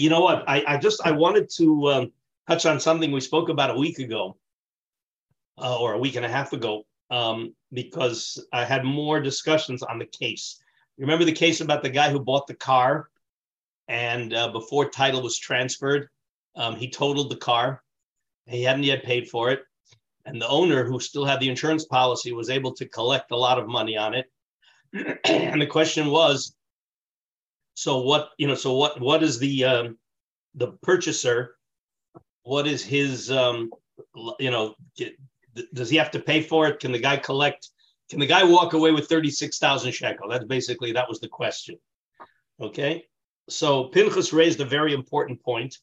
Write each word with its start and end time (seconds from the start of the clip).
You 0.00 0.10
know 0.10 0.20
what? 0.20 0.44
I, 0.48 0.64
I 0.66 0.76
just 0.78 1.00
I 1.04 1.10
wanted 1.12 1.50
to 1.56 1.88
um, 1.90 2.12
touch 2.48 2.66
on 2.66 2.80
something 2.80 3.12
we 3.12 3.20
spoke 3.20 3.48
about 3.48 3.70
a 3.70 3.78
week 3.78 3.98
ago, 3.98 4.36
uh, 5.58 5.78
or 5.78 5.94
a 5.94 5.98
week 5.98 6.16
and 6.16 6.24
a 6.24 6.28
half 6.28 6.52
ago, 6.52 6.84
um, 7.10 7.54
because 7.72 8.44
I 8.52 8.64
had 8.64 8.84
more 8.84 9.20
discussions 9.20 9.82
on 9.82 9.98
the 9.98 10.06
case. 10.06 10.60
Remember 10.98 11.24
the 11.24 11.32
case 11.32 11.60
about 11.60 11.82
the 11.82 11.90
guy 11.90 12.10
who 12.10 12.20
bought 12.20 12.46
the 12.46 12.54
car, 12.54 13.08
and 13.88 14.32
uh, 14.32 14.52
before 14.52 14.88
title 14.88 15.22
was 15.22 15.38
transferred, 15.38 16.08
um, 16.56 16.76
he 16.76 16.88
totaled 16.90 17.30
the 17.30 17.36
car. 17.36 17.82
He 18.46 18.62
hadn't 18.62 18.84
yet 18.84 19.04
paid 19.04 19.28
for 19.28 19.50
it, 19.50 19.62
and 20.26 20.40
the 20.40 20.48
owner, 20.48 20.84
who 20.84 21.00
still 21.00 21.24
had 21.24 21.40
the 21.40 21.48
insurance 21.48 21.84
policy, 21.84 22.32
was 22.32 22.50
able 22.50 22.72
to 22.74 22.88
collect 22.88 23.30
a 23.30 23.36
lot 23.36 23.58
of 23.58 23.66
money 23.66 23.96
on 23.96 24.14
it. 24.14 24.26
and 25.24 25.60
the 25.60 25.66
question 25.66 26.08
was, 26.10 26.54
so 27.74 28.00
what 28.00 28.30
you 28.38 28.46
know? 28.46 28.54
So 28.54 28.74
what 28.74 29.00
what 29.00 29.22
is 29.22 29.38
the 29.38 29.64
um, 29.64 29.98
the 30.54 30.72
purchaser? 30.82 31.56
What 32.42 32.66
is 32.66 32.84
his 32.84 33.30
um, 33.30 33.70
you 34.38 34.50
know? 34.50 34.74
Does 35.72 35.88
he 35.88 35.96
have 35.96 36.10
to 36.12 36.20
pay 36.20 36.40
for 36.40 36.66
it? 36.66 36.80
Can 36.80 36.92
the 36.92 36.98
guy 36.98 37.16
collect? 37.16 37.68
Can 38.10 38.20
the 38.20 38.26
guy 38.26 38.44
walk 38.44 38.72
away 38.72 38.92
with 38.92 39.08
thirty 39.08 39.30
six 39.30 39.58
thousand 39.58 39.92
shekel? 39.92 40.28
That's 40.28 40.44
basically 40.44 40.92
that 40.92 41.08
was 41.08 41.20
the 41.20 41.28
question. 41.28 41.76
Okay, 42.60 43.04
so 43.48 43.84
Pinchas 43.84 44.32
raised 44.32 44.60
a 44.60 44.64
very 44.64 44.94
important 44.94 45.42
point, 45.42 45.76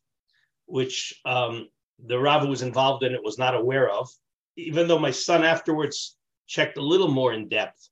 which 0.65 1.20
um, 1.26 1.67
the 2.05 2.17
Rav 2.17 2.48
was 2.48 2.62
involved 2.62 3.03
in 3.03 3.13
it 3.13 3.23
was 3.23 3.37
not 3.37 3.55
aware 3.55 3.89
of, 3.89 4.09
even 4.55 4.87
though 4.87 4.99
my 4.99 5.12
son 5.12 5.43
afterwards 5.43 6.15
checked 6.48 6.77
a 6.77 6.81
little 6.81 7.09
more 7.09 7.34
in 7.34 7.49
depth. 7.49 7.89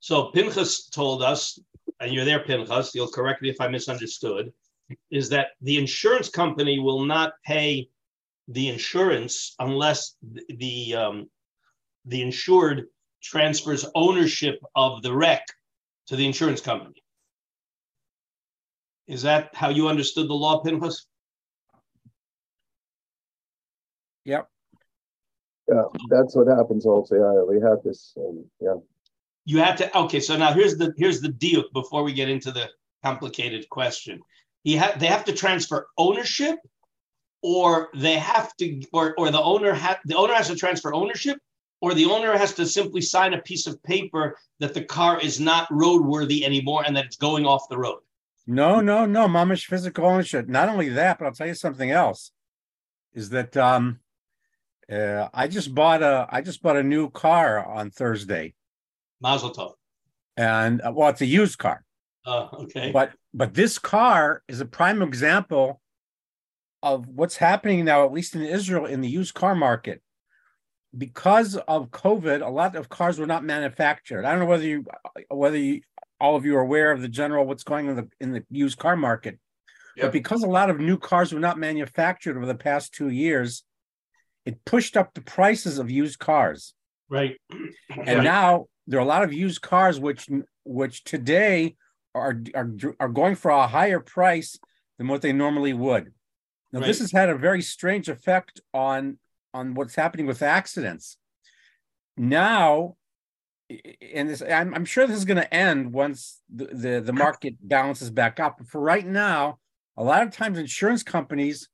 So 0.00 0.30
Pinchas 0.30 0.88
told 0.88 1.22
us, 1.22 1.58
and 2.00 2.12
you're 2.12 2.24
there, 2.24 2.40
Pinchas, 2.40 2.94
you'll 2.94 3.08
correct 3.08 3.42
me 3.42 3.50
if 3.50 3.60
I 3.60 3.68
misunderstood, 3.68 4.52
is 5.10 5.28
that 5.28 5.48
the 5.60 5.76
insurance 5.76 6.28
company 6.28 6.78
will 6.78 7.04
not 7.04 7.34
pay 7.44 7.88
the 8.48 8.68
insurance 8.68 9.54
unless 9.58 10.16
the 10.22 10.42
the, 10.58 10.94
um, 10.96 11.30
the 12.06 12.22
insured 12.22 12.86
transfers 13.22 13.84
ownership 13.94 14.58
of 14.74 15.02
the 15.02 15.12
wreck 15.12 15.46
to 16.06 16.16
the 16.16 16.26
insurance 16.26 16.60
company. 16.60 17.02
Is 19.06 19.22
that 19.22 19.50
how 19.54 19.68
you 19.68 19.88
understood 19.88 20.28
the 20.28 20.34
law, 20.34 20.62
Pinchas? 20.62 21.06
Yep. 24.24 24.48
Yeah, 25.68 25.82
that's 26.08 26.34
what 26.34 26.48
happens 26.48 26.86
also. 26.86 27.14
Yeah, 27.14 27.42
we 27.42 27.60
had 27.60 27.82
this. 27.84 28.12
Um, 28.16 28.44
yeah. 28.60 28.74
You 29.50 29.58
have 29.58 29.74
to. 29.78 29.98
Okay, 29.98 30.20
so 30.20 30.36
now 30.36 30.52
here's 30.52 30.76
the 30.76 30.94
here's 30.96 31.20
the 31.20 31.28
deal. 31.28 31.64
Before 31.74 32.04
we 32.04 32.12
get 32.12 32.28
into 32.28 32.52
the 32.52 32.68
complicated 33.02 33.68
question, 33.68 34.20
he 34.62 34.76
ha- 34.76 34.94
they 34.96 35.06
have 35.06 35.24
to 35.24 35.32
transfer 35.32 35.88
ownership, 35.98 36.60
or 37.42 37.88
they 37.92 38.16
have 38.16 38.56
to, 38.58 38.80
or 38.92 39.12
or 39.18 39.32
the 39.32 39.42
owner 39.42 39.74
ha- 39.74 39.98
the 40.04 40.16
owner 40.16 40.34
has 40.34 40.46
to 40.46 40.54
transfer 40.54 40.94
ownership, 40.94 41.36
or 41.80 41.94
the 41.94 42.04
owner 42.04 42.38
has 42.38 42.54
to 42.54 42.64
simply 42.64 43.00
sign 43.00 43.34
a 43.34 43.42
piece 43.42 43.66
of 43.66 43.82
paper 43.82 44.38
that 44.60 44.72
the 44.72 44.84
car 44.84 45.20
is 45.20 45.40
not 45.40 45.68
roadworthy 45.70 46.44
anymore 46.44 46.84
and 46.86 46.96
that 46.96 47.06
it's 47.06 47.16
going 47.16 47.44
off 47.44 47.68
the 47.68 47.76
road. 47.76 47.98
No, 48.46 48.80
no, 48.80 49.04
no. 49.04 49.26
Mamish 49.26 49.64
physical 49.64 50.06
ownership. 50.06 50.46
Not 50.46 50.68
only 50.68 50.90
that, 50.90 51.18
but 51.18 51.24
I'll 51.24 51.32
tell 51.32 51.48
you 51.48 51.54
something 51.54 51.90
else. 51.90 52.30
Is 53.14 53.30
that 53.30 53.56
um 53.56 53.98
uh, 54.88 55.28
I 55.34 55.48
just 55.48 55.74
bought 55.74 56.04
a 56.04 56.28
I 56.30 56.40
just 56.40 56.62
bought 56.62 56.76
a 56.76 56.84
new 56.84 57.10
car 57.10 57.66
on 57.66 57.90
Thursday. 57.90 58.54
Mazel 59.20 59.52
tov. 59.52 59.72
And 60.36 60.80
uh, 60.80 60.92
well, 60.94 61.08
it's 61.10 61.20
a 61.20 61.26
used 61.26 61.58
car. 61.58 61.84
Uh, 62.26 62.48
okay. 62.54 62.90
But 62.92 63.12
but 63.34 63.54
this 63.54 63.78
car 63.78 64.42
is 64.48 64.60
a 64.60 64.64
prime 64.64 65.02
example 65.02 65.80
of 66.82 67.06
what's 67.06 67.36
happening 67.36 67.84
now, 67.84 68.04
at 68.04 68.12
least 68.12 68.34
in 68.34 68.42
Israel, 68.42 68.86
in 68.86 69.00
the 69.00 69.08
used 69.08 69.34
car 69.34 69.54
market. 69.54 70.02
Because 70.96 71.56
of 71.56 71.90
COVID, 71.90 72.44
a 72.44 72.50
lot 72.50 72.74
of 72.74 72.88
cars 72.88 73.18
were 73.18 73.26
not 73.26 73.44
manufactured. 73.44 74.24
I 74.24 74.30
don't 74.30 74.40
know 74.40 74.46
whether 74.46 74.64
you 74.64 74.84
whether 75.28 75.56
you, 75.56 75.82
all 76.20 76.36
of 76.36 76.44
you 76.44 76.56
are 76.56 76.62
aware 76.62 76.90
of 76.90 77.00
the 77.00 77.08
general 77.08 77.46
what's 77.46 77.62
going 77.62 77.88
on 77.88 77.90
in 77.90 77.96
the 77.96 78.08
in 78.20 78.32
the 78.32 78.44
used 78.50 78.78
car 78.78 78.96
market. 78.96 79.38
Yep. 79.96 80.06
But 80.06 80.12
because 80.12 80.42
a 80.42 80.48
lot 80.48 80.70
of 80.70 80.80
new 80.80 80.98
cars 80.98 81.32
were 81.32 81.40
not 81.40 81.58
manufactured 81.58 82.36
over 82.36 82.46
the 82.46 82.54
past 82.54 82.94
two 82.94 83.08
years, 83.08 83.62
it 84.44 84.64
pushed 84.64 84.96
up 84.96 85.14
the 85.14 85.20
prices 85.20 85.78
of 85.78 85.90
used 85.90 86.18
cars. 86.18 86.74
Right. 87.08 87.36
And 87.90 88.24
now 88.24 88.66
there 88.86 88.98
are 88.98 89.02
a 89.02 89.06
lot 89.06 89.22
of 89.22 89.32
used 89.32 89.62
cars 89.62 90.00
which 90.00 90.28
which 90.64 91.04
today 91.04 91.76
are 92.14 92.40
are 92.54 92.70
are 92.98 93.08
going 93.08 93.34
for 93.34 93.50
a 93.50 93.66
higher 93.66 94.00
price 94.00 94.58
than 94.98 95.08
what 95.08 95.22
they 95.22 95.32
normally 95.32 95.72
would. 95.72 96.12
Now 96.72 96.80
right. 96.80 96.86
this 96.86 97.00
has 97.00 97.12
had 97.12 97.28
a 97.28 97.36
very 97.36 97.62
strange 97.62 98.08
effect 98.08 98.60
on 98.72 99.18
on 99.54 99.74
what's 99.74 99.94
happening 99.94 100.26
with 100.26 100.42
accidents. 100.42 101.16
Now 102.16 102.96
and 104.12 104.28
this 104.28 104.42
I'm, 104.42 104.74
I'm 104.74 104.84
sure 104.84 105.06
this 105.06 105.16
is 105.16 105.24
going 105.24 105.36
to 105.36 105.54
end 105.54 105.92
once 105.92 106.40
the, 106.52 106.66
the, 106.66 107.00
the 107.00 107.12
market 107.12 107.54
balances 107.60 108.10
back 108.10 108.40
up. 108.40 108.58
But 108.58 108.66
for 108.66 108.80
right 108.80 109.06
now, 109.06 109.58
a 109.96 110.04
lot 110.04 110.22
of 110.22 110.32
times 110.32 110.58
insurance 110.58 111.02
companies 111.02 111.68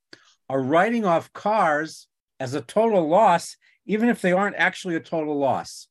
are 0.49 0.61
writing 0.61 1.05
off 1.05 1.33
cars 1.33 2.07
as 2.39 2.55
a 2.55 2.61
total 2.61 3.09
loss, 3.09 3.57
even 3.87 4.09
if 4.09 4.21
they 4.21 4.33
aren't 4.33 4.57
actually 4.57 4.97
a 4.97 5.01
total 5.01 5.39
loss. 5.39 5.89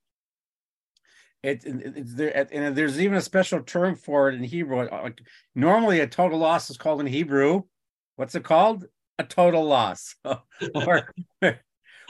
It, 1.46 1.64
it, 1.66 2.18
there, 2.18 2.48
and 2.52 2.76
there's 2.76 3.00
even 3.00 3.18
a 3.18 3.22
special 3.22 3.62
term 3.62 3.96
for 3.96 4.30
it 4.30 4.36
in 4.36 4.44
Hebrew. 4.44 4.88
Like, 4.90 5.22
normally, 5.54 6.00
a 6.00 6.08
total 6.08 6.40
loss 6.40 6.70
is 6.70 6.78
called 6.78 7.00
in 7.02 7.08
Hebrew. 7.08 7.64
What's 8.16 8.36
it 8.36 8.44
called? 8.44 8.86
A 9.18 9.24
total 9.24 9.64
loss, 9.64 10.16
or, 10.76 11.14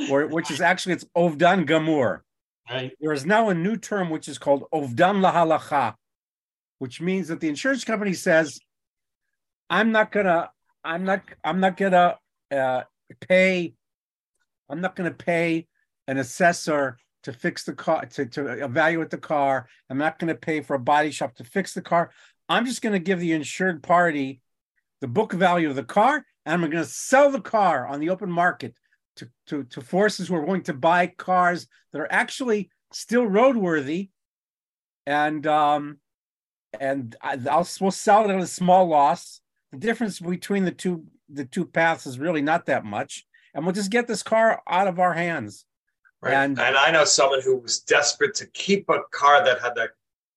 or 0.10 0.28
which 0.28 0.50
is 0.50 0.62
actually 0.62 0.94
it's 0.94 1.06
ovdan 1.16 1.68
gamur. 1.68 2.22
Right. 2.70 2.92
There 3.00 3.14
is 3.14 3.26
now 3.26 3.50
a 3.50 3.54
new 3.54 3.78
term 3.78 4.10
which 4.10 4.28
is 4.28 4.40
called 4.40 4.64
ovdan 4.74 5.22
lahalacha, 5.22 5.94
which 6.80 7.00
means 7.00 7.28
that 7.28 7.42
the 7.42 7.50
insurance 7.50 7.84
company 7.84 8.14
says, 8.14 8.60
"I'm 9.70 9.92
not 9.92 10.12
gonna, 10.12 10.50
I'm 10.84 11.04
not, 11.04 11.22
I'm 11.44 11.60
not 11.60 11.78
gonna 11.78 12.18
uh, 12.52 12.84
pay 13.28 13.76
I'm 14.70 14.82
not 14.82 14.96
going 14.96 15.10
to 15.10 15.16
pay 15.16 15.68
an 16.08 16.18
assessor 16.18 16.98
to 17.26 17.34
fix 17.34 17.64
the 17.64 17.74
car, 17.74 18.06
to, 18.06 18.26
to 18.26 18.64
evaluate 18.64 19.10
the 19.10 19.18
car. 19.18 19.68
I'm 19.90 19.98
not 19.98 20.20
going 20.20 20.30
to 20.30 20.40
pay 20.40 20.62
for 20.62 20.76
a 20.76 20.80
body 20.80 21.12
shop 21.12 21.36
to 21.36 21.44
fix 21.44 21.74
the 21.74 21.82
car. 21.82 22.12
I'm 22.48 22.66
just 22.66 22.82
going 22.82 22.94
to 22.94 23.00
give 23.00 23.20
the 23.20 23.34
insured 23.34 23.84
party 23.84 24.42
the 25.02 25.08
book 25.08 25.34
value 25.34 25.70
of 25.70 25.76
the 25.76 25.84
car, 25.84 26.26
and 26.46 26.54
I'm 26.54 26.62
going 26.62 26.84
to 26.84 26.90
sell 26.90 27.30
the 27.30 27.42
car 27.42 27.88
on 27.88 28.00
the 28.00 28.10
open 28.10 28.32
market 28.32 28.74
to, 29.18 29.30
to, 29.48 29.64
to 29.66 29.82
forces 29.82 30.28
who 30.28 30.36
are 30.36 30.46
willing 30.46 30.64
to 30.64 30.74
buy 30.74 31.08
cars 31.08 31.68
that 31.92 32.00
are 32.00 32.12
actually 32.12 32.70
still 32.94 33.26
roadworthy. 33.26 34.10
And 35.06 35.46
um, 35.46 36.00
and 36.80 37.16
I, 37.22 37.36
will 37.36 37.68
we'll 37.80 37.92
sell 37.92 38.26
it 38.26 38.34
at 38.34 38.40
a 38.40 38.48
small 38.48 38.88
loss. 38.88 39.42
The 39.72 39.78
difference 39.78 40.20
between 40.20 40.66
the 40.66 40.72
two 40.72 41.06
the 41.30 41.46
two 41.46 41.66
paths 41.66 42.06
is 42.06 42.20
really 42.20 42.42
not 42.42 42.66
that 42.68 42.86
much 42.86 43.26
and 43.56 43.64
we'll 43.64 43.74
just 43.74 43.90
get 43.90 44.06
this 44.06 44.22
car 44.22 44.62
out 44.68 44.88
of 44.88 45.00
our 45.00 45.14
hands. 45.14 45.66
Right. 46.22 46.34
And, 46.34 46.60
and 46.60 46.76
I 46.76 46.92
know 46.92 47.06
someone 47.06 47.42
who 47.42 47.58
was 47.58 47.80
desperate 47.80 48.34
to 48.36 48.48
keep 48.48 48.90
a 48.90 49.00
car 49.12 49.44
that 49.46 49.62
had 49.62 49.76
the 49.76 49.90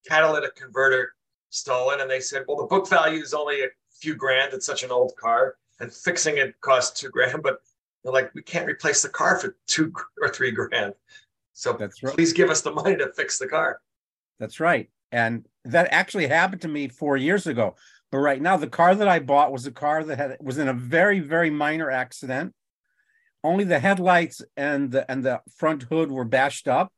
catalytic 0.07 0.55
converter 0.55 1.13
stolen, 1.51 2.01
and 2.01 2.11
they 2.11 2.21
said, 2.21 2.45
"Well, 2.47 2.59
the 2.59 2.67
book 2.67 2.89
value 2.89 3.23
is 3.23 3.33
only 3.33 3.63
a 3.63 3.69
few 4.01 4.15
grand. 4.15 4.53
It's 4.53 4.67
such 4.67 4.83
an 4.83 4.91
old 4.91 5.15
car, 5.17 5.57
and 5.81 5.93
fixing 5.93 6.39
it 6.39 6.61
costs 6.61 7.01
two 7.01 7.09
grand." 7.09 7.43
But 7.43 7.61
they're 8.03 8.13
like, 8.13 8.35
"We 8.35 8.43
can't 8.43 8.67
replace 8.67 9.03
the 9.03 9.09
car 9.09 9.39
for 9.39 9.57
two 9.67 9.93
or 10.21 10.29
three 10.29 10.51
grand." 10.51 10.95
So 11.53 11.73
That's 11.73 12.03
right. 12.03 12.15
please 12.15 12.33
give 12.33 12.51
us 12.51 12.61
the 12.61 12.71
money 12.71 12.97
to 12.97 13.13
fix 13.15 13.39
the 13.39 13.49
car. 13.49 13.81
That's 14.39 14.61
right. 14.61 14.89
And 15.11 15.47
that 15.65 15.89
actually 15.91 16.27
happened 16.27 16.63
to 16.63 16.69
me 16.69 16.89
four 16.89 17.17
years 17.17 17.47
ago. 17.47 17.75
But 18.11 18.19
right 18.19 18.41
now, 18.41 18.57
the 18.57 18.69
car 18.69 18.95
that 18.95 19.09
I 19.09 19.19
bought 19.19 19.53
was 19.53 19.67
a 19.67 19.73
car 19.73 20.05
that 20.05 20.19
had 20.19 20.37
was 20.41 20.59
in 20.59 20.69
a 20.69 20.73
very, 20.73 21.21
very 21.21 21.51
minor 21.51 21.91
accident. 21.91 22.55
Only 23.45 23.65
the 23.65 23.79
headlights 23.79 24.43
and 24.57 24.91
the 24.91 25.11
and 25.11 25.25
the 25.25 25.43
front 25.57 25.85
hood 25.85 26.11
were 26.11 26.25
bashed 26.25 26.67
up. 26.67 26.93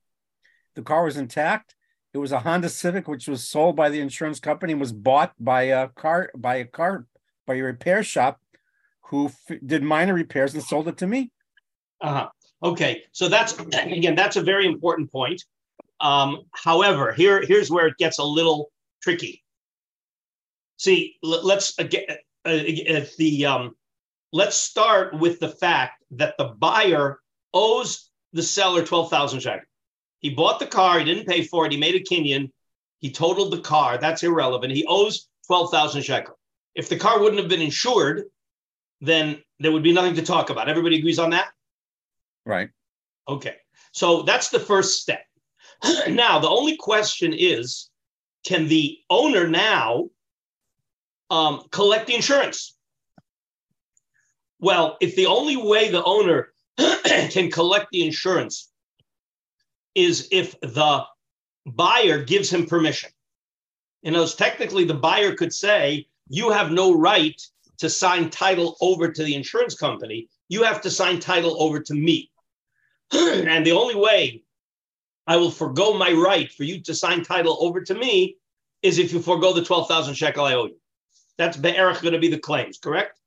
The 0.75 0.83
car 0.83 1.05
was 1.05 1.17
intact. 1.17 1.75
It 2.13 2.19
was 2.19 2.33
a 2.33 2.41
Honda 2.41 2.69
Civic, 2.69 3.07
which 3.07 3.29
was 3.29 3.47
sold 3.47 3.77
by 3.77 3.89
the 3.89 4.01
insurance 4.01 4.41
company 4.41 4.73
and 4.73 4.81
was 4.81 4.93
bought 4.93 5.33
by 5.39 5.63
a 5.65 5.89
car 5.89 6.31
by 6.37 6.57
a 6.57 6.65
car 6.65 7.07
by 7.47 7.55
a 7.55 7.63
repair 7.63 8.03
shop, 8.03 8.41
who 9.03 9.27
f- 9.27 9.59
did 9.65 9.83
minor 9.83 10.15
repairs 10.15 10.55
and 10.55 10.63
sold 10.63 10.89
it 10.89 10.97
to 10.99 11.07
me. 11.07 11.31
Uh 12.01 12.13
huh. 12.13 12.29
Okay, 12.63 13.03
so 13.13 13.29
that's 13.29 13.59
again 13.73 14.15
that's 14.15 14.37
a 14.37 14.43
very 14.43 14.67
important 14.67 15.13
point. 15.13 15.45
Um, 16.01 16.43
however, 16.53 17.13
here 17.13 17.43
here's 17.47 17.71
where 17.71 17.87
it 17.87 17.97
gets 17.99 18.19
a 18.19 18.25
little 18.25 18.73
tricky. 19.03 19.45
See, 20.79 21.17
let's 21.23 21.79
uh, 21.79 21.83
get 21.83 22.09
uh, 22.47 22.49
uh, 22.49 23.05
the 23.19 23.45
um, 23.45 23.77
let's 24.33 24.57
start 24.57 25.19
with 25.19 25.41
the 25.41 25.49
fact 25.49 26.03
that 26.13 26.35
the 26.39 26.45
buyer 26.45 27.21
owes 27.53 28.11
the 28.33 28.43
seller 28.43 28.85
12,000 28.85 29.41
shekel. 29.41 29.67
He 30.21 30.31
bought 30.31 30.61
the 30.61 30.67
car, 30.67 30.99
he 30.99 31.05
didn't 31.05 31.27
pay 31.27 31.43
for 31.43 31.67
it, 31.67 31.73
he 31.73 31.79
made 31.79 31.95
a 31.95 32.01
kinyan, 32.01 32.51
he 33.01 33.11
totaled 33.11 33.53
the 33.53 33.61
car. 33.61 33.99
That's 33.99 34.23
irrelevant. 34.23 34.73
He 34.73 34.85
owes 34.87 35.29
12,000 35.47 36.03
shekel. 36.03 36.39
If 36.75 36.89
the 36.89 36.99
car 36.99 37.19
wouldn't 37.19 37.41
have 37.41 37.49
been 37.49 37.63
insured, 37.63 38.25
then 39.01 39.43
there 39.59 39.73
would 39.73 39.83
be 39.83 39.93
nothing 39.93 40.15
to 40.15 40.23
talk 40.23 40.51
about. 40.51 40.69
Everybody 40.69 40.99
agrees 40.99 41.19
on 41.19 41.31
that? 41.31 41.49
Right. 42.45 42.69
Okay. 43.27 43.57
So 43.93 44.23
that's 44.23 44.51
the 44.51 44.61
first 44.61 45.01
step. 45.01 45.25
now, 46.09 46.39
the 46.39 46.49
only 46.49 46.77
question 46.77 47.33
is 47.37 47.91
can 48.45 48.69
the 48.69 48.99
owner 49.09 49.47
now 49.47 50.11
um, 51.31 51.63
collect 51.71 52.07
the 52.07 52.15
insurance? 52.15 52.77
Well, 54.61 54.99
if 55.01 55.17
the 55.17 55.27
only 55.27 55.57
way 55.57 55.91
the 55.91 56.05
owner 56.05 56.53
can 57.31 57.51
collect 57.51 57.89
the 57.91 58.05
insurance 58.05 58.71
is 59.95 60.29
if 60.31 60.59
the 60.61 61.05
buyer 61.67 62.23
gives 62.23 62.53
him 62.53 62.67
permission. 62.67 63.11
You 64.03 64.13
know, 64.13 64.27
technically 64.27 64.85
the 64.85 64.95
buyer 64.95 65.35
could 65.35 65.53
say, 65.53 66.07
you 66.29 66.51
have 66.51 66.71
no 66.71 66.95
right 66.95 67.41
to 67.79 67.91
sign 67.91 68.31
title 68.31 68.77
over 68.81 69.11
to 69.11 69.25
the 69.25 69.35
insurance 69.35 69.75
company. 69.75 70.29
You 70.49 70.63
have 70.63 70.81
to 70.83 70.91
sign 70.91 71.19
title 71.19 71.61
over 71.63 71.81
to 71.81 71.95
me. 71.95 72.31
and 73.13 73.67
the 73.67 73.73
only 73.73 73.95
way 73.95 74.43
I 75.27 75.37
will 75.37 75.51
forego 75.51 75.95
my 75.95 76.13
right 76.13 76.51
for 76.53 76.65
you 76.65 76.81
to 76.83 76.95
sign 76.95 77.23
title 77.23 77.59
over 77.61 77.81
to 77.83 77.95
me 77.95 78.37
is 78.83 78.99
if 78.99 79.13
you 79.13 79.21
forego 79.21 79.53
the 79.53 79.65
12,000 79.65 80.15
shekel 80.15 80.45
I 80.45 80.55
owe 80.55 80.67
you. 80.67 80.77
That's 81.37 81.57
Be'erich 81.57 82.03
going 82.03 82.15
to 82.15 82.19
be 82.19 82.29
the 82.29 82.39
claims, 82.39 82.79
correct? 82.79 83.20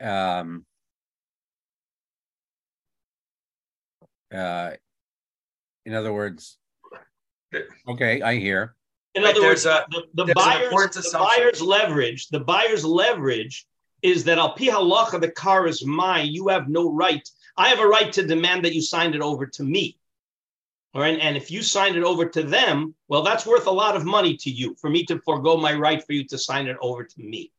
Um, 0.00 0.64
uh, 4.32 4.72
in 5.84 5.94
other 5.94 6.12
words, 6.12 6.58
okay, 7.88 8.22
I 8.22 8.36
hear. 8.36 8.74
In 9.14 9.24
other 9.24 9.42
words, 9.42 9.66
a- 9.66 9.84
the, 9.90 10.24
the 10.24 10.34
buyer's, 10.34 10.70
the 10.70 11.18
buyer's 11.18 11.60
leverage, 11.60 12.28
the 12.28 12.40
buyer's 12.40 12.84
leverage 12.84 13.66
is 14.02 14.24
that 14.24 14.38
al 14.38 14.56
halacha, 14.56 15.20
the 15.20 15.30
car 15.30 15.66
is 15.66 15.84
mine. 15.84 16.28
You 16.28 16.48
have 16.48 16.68
no 16.68 16.90
right. 16.92 17.28
I 17.56 17.68
have 17.68 17.80
a 17.80 17.86
right 17.86 18.12
to 18.12 18.26
demand 18.26 18.64
that 18.64 18.74
you 18.74 18.80
sign 18.80 19.14
it 19.14 19.20
over 19.20 19.46
to 19.46 19.62
me. 19.62 19.98
All 20.94 21.02
right. 21.02 21.18
And 21.20 21.36
if 21.36 21.50
you 21.50 21.62
signed 21.62 21.96
it 21.96 22.02
over 22.02 22.26
to 22.26 22.42
them, 22.42 22.94
well, 23.08 23.22
that's 23.22 23.46
worth 23.46 23.66
a 23.66 23.70
lot 23.70 23.96
of 23.96 24.04
money 24.04 24.36
to 24.38 24.50
you 24.50 24.74
for 24.80 24.90
me 24.90 25.04
to 25.06 25.20
forego 25.20 25.56
my 25.56 25.74
right 25.74 26.04
for 26.04 26.12
you 26.12 26.24
to 26.28 26.38
sign 26.38 26.66
it 26.66 26.76
over 26.80 27.04
to 27.04 27.22
me. 27.22 27.52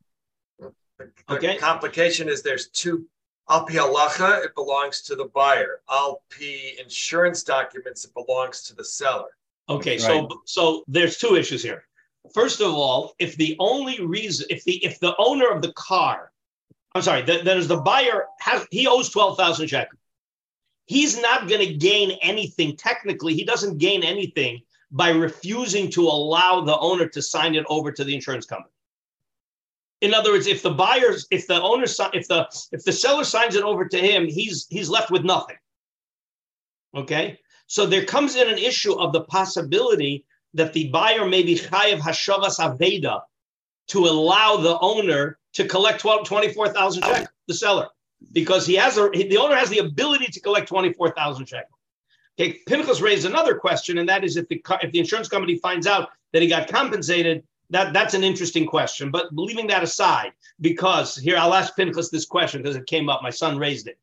The 1.28 1.36
Okay. 1.36 1.58
complication 1.58 2.30
is 2.30 2.42
there's 2.42 2.68
two. 2.70 3.06
Al 3.50 3.66
pi 3.66 3.74
halacha, 3.74 4.46
it 4.46 4.56
belongs 4.56 5.02
to 5.04 5.16
the 5.16 5.26
buyer. 5.26 5.82
Al 5.90 6.24
pi 6.30 6.76
insurance 6.80 7.44
documents, 7.44 8.06
it 8.06 8.14
belongs 8.14 8.64
to 8.64 8.76
the 8.76 8.86
seller. 8.86 9.30
Okay, 9.70 9.98
That's 9.98 10.06
so 10.06 10.30
so 10.46 10.84
there's 10.88 11.18
two 11.18 11.36
issues 11.36 11.62
here. 11.64 11.86
First 12.34 12.62
of 12.62 12.74
all, 12.74 13.16
if 13.20 13.36
the 13.36 13.56
only 13.60 14.00
reason, 14.06 14.46
if 14.50 14.64
the 14.64 14.84
if 14.86 15.00
the 15.00 15.16
owner 15.18 15.50
of 15.50 15.62
the 15.62 15.74
car, 15.74 16.32
I'm 16.94 17.02
sorry, 17.02 17.24
that 17.24 17.46
that 17.46 17.58
is 17.58 17.68
the 17.68 17.78
buyer 17.78 18.28
has 18.40 18.68
he 18.72 18.88
owes 18.88 19.10
twelve 19.10 19.38
thousand 19.38 19.68
shekels. 19.68 20.00
He's 20.86 21.20
not 21.20 21.48
going 21.48 21.66
to 21.66 21.74
gain 21.74 22.12
anything. 22.22 22.76
Technically, 22.76 23.34
he 23.34 23.46
doesn't 23.46 23.78
gain 23.78 24.04
anything 24.04 24.62
by 24.92 25.10
refusing 25.10 25.90
to 25.92 26.02
allow 26.08 26.62
the 26.62 26.78
owner 26.80 27.08
to 27.08 27.22
sign 27.22 27.56
it 27.56 27.66
over 27.70 27.92
to 27.94 28.04
the 28.04 28.14
insurance 28.14 28.46
company. 28.46 28.71
In 30.02 30.16
other 30.16 30.32
words, 30.32 30.48
if 30.48 30.64
the 30.64 30.72
buyers, 30.72 31.28
if 31.30 31.46
the 31.48 31.62
owner, 31.62 31.84
if 31.84 32.28
the 32.28 32.48
if 32.72 32.84
the 32.84 32.92
seller 32.92 33.24
signs 33.24 33.56
it 33.56 33.64
over 33.64 33.88
to 33.88 33.98
him, 33.98 34.28
he's 34.28 34.66
he's 34.70 34.90
left 34.90 35.12
with 35.12 35.24
nothing. 35.24 35.58
Okay, 36.96 37.40
so 37.68 37.86
there 37.86 38.04
comes 38.04 38.36
in 38.36 38.50
an 38.50 38.58
issue 38.58 38.94
of 38.94 39.14
the 39.14 39.22
possibility 39.22 40.26
that 40.56 40.74
the 40.74 40.90
buyer 40.90 41.26
may 41.26 41.44
be 41.44 41.56
chayav 41.56 42.00
hashavas 42.00 42.60
aveda 42.60 43.22
to 43.88 44.00
allow 44.00 44.58
the 44.58 44.78
owner 44.80 45.38
to 45.54 45.68
collect 45.68 46.00
12, 46.00 46.26
24,000 46.26 47.04
shekel, 47.04 47.28
the 47.48 47.54
seller, 47.54 47.88
because 48.32 48.66
he 48.66 48.76
has 48.76 48.98
a 48.98 49.10
the 49.10 49.38
owner 49.38 49.56
has 49.56 49.70
the 49.70 49.80
ability 49.80 50.26
to 50.26 50.40
collect 50.40 50.68
24,000 50.68 51.46
shekel. 51.46 51.78
Okay, 52.40 52.60
Pinchas 52.66 53.02
raised 53.02 53.26
another 53.26 53.56
question, 53.56 54.00
and 54.00 54.10
that 54.10 54.24
is 54.24 54.36
if 54.36 54.48
the 54.48 54.64
if 54.82 54.92
the 54.92 55.00
insurance 55.00 55.28
company 55.30 55.58
finds 55.58 55.86
out 55.86 56.10
that 56.34 56.42
he 56.42 56.48
got 56.48 56.68
compensated, 56.68 57.44
that 57.72 57.94
that's 57.94 58.14
an 58.14 58.24
interesting 58.24 58.66
question. 58.66 59.12
But 59.12 59.34
leaving 59.34 59.68
that 59.68 59.82
aside, 59.82 60.32
because 60.60 61.16
here 61.16 61.38
I'll 61.38 61.54
ask 61.54 61.76
Pinchas 61.76 62.10
this 62.10 62.26
question 62.26 62.62
because 62.62 62.76
it 62.76 62.86
came 62.86 63.10
up. 63.10 63.24
My 63.24 63.30
son 63.30 63.58
raised 63.58 63.88
it. 63.88 63.98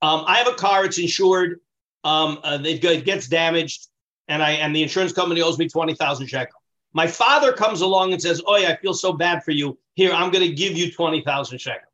Um, 0.00 0.24
I 0.26 0.38
have 0.38 0.48
a 0.48 0.54
car; 0.54 0.84
it's 0.84 0.98
insured. 0.98 1.60
Um, 2.04 2.38
uh, 2.42 2.58
it, 2.64 2.82
it 2.82 3.04
gets 3.04 3.28
damaged, 3.28 3.88
and 4.28 4.42
I 4.42 4.52
and 4.52 4.74
the 4.74 4.82
insurance 4.82 5.12
company 5.12 5.42
owes 5.42 5.58
me 5.58 5.68
twenty 5.68 5.94
thousand 5.94 6.28
shekel. 6.28 6.60
My 6.92 7.06
father 7.06 7.52
comes 7.52 7.82
along 7.82 8.12
and 8.12 8.22
says, 8.22 8.40
"Oh, 8.46 8.54
I 8.54 8.76
feel 8.76 8.94
so 8.94 9.12
bad 9.12 9.44
for 9.44 9.50
you. 9.50 9.78
Here, 9.94 10.12
I'm 10.12 10.30
going 10.30 10.48
to 10.48 10.54
give 10.54 10.76
you 10.76 10.90
twenty 10.90 11.20
thousand 11.22 11.58
shekel." 11.58 11.88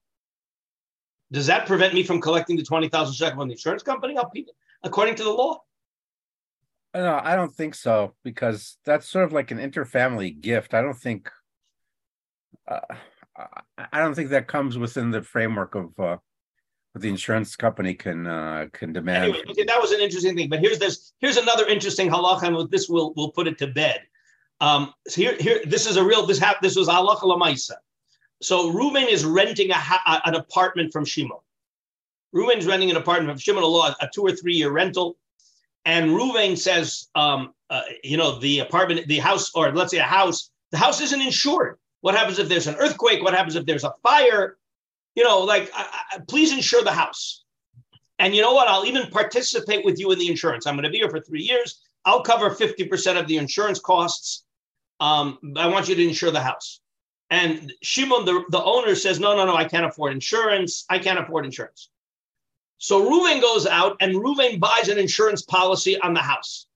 Does 1.32 1.46
that 1.46 1.66
prevent 1.66 1.92
me 1.92 2.04
from 2.04 2.20
collecting 2.20 2.56
the 2.56 2.62
twenty 2.62 2.88
thousand 2.88 3.14
shekel 3.14 3.40
from 3.40 3.48
the 3.48 3.54
insurance 3.54 3.82
company? 3.82 4.16
I'll 4.16 4.30
According 4.82 5.16
to 5.16 5.24
the 5.24 5.32
law, 5.32 5.62
No, 6.96 7.20
I 7.22 7.36
don't 7.36 7.54
think 7.54 7.74
so 7.74 8.14
because 8.24 8.78
that's 8.84 9.08
sort 9.08 9.24
of 9.26 9.32
like 9.32 9.50
an 9.50 9.58
interfamily 9.58 10.40
gift. 10.40 10.72
I 10.72 10.80
don't 10.80 10.96
think. 10.96 11.30
Uh, 12.66 12.80
I- 13.92 13.98
don't 14.00 14.14
think 14.14 14.30
that 14.30 14.48
comes 14.48 14.78
within 14.78 15.10
the 15.10 15.22
framework 15.22 15.74
of 15.74 15.98
uh, 16.00 16.16
what 16.92 17.02
the 17.02 17.08
insurance 17.10 17.54
company 17.54 17.92
can 17.92 18.26
uh, 18.26 18.66
can 18.72 18.94
demand. 18.94 19.24
anyway, 19.24 19.42
okay, 19.50 19.64
that 19.64 19.80
was 19.80 19.92
an 19.92 20.00
interesting 20.00 20.34
thing. 20.34 20.48
But 20.48 20.60
here's 20.60 20.78
this. 20.78 21.12
Here's 21.18 21.36
another 21.36 21.66
interesting 21.66 22.08
halacha, 22.08 22.44
and 22.44 22.70
this 22.70 22.88
we'll 22.88 23.12
we'll 23.14 23.30
put 23.32 23.46
it 23.46 23.58
to 23.58 23.66
bed. 23.66 24.00
Um, 24.62 24.94
so 25.06 25.20
here, 25.20 25.36
here, 25.38 25.60
this 25.66 25.86
is 25.86 25.96
a 25.98 26.04
real. 26.04 26.24
This 26.26 26.38
hap, 26.38 26.62
This 26.62 26.76
was 26.76 26.88
halacha 26.88 27.22
lamaisa. 27.24 27.74
So 28.40 28.72
Reuven 28.72 29.06
is 29.06 29.24
renting 29.24 29.70
a 29.70 29.74
ha- 29.74 30.22
an 30.24 30.34
apartment 30.34 30.92
from 30.94 31.04
Shimon. 31.04 31.38
Reuven's 32.34 32.66
renting 32.66 32.90
an 32.90 32.96
apartment 32.96 33.30
from 33.30 33.38
Shimon, 33.38 33.62
a 33.62 33.66
law, 33.66 33.94
a 34.00 34.08
two 34.14 34.22
or 34.22 34.32
three 34.32 34.54
year 34.54 34.70
rental. 34.70 35.18
And 35.86 36.10
Reuven 36.10 36.58
says, 36.58 37.08
um, 37.14 37.54
uh, 37.70 37.82
you 38.02 38.16
know, 38.16 38.40
the 38.40 38.58
apartment, 38.58 39.06
the 39.06 39.20
house, 39.20 39.52
or 39.54 39.72
let's 39.72 39.92
say 39.92 39.98
a 39.98 40.02
house, 40.02 40.50
the 40.72 40.78
house 40.78 41.00
isn't 41.00 41.22
insured. 41.22 41.78
What 42.00 42.16
happens 42.16 42.40
if 42.40 42.48
there's 42.48 42.66
an 42.66 42.74
earthquake? 42.74 43.22
What 43.22 43.34
happens 43.34 43.54
if 43.54 43.64
there's 43.64 43.84
a 43.84 43.94
fire? 44.02 44.58
You 45.14 45.22
know, 45.22 45.40
like, 45.40 45.72
please 46.28 46.52
insure 46.52 46.82
the 46.82 46.92
house. 46.92 47.44
And 48.18 48.34
you 48.34 48.42
know 48.42 48.52
what? 48.52 48.66
I'll 48.66 48.84
even 48.84 49.10
participate 49.10 49.84
with 49.84 49.98
you 49.98 50.10
in 50.10 50.18
the 50.18 50.28
insurance. 50.28 50.66
I'm 50.66 50.74
going 50.74 50.84
to 50.84 50.90
be 50.90 50.98
here 50.98 51.08
for 51.08 51.20
three 51.20 51.42
years. 51.42 51.80
I'll 52.04 52.22
cover 52.22 52.50
50% 52.50 53.18
of 53.18 53.28
the 53.28 53.36
insurance 53.36 53.78
costs. 53.78 54.44
Um, 54.98 55.38
I 55.56 55.68
want 55.68 55.88
you 55.88 55.94
to 55.94 56.02
insure 56.02 56.32
the 56.32 56.40
house. 56.40 56.80
And 57.30 57.72
Shimon, 57.82 58.24
the, 58.24 58.44
the 58.50 58.62
owner, 58.62 58.94
says, 58.94 59.20
No, 59.20 59.36
no, 59.36 59.44
no, 59.44 59.54
I 59.54 59.64
can't 59.64 59.86
afford 59.86 60.12
insurance. 60.12 60.84
I 60.88 60.98
can't 60.98 61.18
afford 61.18 61.44
insurance. 61.44 61.90
So 62.78 63.02
Reuven 63.10 63.40
goes 63.40 63.66
out 63.66 63.96
and 64.00 64.14
Reuven 64.14 64.60
buys 64.60 64.88
an 64.88 64.98
insurance 64.98 65.42
policy 65.42 65.98
on 66.00 66.14
the 66.14 66.20
house. 66.20 66.66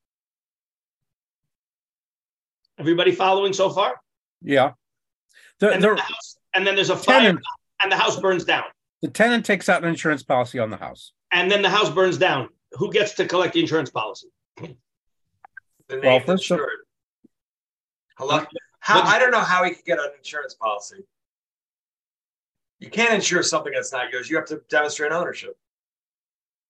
Everybody 2.79 3.13
following 3.13 3.53
so 3.53 3.69
far? 3.71 4.01
Yeah, 4.43 4.73
the, 5.59 5.71
And, 5.73 5.83
then, 5.85 5.91
the, 5.91 5.97
the 5.97 6.03
house, 6.03 6.37
and 6.55 6.67
then 6.67 6.75
there's 6.75 6.89
a 6.89 6.97
fire 6.97 7.21
tenant 7.21 7.41
and 7.83 7.93
the 7.93 7.97
house 7.97 8.19
burns 8.19 8.45
down. 8.45 8.65
the 9.03 9.09
tenant 9.09 9.45
takes 9.45 9.69
out 9.69 9.83
an 9.83 9.89
insurance 9.91 10.23
policy 10.23 10.59
on 10.59 10.71
the 10.71 10.79
house. 10.79 11.13
And 11.33 11.51
then 11.51 11.61
the 11.61 11.69
house 11.69 11.91
burns 11.91 12.17
down. 12.17 12.49
Who 12.73 12.91
gets 12.91 13.13
to 13.15 13.27
collect 13.27 13.53
the 13.55 13.61
insurance 13.61 13.91
policy? 13.91 14.29
The 14.57 14.69
Well, 15.91 16.01
name 16.01 16.23
first 16.25 16.51
of- 16.51 16.57
insured. 16.59 16.71
Hello? 18.17 18.45
How, 18.81 19.03
I 19.03 19.19
don't 19.19 19.31
know 19.31 19.41
how 19.41 19.63
he 19.65 19.73
could 19.75 19.85
get 19.85 19.99
an 19.99 20.07
insurance 20.17 20.55
policy. 20.55 21.05
You 22.79 22.89
can't 22.89 23.13
insure 23.13 23.43
something 23.43 23.73
that's 23.75 23.93
not 23.93 24.11
yours. 24.11 24.31
You 24.31 24.37
have 24.37 24.47
to 24.47 24.63
demonstrate 24.71 25.13
ownership. 25.13 25.59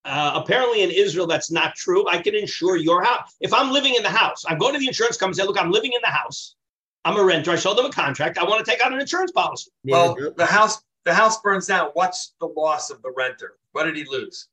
Uh, 0.04 0.32
apparently 0.34 0.82
in 0.82 0.90
Israel, 0.90 1.26
that's 1.26 1.50
not 1.50 1.74
true. 1.74 2.08
I 2.08 2.18
can 2.18 2.34
insure 2.34 2.76
your 2.76 3.02
house. 3.02 3.36
If 3.40 3.52
I'm 3.52 3.70
living 3.70 3.94
in 3.94 4.02
the 4.02 4.08
house, 4.08 4.44
I'm 4.48 4.58
going 4.58 4.72
to 4.72 4.80
the 4.80 4.88
insurance 4.88 5.16
company 5.16 5.40
and 5.40 5.44
say, 5.44 5.46
look, 5.46 5.62
I'm 5.62 5.70
living 5.70 5.92
in 5.92 6.00
the 6.02 6.10
house. 6.10 6.56
I'm 7.04 7.16
a 7.16 7.24
renter. 7.24 7.50
I 7.50 7.56
show 7.56 7.74
them 7.74 7.86
a 7.86 7.90
contract. 7.90 8.38
I 8.38 8.44
want 8.44 8.64
to 8.64 8.70
take 8.70 8.80
out 8.84 8.92
an 8.92 9.00
insurance 9.00 9.32
policy. 9.32 9.70
Well, 9.84 10.16
the 10.36 10.46
house 10.46 10.82
the 11.04 11.14
house 11.14 11.40
burns 11.40 11.66
down. 11.66 11.90
What's 11.94 12.34
the 12.40 12.46
loss 12.46 12.90
of 12.90 13.00
the 13.02 13.12
renter? 13.16 13.56
What 13.72 13.84
did 13.84 13.96
he 13.96 14.04
lose? 14.04 14.48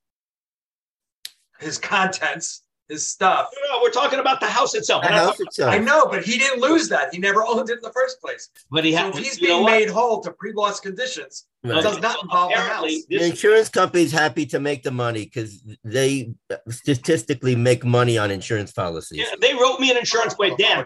His 1.60 1.78
contents, 1.78 2.64
his 2.90 3.06
stuff. 3.06 3.50
No, 3.70 3.76
no, 3.78 3.82
we're 3.84 3.90
talking 3.92 4.20
about 4.20 4.40
the 4.40 4.46
house 4.48 4.74
itself. 4.74 5.04
The 5.04 5.10
house 5.10 5.40
itself. 5.40 5.74
I 5.74 5.78
know, 5.78 6.06
but 6.06 6.24
he 6.24 6.38
didn't 6.38 6.62
lose 6.62 6.88
that. 6.90 7.14
He 7.14 7.20
never 7.20 7.46
owned 7.46 7.70
it 7.70 7.74
in 7.74 7.82
the 7.82 7.92
first 7.92 8.22
place. 8.22 8.50
But 8.72 8.86
he 8.86 8.94
So 8.94 8.98
has. 9.00 9.18
if 9.18 9.24
he's 9.24 9.40
being 9.40 9.66
made 9.66 9.90
whole 9.90 10.22
to 10.22 10.32
pre-loss 10.32 10.80
conditions, 10.80 11.46
Right. 11.64 11.84
does 11.84 12.00
not 12.00 12.22
involve 12.24 12.52
the 12.54 12.60
house. 12.60 12.86
The 12.86 13.06
this- 13.18 13.30
insurance 13.30 13.68
company's 13.70 14.12
happy 14.14 14.46
to 14.48 14.60
make 14.60 14.84
the 14.84 14.92
money 14.92 15.26
because 15.26 15.62
they 15.84 16.32
statistically 16.70 17.56
make 17.56 17.84
money 17.84 18.18
on 18.18 18.32
insurance 18.32 18.72
policies. 18.72 19.18
yeah, 19.20 19.36
they 19.42 19.54
wrote 19.54 19.80
me 19.80 19.92
an 19.92 19.98
insurance. 19.98 20.38
Wait, 20.38 20.58
Dan, 20.58 20.86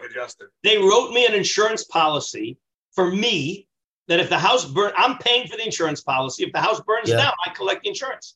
they 0.64 0.78
wrote 0.78 1.12
me 1.12 1.26
an 1.26 1.34
insurance 1.34 1.84
policy 1.84 2.58
for 2.96 3.12
me 3.12 3.68
that 4.08 4.20
if 4.20 4.30
the 4.30 4.40
house 4.40 4.66
burns, 4.66 4.94
I'm 4.98 5.18
paying 5.20 5.48
for 5.48 5.56
the 5.58 5.66
insurance 5.66 6.02
policy. 6.02 6.44
If 6.46 6.52
the 6.52 6.60
house 6.62 6.82
burns 6.82 7.10
Yeah. 7.10 7.18
down, 7.18 7.34
I 7.46 7.50
collect 7.52 7.84
the 7.84 7.90
insurance. 7.90 8.36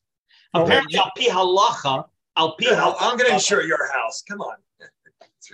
Oh, 0.54 0.64
Apparently, 0.64 0.98
al 0.98 1.12
pi 1.18 1.26
halacha, 1.26 2.06
al 2.38 2.56
pi 2.58 2.66
Yeah, 2.72 2.94
I'm 3.00 3.18
going 3.18 3.30
to 3.30 3.34
insure 3.36 3.64
your 3.64 3.92
house. 3.92 4.24
Come 4.28 4.42
on. 4.42 4.56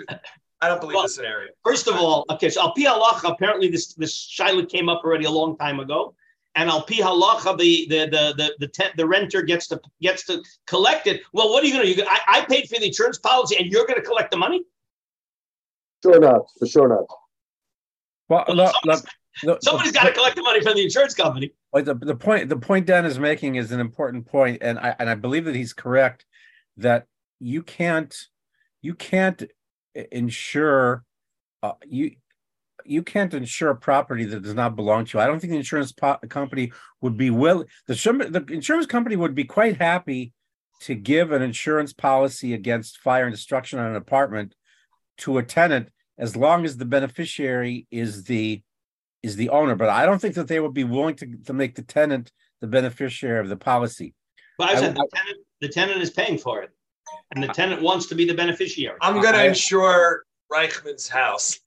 I 0.61 0.67
don't 0.67 0.79
believe 0.79 0.93
Well, 0.95 1.03
the 1.03 1.09
scenario. 1.09 1.50
First 1.65 1.88
of 1.88 1.95
all, 1.95 2.23
okay, 2.29 2.50
so 2.50 2.61
Al 2.61 2.73
Pi 2.73 2.83
Halacha, 2.83 3.31
apparently 3.31 3.67
this 3.69 3.93
this 3.95 4.15
Shiloh 4.15 4.65
came 4.67 4.89
up 4.89 5.01
already 5.03 5.25
a 5.25 5.31
long 5.31 5.57
time 5.57 5.79
ago. 5.79 6.13
And 6.53 6.69
Al 6.69 6.83
Pi 6.83 6.95
Halacha, 6.97 7.57
the 7.57 7.88
the 7.89 8.00
the 8.05 8.33
the 8.38 8.55
the, 8.59 8.67
te- 8.67 8.93
the 8.95 9.07
renter 9.07 9.41
gets 9.41 9.67
to 9.69 9.81
gets 10.01 10.23
to 10.27 10.43
collect 10.67 11.07
it. 11.07 11.21
Well, 11.33 11.50
what 11.51 11.63
are 11.63 11.67
you 11.67 11.73
gonna 11.73 11.85
do? 11.85 11.91
You, 11.93 12.03
I, 12.07 12.19
I 12.27 12.45
paid 12.45 12.67
for 12.69 12.77
the 12.79 12.85
insurance 12.88 13.17
policy 13.17 13.55
and 13.57 13.71
you're 13.71 13.88
gonna 13.88 14.01
collect 14.03 14.29
the 14.31 14.38
money? 14.38 14.63
Sure 16.03 16.19
not, 16.19 16.41
for 16.59 16.67
sure 16.67 16.88
not. 16.88 17.05
Well, 18.29 18.45
Well, 18.47 18.57
look, 18.57 18.73
somebody's- 18.83 19.05
look, 19.43 19.59
the- 19.61 19.65
Somebody's 19.65 19.91
got 19.93 20.03
to 20.03 20.11
collect 20.11 20.35
the 20.35 20.41
money 20.43 20.61
from 20.61 20.75
the 20.75 20.83
insurance 20.83 21.13
company. 21.13 21.53
But 21.73 21.85
the, 21.85 21.95
the 21.95 22.15
point 22.15 22.50
the 22.50 22.57
point 22.57 22.85
Dan 22.85 23.05
is 23.05 23.17
making 23.17 23.55
is 23.55 23.71
an 23.71 23.79
important 23.79 24.25
point, 24.27 24.59
and 24.61 24.77
I 24.77 24.95
and 25.00 25.09
I 25.09 25.15
believe 25.15 25.45
that 25.45 25.55
he's 25.55 25.73
correct 25.73 26.25
that 26.77 27.05
you 27.39 27.63
can't 27.63 28.15
you 28.81 28.93
can't 28.93 29.43
i- 29.95 30.07
insure 30.11 31.03
uh, 31.63 31.73
you 31.85 32.11
you 32.85 33.03
can't 33.03 33.33
insure 33.33 33.69
a 33.69 33.75
property 33.75 34.25
that 34.25 34.41
does 34.41 34.55
not 34.55 34.75
belong 34.75 35.05
to 35.05 35.17
you. 35.17 35.23
I 35.23 35.27
don't 35.27 35.39
think 35.39 35.51
the 35.51 35.57
insurance 35.57 35.91
po- 35.91 36.17
company 36.29 36.71
would 37.01 37.15
be 37.17 37.29
willing. 37.29 37.67
the 37.87 37.93
the 37.95 38.53
insurance 38.53 38.87
company 38.87 39.15
would 39.15 39.35
be 39.35 39.43
quite 39.43 39.77
happy 39.77 40.33
to 40.81 40.95
give 40.95 41.31
an 41.31 41.43
insurance 41.43 41.93
policy 41.93 42.55
against 42.55 42.97
fire 42.99 43.25
and 43.25 43.33
destruction 43.33 43.77
on 43.77 43.85
an 43.91 43.95
apartment 43.95 44.55
to 45.19 45.37
a 45.37 45.43
tenant 45.43 45.89
as 46.17 46.35
long 46.35 46.65
as 46.65 46.77
the 46.77 46.85
beneficiary 46.85 47.85
is 47.91 48.23
the 48.23 48.63
is 49.21 49.35
the 49.35 49.49
owner, 49.49 49.75
but 49.75 49.89
I 49.89 50.07
don't 50.07 50.17
think 50.19 50.33
that 50.33 50.47
they 50.47 50.59
would 50.59 50.73
be 50.73 50.83
willing 50.83 51.13
to, 51.17 51.27
to 51.45 51.53
make 51.53 51.75
the 51.75 51.83
tenant 51.83 52.31
the 52.61 52.65
beneficiary 52.67 53.39
of 53.39 53.49
the 53.49 53.55
policy. 53.57 54.15
But 54.57 54.69
I 54.69 54.71
I 54.71 54.75
said 54.77 54.87
would- 54.87 54.97
the 54.97 55.07
tenant, 55.13 55.37
the 55.61 55.69
tenant 55.69 56.01
is 56.01 56.09
paying 56.09 56.37
for 56.37 56.61
it. 56.63 56.71
And 57.33 57.41
the 57.43 57.47
tenant 57.47 57.81
wants 57.81 58.07
to 58.07 58.15
be 58.15 58.25
the 58.25 58.33
beneficiary. 58.33 58.97
I'm 59.01 59.21
going 59.21 59.33
to 59.33 59.45
insure 59.45 60.25
Reichman's 60.51 61.07
house. 61.07 61.59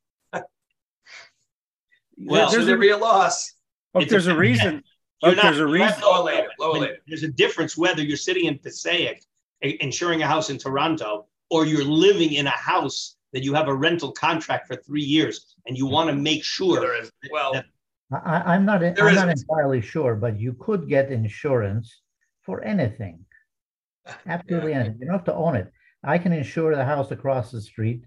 Well, 2.16 2.48
Should 2.48 2.58
there's 2.58 2.66
there 2.66 2.76
a, 2.76 2.80
be 2.80 2.90
a 2.90 2.96
loss? 2.96 3.54
look, 3.94 4.02
It's 4.04 4.10
there's 4.12 4.26
a 4.28 4.34
a- 4.34 4.38
reason. 4.38 4.82
You're 5.22 5.32
Look, 5.32 5.42
there's 5.42 5.58
a 5.58 5.66
reason. 5.66 6.00
Lower 6.02 6.22
later, 6.24 6.48
lower 6.60 6.78
later. 6.78 6.98
There's 7.08 7.22
a 7.22 7.28
difference 7.28 7.76
whether 7.78 8.02
you're 8.02 8.16
sitting 8.16 8.44
in 8.44 8.58
Passaic 8.58 9.22
i- 9.64 9.76
insuring 9.80 10.22
a 10.22 10.26
house 10.26 10.50
in 10.50 10.58
Toronto 10.58 11.26
or 11.50 11.64
you're 11.66 11.84
living 11.84 12.34
in 12.34 12.46
a 12.46 12.50
house 12.50 13.16
that 13.32 13.42
you 13.42 13.54
have 13.54 13.68
a 13.68 13.74
rental 13.74 14.12
contract 14.12 14.66
for 14.68 14.76
three 14.76 15.02
years 15.02 15.56
and 15.66 15.76
you 15.78 15.86
want 15.86 16.08
to 16.10 16.14
make 16.14 16.44
sure. 16.44 16.78
There 16.80 17.00
is- 17.02 17.10
Well, 17.32 17.52
that- 17.54 17.66
I, 18.12 18.54
I'm 18.54 18.64
not, 18.64 18.80
There 18.80 18.94
I'm 19.08 19.14
not 19.14 19.28
entirely 19.30 19.80
sure, 19.80 20.14
but 20.14 20.38
you 20.38 20.52
could 20.60 20.88
get 20.88 21.10
insurance 21.10 22.02
for 22.42 22.62
anything. 22.62 23.24
Absolutely 24.26 24.73
Yeah. 24.73 24.80
anything. 24.80 24.99
You 25.00 25.06
don't 25.06 25.14
have 25.16 25.25
to 25.25 25.34
own 25.34 25.56
it. 25.56 25.73
I 26.02 26.18
can 26.18 26.32
insure 26.32 26.75
the 26.76 26.84
house 26.84 27.11
across 27.11 27.50
the 27.50 27.61
street 27.61 28.04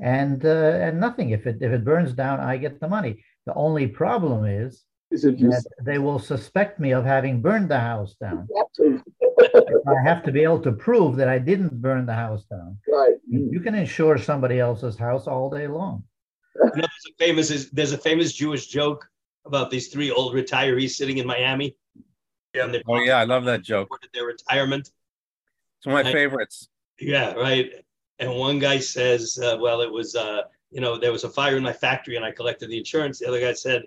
and, 0.00 0.44
uh, 0.44 0.48
and 0.84 0.98
nothing. 1.00 1.30
If 1.30 1.46
it, 1.46 1.58
if 1.60 1.72
it 1.72 1.84
burns 1.84 2.12
down, 2.12 2.40
I 2.40 2.56
get 2.56 2.80
the 2.80 2.88
money. 2.88 3.22
The 3.46 3.54
only 3.54 3.86
problem 3.86 4.44
is 4.46 4.84
Is 5.10 5.24
it 5.24 5.38
you? 5.38 5.50
that 5.50 5.64
they 5.82 5.98
will 5.98 6.18
suspect 6.18 6.80
me 6.80 6.92
of 6.92 7.04
having 7.04 7.40
burned 7.42 7.70
the 7.70 7.78
house 7.78 8.14
down. 8.14 8.48
Right, 8.78 9.00
I 9.86 10.02
have 10.02 10.22
to 10.24 10.32
be 10.32 10.42
able 10.42 10.60
to 10.62 10.72
prove 10.72 11.16
that 11.16 11.28
I 11.28 11.38
didn't 11.38 11.80
burn 11.82 12.06
the 12.06 12.14
house 12.14 12.44
down. 12.44 12.78
Right. 12.90 13.14
You 13.28 13.60
can 13.60 13.74
insure 13.74 14.16
somebody 14.18 14.58
else's 14.60 14.96
house 14.98 15.26
all 15.26 15.50
day 15.50 15.66
long. 15.68 16.04
You 16.74 16.82
know, 16.82 16.88
there's 16.88 17.06
a 17.12 17.16
famous 17.18 17.70
there's 17.70 17.92
a 17.92 17.98
famous 17.98 18.32
Jewish 18.32 18.66
joke 18.68 19.06
about 19.44 19.70
these 19.70 19.88
three 19.88 20.10
old 20.10 20.32
retirees 20.34 20.92
sitting 20.92 21.18
in 21.18 21.26
Miami. 21.26 21.76
Yeah. 22.54 22.72
Oh 22.88 22.96
yeah, 23.00 23.18
I 23.18 23.24
love 23.24 23.44
that 23.44 23.62
joke. 23.62 23.88
talking 23.90 24.08
about 24.08 24.14
their 24.14 24.24
retirement. 24.24 24.88
It's 25.78 25.86
one 25.86 25.98
of 25.98 26.04
my 26.04 26.10
I- 26.10 26.12
favorites. 26.12 26.68
Yeah, 26.98 27.32
right. 27.34 27.70
And 28.18 28.34
one 28.34 28.58
guy 28.58 28.78
says, 28.78 29.38
uh, 29.42 29.58
"Well, 29.60 29.82
it 29.82 29.92
was 29.92 30.16
uh, 30.16 30.42
you 30.70 30.80
know 30.80 30.98
there 30.98 31.12
was 31.12 31.24
a 31.24 31.28
fire 31.28 31.56
in 31.56 31.62
my 31.62 31.72
factory 31.72 32.16
and 32.16 32.24
I 32.24 32.30
collected 32.32 32.70
the 32.70 32.78
insurance." 32.78 33.18
The 33.18 33.28
other 33.28 33.40
guy 33.40 33.52
said, 33.52 33.82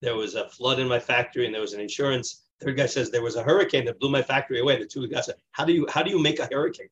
"There 0.00 0.16
was 0.16 0.34
a 0.34 0.48
flood 0.48 0.78
in 0.78 0.88
my 0.88 0.98
factory 0.98 1.44
and 1.44 1.54
there 1.54 1.60
was 1.60 1.74
an 1.74 1.80
insurance." 1.80 2.42
Third 2.62 2.76
guy 2.78 2.86
says, 2.86 3.10
"There 3.10 3.20
was 3.22 3.36
a 3.36 3.42
hurricane 3.42 3.84
that 3.84 3.98
blew 4.00 4.08
my 4.10 4.22
factory 4.22 4.60
away." 4.60 4.78
The 4.78 4.86
two 4.86 5.06
guys 5.08 5.26
said, 5.26 5.34
"How 5.52 5.64
do 5.66 5.72
you 5.74 5.86
how 5.90 6.02
do 6.02 6.10
you 6.10 6.18
make 6.18 6.38
a 6.38 6.46
hurricane?" 6.46 6.88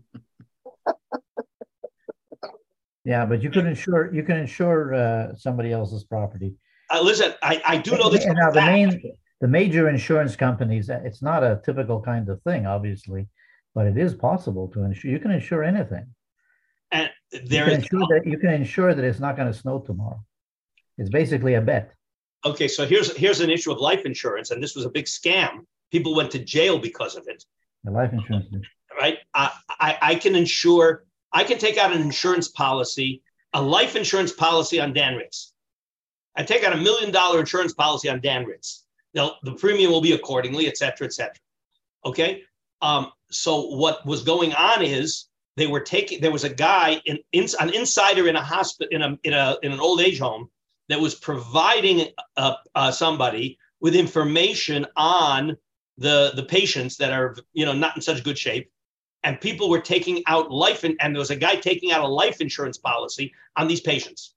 Yeah, 3.04 3.24
but 3.24 3.40
you 3.40 3.50
can 3.50 3.68
insure, 3.68 4.12
you 4.12 4.24
can 4.24 4.36
insure, 4.36 4.92
uh, 4.92 5.36
somebody 5.36 5.70
else's 5.70 6.02
property. 6.02 6.56
Uh, 6.92 7.00
listen, 7.02 7.34
I, 7.40 7.62
I 7.64 7.78
do 7.78 7.92
know 7.96 8.10
this. 8.10 8.24
And 8.24 8.36
Now, 8.36 8.50
the 8.50 8.60
main, 8.60 9.00
the 9.40 9.48
major 9.48 9.88
insurance 9.88 10.36
companies, 10.36 10.88
uh, 10.88 11.00
it's 11.04 11.22
not 11.22 11.42
a 11.44 11.60
typical 11.64 12.00
kind 12.00 12.28
of 12.28 12.42
thing, 12.42 12.66
obviously, 12.66 13.28
but 13.74 13.86
it 13.86 13.98
is 13.98 14.14
possible 14.14 14.68
to 14.68 14.82
insure, 14.84 15.10
you 15.10 15.18
can 15.18 15.30
insure 15.30 15.62
anything. 15.62 16.06
and 16.90 17.10
You 17.32 17.40
can 17.40 17.68
is 17.68 17.78
insure 17.78 18.06
that, 18.10 18.22
you 18.26 18.38
can 18.38 18.50
insure 18.50 18.94
that 18.94 19.04
it's 19.04 19.20
not 19.20 19.36
gonna 19.36 19.52
snow 19.52 19.80
tomorrow. 19.80 20.22
It's 20.98 21.10
basically 21.10 21.54
a 21.54 21.60
bet. 21.60 21.92
okay. 22.44 22.68
So 22.68 22.86
here's 22.86 23.14
here's 23.16 23.40
an 23.40 23.50
issue 23.50 23.72
of 23.72 23.78
life 23.78 24.06
insurance, 24.06 24.50
and 24.50 24.62
this 24.62 24.74
was 24.74 24.86
a 24.86 24.90
big 24.90 25.04
scam. 25.04 25.66
People 25.92 26.14
went 26.14 26.30
to 26.30 26.38
jail 26.38 26.78
because 26.78 27.16
of 27.16 27.24
it. 27.28 27.44
The 27.84 27.90
life 27.90 28.12
insurance. 28.12 28.46
right? 28.98 29.18
I, 29.34 29.52
I, 29.68 29.98
I 30.00 30.14
can 30.16 30.34
insure, 30.34 31.04
I 31.32 31.44
can 31.44 31.58
take 31.58 31.76
out 31.76 31.92
an 31.94 32.00
insurance 32.00 32.48
policy, 32.48 33.22
a 33.52 33.60
life 33.62 33.94
insurance 33.94 34.32
policy 34.32 34.80
on 34.80 34.92
Dan 34.92 35.16
Ritz. 35.16 35.52
I 36.34 36.42
take 36.42 36.64
out 36.64 36.72
a 36.72 36.76
million 36.78 37.12
dollar 37.12 37.40
insurance 37.40 37.74
policy 37.74 38.08
on 38.08 38.20
Dan 38.20 38.44
Ritz. 38.46 38.85
Now, 39.16 39.36
the 39.42 39.52
premium 39.52 39.90
will 39.90 40.02
be 40.02 40.12
accordingly, 40.12 40.68
et 40.68 40.76
cetera, 40.76 41.06
et 41.06 41.14
cetera. 41.14 41.34
Okay. 42.04 42.42
Um, 42.82 43.10
so 43.30 43.68
what 43.68 44.06
was 44.06 44.22
going 44.22 44.52
on 44.52 44.82
is 44.82 45.26
they 45.56 45.66
were 45.66 45.80
taking, 45.80 46.20
there 46.20 46.30
was 46.30 46.44
a 46.44 46.54
guy 46.54 47.00
in, 47.06 47.18
in 47.32 47.46
an 47.58 47.74
insider 47.74 48.28
in 48.28 48.36
a 48.36 48.42
hospital, 48.42 48.88
in 48.94 49.02
a, 49.02 49.18
in 49.24 49.32
a, 49.32 49.56
in 49.62 49.72
an 49.72 49.80
old 49.80 50.00
age 50.00 50.20
home 50.20 50.50
that 50.88 51.00
was 51.00 51.14
providing 51.14 52.08
uh, 52.36 52.54
uh, 52.74 52.90
somebody 52.90 53.58
with 53.80 53.94
information 53.94 54.86
on 54.96 55.56
the 55.98 56.32
the 56.36 56.42
patients 56.42 56.96
that 56.98 57.10
are 57.10 57.36
you 57.54 57.64
know 57.64 57.72
not 57.72 57.96
in 57.96 58.02
such 58.02 58.22
good 58.22 58.36
shape 58.36 58.70
and 59.22 59.40
people 59.40 59.70
were 59.70 59.80
taking 59.80 60.22
out 60.26 60.50
life 60.50 60.84
in, 60.84 60.94
and 61.00 61.14
there 61.14 61.18
was 61.20 61.30
a 61.30 61.36
guy 61.36 61.56
taking 61.56 61.90
out 61.90 62.04
a 62.04 62.06
life 62.06 62.40
insurance 62.40 62.76
policy 62.76 63.32
on 63.56 63.66
these 63.66 63.80
patients 63.80 64.34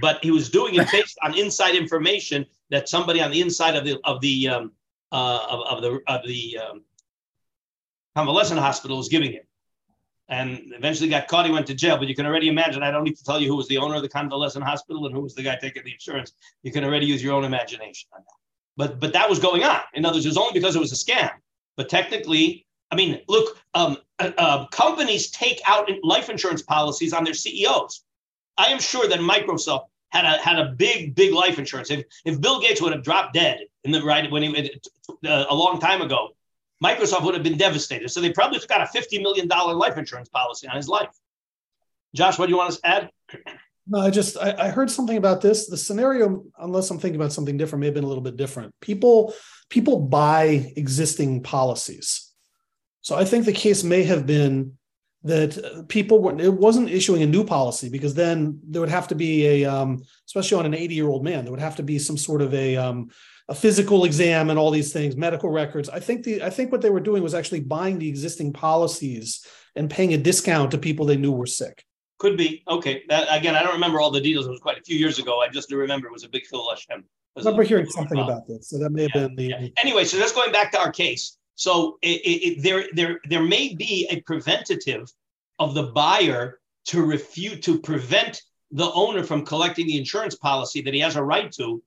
but 0.00 0.18
he 0.22 0.30
was 0.30 0.50
doing 0.50 0.74
it 0.74 0.90
based 0.90 1.16
on 1.22 1.38
inside 1.38 1.76
information 1.76 2.44
that 2.70 2.88
somebody 2.88 3.20
on 3.20 3.30
the 3.30 3.40
inside 3.40 3.76
of 3.76 3.84
the 3.84 3.98
of 4.04 4.20
the 4.20 4.48
um, 4.48 4.72
uh, 5.12 5.46
of, 5.48 5.60
of 5.76 5.82
the 5.82 6.00
of 6.06 6.26
the 6.26 6.58
um, 6.58 6.82
convalescent 8.14 8.60
hospital 8.60 8.96
was 8.96 9.08
giving 9.08 9.32
him 9.32 9.42
and 10.28 10.72
eventually 10.76 11.08
got 11.08 11.28
caught 11.28 11.46
he 11.46 11.52
went 11.52 11.66
to 11.66 11.74
jail 11.74 11.96
but 11.96 12.08
you 12.08 12.14
can 12.14 12.26
already 12.26 12.48
imagine 12.48 12.82
i 12.82 12.90
don't 12.90 13.04
need 13.04 13.16
to 13.16 13.22
tell 13.22 13.40
you 13.40 13.46
who 13.46 13.54
was 13.54 13.68
the 13.68 13.76
owner 13.76 13.94
of 13.94 14.02
the 14.02 14.08
convalescent 14.08 14.64
hospital 14.64 15.06
and 15.06 15.14
who 15.14 15.20
was 15.20 15.36
the 15.36 15.42
guy 15.42 15.56
taking 15.60 15.84
the 15.84 15.92
insurance 15.92 16.32
you 16.64 16.72
can 16.72 16.82
already 16.82 17.06
use 17.06 17.22
your 17.22 17.34
own 17.34 17.44
imagination 17.44 18.08
on 18.12 18.20
that 18.26 18.36
but 18.76 19.00
but 19.00 19.12
that 19.12 19.28
was 19.28 19.38
going 19.38 19.64
on. 19.64 19.80
In 19.94 20.04
other 20.04 20.16
words, 20.16 20.26
it 20.26 20.30
was 20.30 20.36
only 20.36 20.52
because 20.52 20.76
it 20.76 20.80
was 20.80 20.92
a 20.92 20.96
scam. 20.96 21.30
But 21.76 21.88
technically, 21.88 22.66
I 22.90 22.96
mean, 22.96 23.20
look, 23.28 23.58
um, 23.74 23.96
uh, 24.18 24.30
uh, 24.38 24.66
companies 24.68 25.30
take 25.30 25.60
out 25.66 25.90
life 26.02 26.28
insurance 26.28 26.62
policies 26.62 27.12
on 27.12 27.24
their 27.24 27.34
CEOs. 27.34 28.04
I 28.58 28.66
am 28.66 28.78
sure 28.78 29.08
that 29.08 29.20
Microsoft 29.20 29.86
had 30.16 30.24
a 30.24 30.42
had 30.42 30.58
a 30.58 30.72
big 30.72 31.14
big 31.14 31.32
life 31.32 31.58
insurance. 31.58 31.90
If 31.90 32.04
if 32.24 32.40
Bill 32.40 32.60
Gates 32.60 32.80
would 32.80 32.92
have 32.92 33.02
dropped 33.02 33.34
dead 33.34 33.58
in 33.84 33.90
the 33.90 34.02
right 34.02 34.30
when 34.30 34.42
he 34.42 34.80
uh, 35.26 35.44
a 35.48 35.54
long 35.54 35.78
time 35.80 36.02
ago, 36.02 36.30
Microsoft 36.82 37.22
would 37.24 37.34
have 37.34 37.42
been 37.42 37.58
devastated. 37.58 38.10
So 38.10 38.20
they 38.20 38.32
probably 38.32 38.60
got 38.68 38.80
a 38.82 38.86
fifty 38.86 39.20
million 39.22 39.48
dollar 39.48 39.74
life 39.74 39.96
insurance 39.98 40.28
policy 40.28 40.68
on 40.68 40.76
his 40.76 40.88
life. 40.88 41.10
Josh, 42.14 42.38
what 42.38 42.46
do 42.46 42.52
you 42.52 42.58
want 42.58 42.74
to 42.74 42.86
add? 42.86 43.10
No, 43.86 44.00
I 44.00 44.10
just 44.10 44.36
I, 44.36 44.54
I 44.58 44.68
heard 44.70 44.90
something 44.90 45.16
about 45.16 45.40
this. 45.40 45.68
The 45.68 45.76
scenario, 45.76 46.44
unless 46.58 46.90
I'm 46.90 46.98
thinking 46.98 47.20
about 47.20 47.32
something 47.32 47.56
different, 47.56 47.80
may 47.80 47.86
have 47.86 47.94
been 47.94 48.04
a 48.04 48.08
little 48.08 48.22
bit 48.22 48.36
different. 48.36 48.74
People 48.80 49.34
people 49.70 50.00
buy 50.00 50.72
existing 50.76 51.42
policies, 51.42 52.32
so 53.02 53.14
I 53.14 53.24
think 53.24 53.44
the 53.44 53.52
case 53.52 53.84
may 53.84 54.02
have 54.04 54.26
been 54.26 54.78
that 55.26 55.86
people 55.88 56.20
were 56.20 56.38
it 56.40 56.52
wasn't 56.52 56.90
issuing 56.90 57.22
a 57.22 57.26
new 57.26 57.44
policy 57.44 57.88
because 57.88 58.14
then 58.14 58.60
there 58.68 58.80
would 58.80 58.88
have 58.88 59.08
to 59.08 59.14
be 59.14 59.46
a 59.46 59.64
um, 59.64 60.02
especially 60.26 60.58
on 60.58 60.66
an 60.66 60.74
80 60.74 60.94
year 60.94 61.08
old 61.08 61.24
man 61.24 61.44
there 61.44 61.50
would 61.50 61.60
have 61.60 61.76
to 61.76 61.82
be 61.82 61.98
some 61.98 62.16
sort 62.16 62.42
of 62.42 62.54
a 62.54 62.76
um, 62.76 63.10
a 63.48 63.54
physical 63.54 64.04
exam 64.04 64.50
and 64.50 64.58
all 64.58 64.70
these 64.70 64.92
things 64.92 65.16
medical 65.16 65.50
records 65.50 65.88
i 65.88 66.00
think 66.00 66.24
the 66.24 66.42
i 66.42 66.50
think 66.50 66.72
what 66.72 66.80
they 66.80 66.90
were 66.90 67.00
doing 67.00 67.22
was 67.22 67.34
actually 67.34 67.60
buying 67.60 67.98
the 67.98 68.08
existing 68.08 68.52
policies 68.52 69.46
and 69.74 69.90
paying 69.90 70.14
a 70.14 70.18
discount 70.18 70.70
to 70.70 70.78
people 70.78 71.06
they 71.06 71.16
knew 71.16 71.32
were 71.32 71.46
sick 71.46 71.84
Could 72.18 72.36
be. 72.38 72.62
Okay. 72.66 73.02
That, 73.10 73.28
again, 73.28 73.54
I 73.54 73.62
don't 73.62 73.74
remember 73.74 74.00
all 74.00 74.10
the 74.10 74.22
details. 74.22 74.46
It 74.46 74.50
was 74.50 74.60
quite 74.60 74.78
a 74.78 74.82
few 74.88 74.96
years 74.96 75.18
ago. 75.18 75.42
I 75.44 75.48
just 75.48 75.68
do 75.68 75.76
remember 75.76 76.08
it 76.08 76.12
was 76.12 76.24
a 76.24 76.30
big 76.30 76.46
Phil. 76.46 76.66
I 76.70 76.76
remember 77.36 77.62
hearing 77.62 77.90
something 77.90 78.18
about 78.18 78.46
this, 78.48 78.70
so 78.70 78.78
that 78.78 78.90
may 78.90 79.02
have 79.02 79.10
Yeah, 79.14 79.26
been 79.26 79.36
the. 79.36 79.44
Yeah. 79.44 79.68
Anyway, 79.84 80.04
so 80.04 80.16
just 80.18 80.34
going 80.34 80.52
back 80.52 80.72
to 80.72 80.78
our 80.78 80.90
case. 80.90 81.36
So 81.56 81.98
it, 82.02 82.20
it, 82.24 82.62
there, 82.62 82.84
there, 82.92 83.20
there 83.28 83.42
may 83.42 83.74
be 83.74 84.06
a 84.10 84.20
preventative 84.20 85.10
of 85.58 85.74
the 85.74 85.84
buyer 85.84 86.60
to 86.86 87.02
refute 87.02 87.62
to 87.62 87.80
prevent 87.80 88.42
the 88.70 88.90
owner 88.92 89.22
from 89.22 89.44
collecting 89.44 89.86
the 89.86 89.96
insurance 89.98 90.34
policy 90.34 90.82
that 90.82 90.94
he 90.94 91.00
has 91.00 91.16
a 91.16 91.22
right 91.22 91.50
to, 91.52 91.82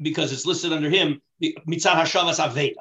because 0.00 0.32
it's 0.32 0.46
listed 0.46 0.72
under 0.72 0.90
him 0.90 1.20
mitzvah 1.66 1.90
hashavas. 1.90 2.74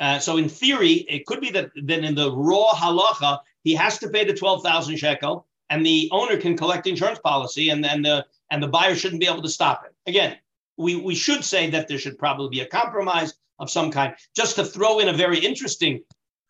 Uh, 0.00 0.18
so 0.18 0.36
in 0.36 0.48
theory, 0.48 0.92
it 1.08 1.26
could 1.26 1.40
be 1.40 1.50
that 1.50 1.70
then 1.76 2.04
in 2.04 2.14
the 2.14 2.32
raw 2.32 2.70
halacha, 2.72 3.38
he 3.62 3.74
has 3.74 3.98
to 3.98 4.08
pay 4.08 4.24
the 4.24 4.34
12,000 4.34 4.96
shekel 4.96 5.46
and 5.70 5.86
the 5.86 6.08
owner 6.10 6.36
can 6.36 6.56
collect 6.56 6.88
insurance 6.88 7.20
policy 7.20 7.70
and 7.70 7.82
then 7.82 8.02
the 8.02 8.26
and 8.50 8.62
the 8.62 8.68
buyer 8.68 8.94
shouldn't 8.94 9.20
be 9.20 9.28
able 9.28 9.42
to 9.42 9.48
stop 9.48 9.84
it. 9.86 9.94
Again, 10.10 10.36
we, 10.76 10.96
we 10.96 11.14
should 11.14 11.44
say 11.44 11.70
that 11.70 11.88
there 11.88 11.98
should 11.98 12.18
probably 12.18 12.48
be 12.48 12.60
a 12.60 12.66
compromise 12.66 13.34
of 13.62 13.70
some 13.70 13.90
kind. 13.90 14.14
Just 14.36 14.56
to 14.56 14.64
throw 14.64 14.98
in 14.98 15.08
a 15.08 15.12
very 15.12 15.38
interesting 15.38 16.02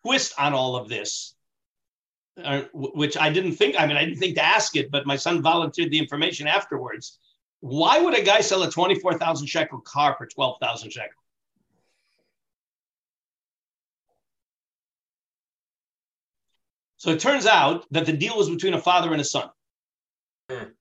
twist 0.03 0.33
on 0.37 0.53
all 0.53 0.75
of 0.75 0.89
this, 0.89 1.35
uh, 2.43 2.63
which 2.73 3.15
I 3.15 3.29
didn't 3.29 3.53
think, 3.53 3.79
I 3.79 3.85
mean, 3.85 3.95
I 3.95 4.03
didn't 4.03 4.17
think 4.17 4.35
to 4.35 4.43
ask 4.43 4.75
it, 4.75 4.89
but 4.89 5.05
my 5.05 5.15
son 5.15 5.41
volunteered 5.41 5.91
the 5.91 5.99
information 5.99 6.47
afterwards. 6.47 7.19
Why 7.59 7.99
would 7.99 8.17
a 8.17 8.23
guy 8.23 8.41
sell 8.41 8.63
a 8.63 8.71
24,000 8.71 9.47
shekel 9.47 9.79
car 9.81 10.15
for 10.17 10.25
12,000 10.25 10.89
shekel? 10.89 11.09
So 16.97 17.11
it 17.11 17.19
turns 17.19 17.45
out 17.45 17.85
that 17.91 18.07
the 18.07 18.13
deal 18.13 18.35
was 18.35 18.49
between 18.49 18.73
a 18.73 18.81
father 18.81 19.11
and 19.11 19.21
a 19.21 19.25
son. 19.25 19.49
Mm. 20.49 20.71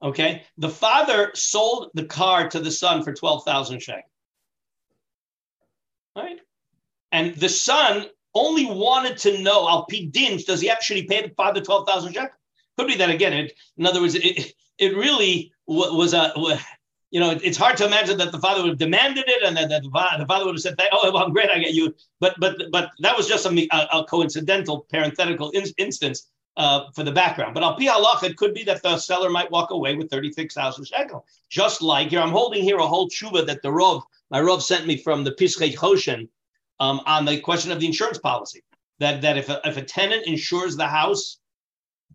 Okay. 0.00 0.44
The 0.56 0.70
father 0.70 1.32
sold 1.34 1.90
the 1.92 2.04
car 2.04 2.48
to 2.48 2.60
the 2.60 2.70
son 2.70 3.02
for 3.02 3.12
12,000 3.12 3.80
shekel. 3.80 4.08
Right. 6.18 6.40
And 7.12 7.34
the 7.36 7.48
son 7.48 8.06
only 8.34 8.66
wanted 8.66 9.16
to 9.18 9.38
know, 9.38 9.68
Al 9.68 9.86
Dins, 9.88 10.44
does 10.44 10.60
he 10.60 10.68
actually 10.70 11.04
pay 11.04 11.22
the 11.22 11.34
father 11.34 11.60
12,000 11.60 12.12
shekel? 12.12 12.30
Could 12.76 12.86
be 12.86 12.96
that 12.96 13.10
again. 13.10 13.32
It, 13.32 13.52
in 13.76 13.86
other 13.86 14.00
words, 14.00 14.14
it, 14.14 14.52
it 14.78 14.96
really 14.96 15.52
was 15.66 16.14
a, 16.14 16.32
you 17.10 17.20
know, 17.20 17.30
it's 17.30 17.56
hard 17.56 17.76
to 17.78 17.86
imagine 17.86 18.18
that 18.18 18.32
the 18.32 18.38
father 18.38 18.62
would 18.62 18.70
have 18.70 18.78
demanded 18.78 19.24
it 19.26 19.42
and 19.42 19.56
that 19.56 19.82
the 19.82 20.26
father 20.26 20.44
would 20.44 20.54
have 20.54 20.60
said, 20.60 20.76
"Oh, 20.92 21.10
well, 21.12 21.30
great, 21.30 21.50
I 21.50 21.58
get 21.58 21.74
you." 21.74 21.94
But 22.20 22.34
but 22.38 22.56
but 22.70 22.90
that 23.00 23.16
was 23.16 23.26
just 23.26 23.46
a, 23.46 23.96
a 23.96 24.04
coincidental 24.04 24.86
parenthetical 24.90 25.50
in, 25.50 25.64
instance 25.78 26.30
uh, 26.56 26.90
for 26.94 27.04
the 27.04 27.12
background. 27.12 27.54
But 27.54 27.62
al 27.62 27.76
pi 27.76 27.86
halach, 27.86 28.22
it 28.24 28.36
could 28.36 28.52
be 28.52 28.62
that 28.64 28.82
the 28.82 28.98
seller 28.98 29.30
might 29.30 29.50
walk 29.50 29.70
away 29.70 29.96
with 29.96 30.10
thirty 30.10 30.30
six 30.32 30.54
thousand 30.54 30.84
shekel. 30.84 31.24
Just 31.48 31.80
like 31.80 32.10
here, 32.10 32.20
I'm 32.20 32.30
holding 32.30 32.62
here 32.62 32.78
a 32.78 32.86
whole 32.86 33.08
tshuva 33.08 33.46
that 33.46 33.62
the 33.62 33.70
rov, 33.70 34.02
my 34.30 34.40
rov 34.40 34.62
sent 34.62 34.86
me 34.86 34.96
from 34.96 35.24
the 35.24 35.32
Pischei 35.32 35.74
Choshen 35.74 36.28
um, 36.80 37.00
on 37.06 37.24
the 37.24 37.40
question 37.40 37.72
of 37.72 37.80
the 37.80 37.86
insurance 37.86 38.18
policy. 38.18 38.62
That 39.00 39.22
that 39.22 39.38
if 39.38 39.48
a, 39.48 39.60
if 39.64 39.76
a 39.76 39.82
tenant 39.82 40.26
insures 40.26 40.76
the 40.76 40.86
house 40.86 41.38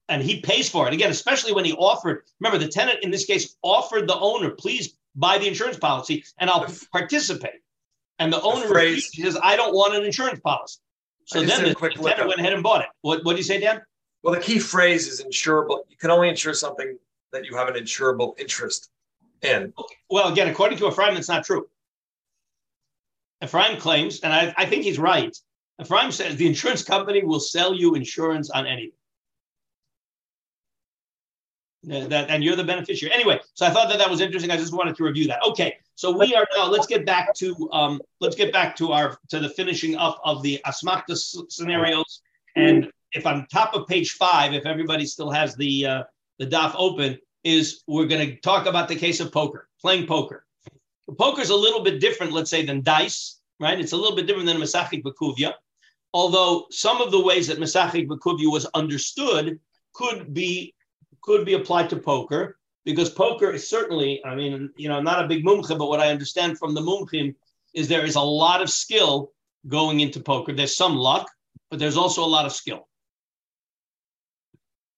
and 0.09 0.21
he 0.21 0.41
pays 0.41 0.69
for 0.69 0.87
it 0.87 0.93
again, 0.93 1.11
especially 1.11 1.53
when 1.53 1.65
he 1.65 1.73
offered. 1.73 2.23
Remember, 2.39 2.63
the 2.63 2.69
tenant 2.69 2.99
in 3.03 3.11
this 3.11 3.25
case 3.25 3.55
offered 3.61 4.07
the 4.07 4.17
owner, 4.17 4.51
"Please 4.51 4.97
buy 5.15 5.37
the 5.37 5.47
insurance 5.47 5.77
policy, 5.77 6.23
and 6.39 6.49
I'll 6.49 6.67
participate." 6.91 7.61
And 8.19 8.31
the 8.31 8.41
owner 8.41 8.67
phrase, 8.67 9.09
says, 9.15 9.37
"I 9.41 9.55
don't 9.55 9.73
want 9.73 9.95
an 9.95 10.03
insurance 10.03 10.39
policy." 10.41 10.79
So 11.25 11.41
then 11.41 11.63
the, 11.63 11.69
the 11.69 11.89
tenant 11.89 12.27
went 12.27 12.39
ahead 12.39 12.53
and 12.53 12.61
bought 12.61 12.81
it. 12.81 12.87
What 13.01 13.23
What 13.23 13.33
do 13.33 13.37
you 13.37 13.43
say, 13.43 13.59
Dan? 13.59 13.81
Well, 14.23 14.33
the 14.33 14.41
key 14.41 14.59
phrase 14.59 15.07
is 15.07 15.23
insurable. 15.23 15.79
You 15.89 15.97
can 15.97 16.11
only 16.11 16.29
insure 16.29 16.53
something 16.53 16.97
that 17.31 17.45
you 17.45 17.55
have 17.55 17.67
an 17.67 17.75
insurable 17.75 18.37
interest 18.39 18.89
in. 19.41 19.73
Well, 20.09 20.31
again, 20.31 20.47
according 20.47 20.77
to 20.79 20.87
Ephraim, 20.87 21.15
that's 21.15 21.29
not 21.29 21.43
true. 21.43 21.67
Ephraim 23.43 23.77
claims, 23.77 24.21
and 24.21 24.31
I, 24.31 24.53
I 24.57 24.65
think 24.65 24.83
he's 24.83 24.97
right. 24.97 25.35
Ephraim 25.81 26.11
says 26.11 26.37
the 26.37 26.47
insurance 26.47 26.83
company 26.83 27.23
will 27.23 27.39
sell 27.39 27.73
you 27.73 27.95
insurance 27.95 28.49
on 28.49 28.65
anything. 28.65 28.91
That, 31.85 32.29
and 32.29 32.41
you're 32.41 32.55
the 32.55 32.63
beneficiary. 32.63 33.13
Anyway, 33.13 33.41
so 33.55 33.65
I 33.65 33.69
thought 33.69 33.89
that 33.89 33.97
that 33.97 34.09
was 34.09 34.21
interesting. 34.21 34.49
I 34.51 34.55
just 34.55 34.73
wanted 34.73 34.95
to 34.95 35.03
review 35.03 35.27
that. 35.27 35.43
Okay, 35.45 35.75
so 35.95 36.17
we 36.17 36.33
are 36.33 36.47
now. 36.55 36.69
Let's 36.69 36.87
get 36.87 37.05
back 37.05 37.33
to 37.35 37.69
um, 37.73 38.01
let's 38.21 38.37
get 38.37 38.53
back 38.53 38.77
to 38.77 38.93
our 38.93 39.17
to 39.29 39.39
the 39.39 39.49
finishing 39.49 39.97
up 39.97 40.21
of 40.23 40.41
the 40.43 40.61
asmachta 40.65 41.17
scenarios. 41.49 42.21
And 42.55 42.89
if 43.11 43.27
on 43.27 43.45
top 43.51 43.73
of 43.73 43.85
page 43.85 44.11
five, 44.11 44.53
if 44.53 44.65
everybody 44.65 45.05
still 45.05 45.29
has 45.29 45.57
the 45.57 45.85
uh, 45.85 46.03
the 46.39 46.47
daf 46.47 46.73
open, 46.77 47.19
is 47.43 47.83
we're 47.87 48.05
going 48.05 48.29
to 48.29 48.35
talk 48.37 48.65
about 48.65 48.87
the 48.87 48.95
case 48.95 49.19
of 49.19 49.33
poker, 49.33 49.67
playing 49.81 50.07
poker. 50.07 50.45
Poker 51.17 51.41
is 51.41 51.49
a 51.49 51.55
little 51.55 51.83
bit 51.83 51.99
different, 51.99 52.31
let's 52.31 52.49
say, 52.49 52.65
than 52.65 52.81
dice, 52.81 53.39
right? 53.59 53.79
It's 53.79 53.91
a 53.91 53.97
little 53.97 54.15
bit 54.15 54.27
different 54.27 54.47
than 54.47 54.57
Masachik 54.57 55.03
Bakuvia. 55.03 55.53
Although 56.13 56.67
some 56.69 57.01
of 57.01 57.11
the 57.11 57.21
ways 57.21 57.47
that 57.47 57.59
Masachik 57.59 58.07
Bakuvia 58.07 58.51
was 58.51 58.65
understood 58.73 59.59
could 59.93 60.33
be 60.33 60.73
could 61.21 61.45
be 61.45 61.53
applied 61.53 61.89
to 61.89 61.95
poker 61.95 62.57
because 62.85 63.09
poker 63.09 63.51
is 63.51 63.69
certainly, 63.69 64.23
I 64.25 64.35
mean, 64.35 64.69
you 64.75 64.89
know, 64.89 65.01
not 65.01 65.23
a 65.23 65.27
big 65.27 65.45
mumcha, 65.45 65.77
but 65.77 65.87
what 65.87 66.01
I 66.01 66.11
understand 66.11 66.57
from 66.57 66.73
the 66.73 66.81
mumchim 66.81 67.33
is 67.73 67.87
there 67.87 68.05
is 68.05 68.15
a 68.15 68.21
lot 68.21 68.61
of 68.61 68.69
skill 68.69 69.31
going 69.67 70.01
into 70.01 70.19
poker. 70.19 70.53
There's 70.53 70.75
some 70.75 70.95
luck, 70.95 71.29
but 71.69 71.79
there's 71.79 71.97
also 71.97 72.23
a 72.23 72.27
lot 72.27 72.45
of 72.45 72.51
skill. 72.51 72.87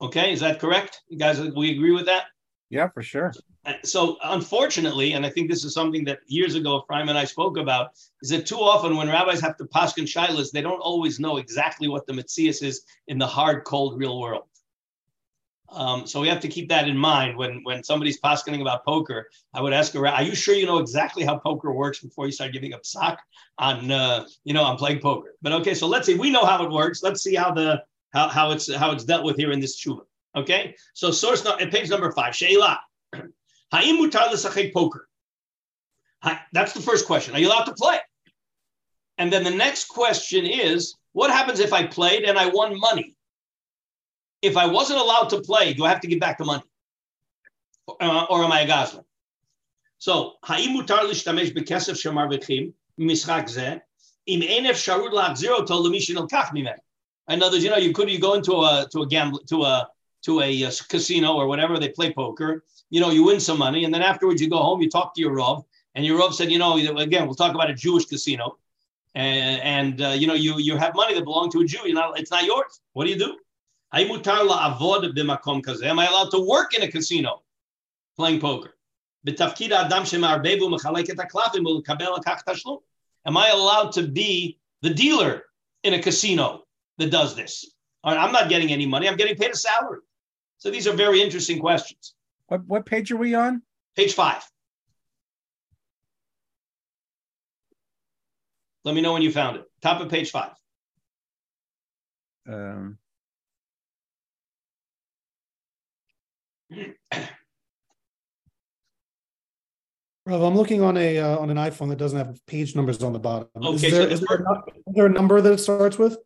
Okay, 0.01 0.33
is 0.33 0.39
that 0.41 0.59
correct? 0.59 1.01
You 1.07 1.17
guys, 1.17 1.39
we 1.39 1.71
agree 1.71 1.91
with 1.91 2.07
that? 2.07 2.25
Yeah, 2.69 2.89
for 2.89 3.03
sure. 3.03 3.33
So, 3.83 4.17
unfortunately, 4.23 5.13
and 5.13 5.25
I 5.25 5.29
think 5.29 5.49
this 5.49 5.63
is 5.63 5.73
something 5.73 6.05
that 6.05 6.19
years 6.27 6.55
ago 6.55 6.83
Ephraim 6.83 7.09
and 7.09 7.17
I 7.17 7.25
spoke 7.25 7.57
about, 7.57 7.91
is 8.21 8.29
that 8.29 8.45
too 8.45 8.59
often 8.59 8.95
when 8.95 9.07
rabbis 9.07 9.41
have 9.41 9.57
to 9.57 9.65
paskin 9.65 10.03
shilas, 10.03 10.51
they 10.51 10.61
don't 10.61 10.79
always 10.79 11.19
know 11.19 11.37
exactly 11.37 11.87
what 11.87 12.05
the 12.05 12.13
mitzias 12.13 12.61
is 12.61 12.83
in 13.07 13.17
the 13.17 13.25
hard, 13.25 13.63
cold, 13.63 13.97
real 13.97 14.19
world. 14.19 14.43
Um, 15.69 16.05
so 16.05 16.21
we 16.21 16.27
have 16.27 16.39
to 16.41 16.47
keep 16.47 16.69
that 16.69 16.87
in 16.87 16.97
mind 16.97 17.37
when 17.37 17.61
when 17.63 17.83
somebody's 17.83 18.19
paskening 18.19 18.61
about 18.61 18.85
poker. 18.85 19.27
I 19.53 19.61
would 19.61 19.73
ask 19.73 19.95
around, 19.95 20.13
are 20.13 20.23
you 20.23 20.35
sure 20.35 20.55
you 20.55 20.65
know 20.65 20.77
exactly 20.77 21.25
how 21.25 21.37
poker 21.37 21.73
works 21.73 21.99
before 21.99 22.27
you 22.27 22.31
start 22.31 22.53
giving 22.53 22.73
up 22.73 22.85
sock 22.85 23.19
on 23.57 23.89
uh, 23.91 24.25
you 24.43 24.53
know 24.53 24.63
on 24.63 24.77
playing 24.77 24.99
poker? 24.99 25.33
But 25.41 25.53
okay, 25.53 25.73
so 25.73 25.87
let's 25.87 26.05
see. 26.05 26.15
We 26.15 26.29
know 26.29 26.45
how 26.45 26.63
it 26.63 26.71
works. 26.71 27.01
Let's 27.01 27.23
see 27.23 27.35
how 27.35 27.51
the 27.51 27.83
how, 28.13 28.29
how 28.29 28.51
it's 28.51 28.73
how 28.73 28.91
it's 28.91 29.03
dealt 29.03 29.25
with 29.25 29.37
here 29.37 29.51
in 29.51 29.59
this 29.59 29.83
tshuva. 29.83 30.01
Okay, 30.35 30.75
so 30.93 31.11
source 31.11 31.43
no, 31.43 31.55
page 31.57 31.89
number 31.89 32.11
five. 32.11 32.35
Sheila, 32.35 32.79
Haim 33.71 33.97
mutar 33.97 34.31
l'sachek 34.31 34.73
poker. 34.73 35.07
That's 36.53 36.73
the 36.73 36.81
first 36.81 37.05
question. 37.05 37.35
Are 37.35 37.39
you 37.39 37.47
allowed 37.47 37.65
to 37.65 37.73
play? 37.73 37.99
And 39.17 39.31
then 39.31 39.43
the 39.43 39.51
next 39.51 39.87
question 39.87 40.45
is, 40.45 40.95
what 41.13 41.31
happens 41.31 41.59
if 41.59 41.71
I 41.71 41.85
played 41.85 42.23
and 42.23 42.37
I 42.37 42.47
won 42.47 42.77
money? 42.79 43.15
If 44.41 44.57
I 44.57 44.65
wasn't 44.65 44.99
allowed 44.99 45.29
to 45.29 45.41
play, 45.41 45.73
do 45.73 45.85
I 45.85 45.89
have 45.89 46.01
to 46.01 46.07
give 46.07 46.19
back 46.19 46.37
the 46.37 46.45
money, 46.45 46.63
uh, 48.01 48.25
or 48.29 48.43
am 48.43 48.51
I 48.51 48.61
a 48.61 48.67
gazler? 48.67 49.03
So 49.97 50.33
haim 50.43 50.75
mutar 50.75 51.03
l'shtamesh 51.03 51.55
bekesef 51.55 51.95
shamar 51.95 52.29
v'chim 52.31 52.73
mishrak 52.99 53.45
zeh 53.45 53.79
im 54.27 54.41
enef 54.41 54.77
sharud 54.85 55.11
la'achziro 55.11 55.65
tol 55.65 55.83
lemishin 55.83 56.17
al 56.17 56.27
kach 56.27 56.49
mimeh. 56.49 56.75
In 57.29 57.41
other 57.41 57.55
words, 57.55 57.63
you 57.63 57.69
know, 57.69 57.77
you 57.77 57.93
could 57.93 58.09
you 58.09 58.19
go 58.19 58.33
into 58.33 58.53
a 58.53 58.87
to 58.91 59.01
a 59.01 59.07
gamble 59.07 59.39
to 59.49 59.63
a 59.63 59.87
to 60.23 60.41
a, 60.41 60.63
a 60.63 60.71
casino 60.89 61.33
or 61.33 61.47
whatever 61.47 61.79
they 61.79 61.89
play 61.89 62.13
poker, 62.13 62.63
you 62.89 63.01
know, 63.01 63.09
you 63.09 63.23
win 63.23 63.39
some 63.39 63.57
money, 63.57 63.83
and 63.83 63.93
then 63.93 64.01
afterwards 64.01 64.41
you 64.41 64.49
go 64.49 64.57
home, 64.57 64.81
you 64.81 64.89
talk 64.89 65.15
to 65.15 65.21
your 65.21 65.35
rov, 65.35 65.65
and 65.95 66.05
your 66.05 66.19
rov 66.19 66.33
said, 66.33 66.51
you 66.51 66.59
know, 66.59 66.77
again, 66.97 67.25
we'll 67.25 67.35
talk 67.35 67.55
about 67.55 67.69
a 67.69 67.73
Jewish 67.73 68.05
casino, 68.05 68.57
and, 69.15 69.61
and 69.61 70.01
uh, 70.01 70.09
you 70.09 70.27
know, 70.27 70.33
you 70.33 70.59
you 70.59 70.77
have 70.77 70.93
money 70.95 71.13
that 71.15 71.23
belong 71.23 71.49
to 71.51 71.61
a 71.61 71.65
Jew. 71.65 71.79
You 71.85 71.93
know, 71.93 72.13
it's 72.13 72.31
not 72.31 72.43
yours. 72.43 72.81
What 72.93 73.05
do 73.05 73.11
you 73.11 73.17
do? 73.17 73.37
Am 73.93 74.09
I 75.99 76.05
allowed 76.05 76.31
to 76.31 76.39
work 76.45 76.73
in 76.75 76.83
a 76.83 76.91
casino 76.91 77.43
playing 78.17 78.41
poker? 78.41 78.75
Am 83.27 83.37
I 83.37 83.49
allowed 83.49 83.91
to 83.93 84.07
be 84.07 84.59
the 84.81 84.89
dealer 84.89 85.45
in 85.83 85.93
a 85.93 86.01
casino 86.01 86.63
that 86.97 87.09
does 87.09 87.35
this? 87.35 87.65
I'm 88.03 88.31
not 88.31 88.49
getting 88.49 88.71
any 88.71 88.85
money. 88.85 89.07
I'm 89.07 89.15
getting 89.15 89.35
paid 89.35 89.51
a 89.51 89.55
salary. 89.55 90.01
So 90.57 90.69
these 90.69 90.87
are 90.87 90.93
very 90.93 91.21
interesting 91.21 91.59
questions. 91.59 92.14
What 92.47 92.65
what 92.65 92.85
page 92.85 93.11
are 93.11 93.17
we 93.17 93.33
on? 93.35 93.61
Page 93.95 94.13
five. 94.13 94.43
Let 98.83 98.93
me 98.93 99.01
know 99.01 99.13
when 99.13 99.23
you 99.23 99.31
found 99.31 99.57
it. 99.57 99.65
Top 99.81 99.99
of 100.01 100.09
page 100.09 100.29
five. 100.29 100.51
Um, 102.47 102.99
Rav, 110.27 110.41
I'm 110.41 110.55
looking 110.55 110.81
on 110.83 110.97
a 110.97 111.17
uh, 111.17 111.37
on 111.37 111.49
an 111.49 111.57
iPhone 111.57 111.89
that 111.89 111.97
doesn't 111.97 112.17
have 112.17 112.45
page 112.45 112.75
numbers 112.75 113.01
on 113.01 113.13
the 113.13 113.19
bottom. 113.19 113.49
Okay, 113.55 113.75
is 113.75 113.81
there, 113.81 113.91
so 113.91 114.07
is 114.07 114.19
there, 114.21 114.37
a, 114.37 114.63
is 114.87 114.95
there 114.95 115.05
a 115.07 115.09
number 115.09 115.41
that 115.41 115.53
it 115.53 115.57
starts 115.59 115.97
with? 115.97 116.17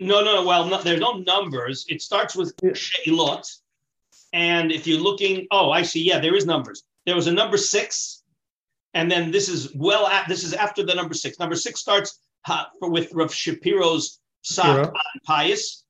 No, 0.00 0.22
no, 0.22 0.36
no. 0.36 0.46
well, 0.46 0.66
no, 0.66 0.80
there's 0.82 1.00
no 1.00 1.18
numbers. 1.18 1.84
It 1.88 2.02
starts 2.02 2.36
with 2.36 2.56
Sheilot. 2.56 3.44
And 4.32 4.70
if 4.70 4.86
you're 4.86 5.00
looking, 5.00 5.46
oh, 5.50 5.70
I 5.70 5.82
see. 5.82 6.02
Yeah, 6.02 6.18
there 6.18 6.34
is 6.34 6.46
numbers. 6.46 6.84
There 7.06 7.16
was 7.16 7.26
a 7.26 7.32
number 7.32 7.56
six, 7.56 8.22
and 8.94 9.10
then 9.10 9.30
this 9.30 9.48
is 9.48 9.74
well, 9.74 10.06
at, 10.06 10.28
this 10.28 10.44
is 10.44 10.52
after 10.52 10.84
the 10.84 10.94
number 10.94 11.14
six. 11.14 11.38
Number 11.38 11.56
six 11.56 11.80
starts 11.80 12.20
uh, 12.48 12.64
with 12.82 13.12
Rav 13.14 13.32
Shapiro's 13.32 14.20
sock 14.42 14.88
on 14.88 15.20
pious, 15.24 15.84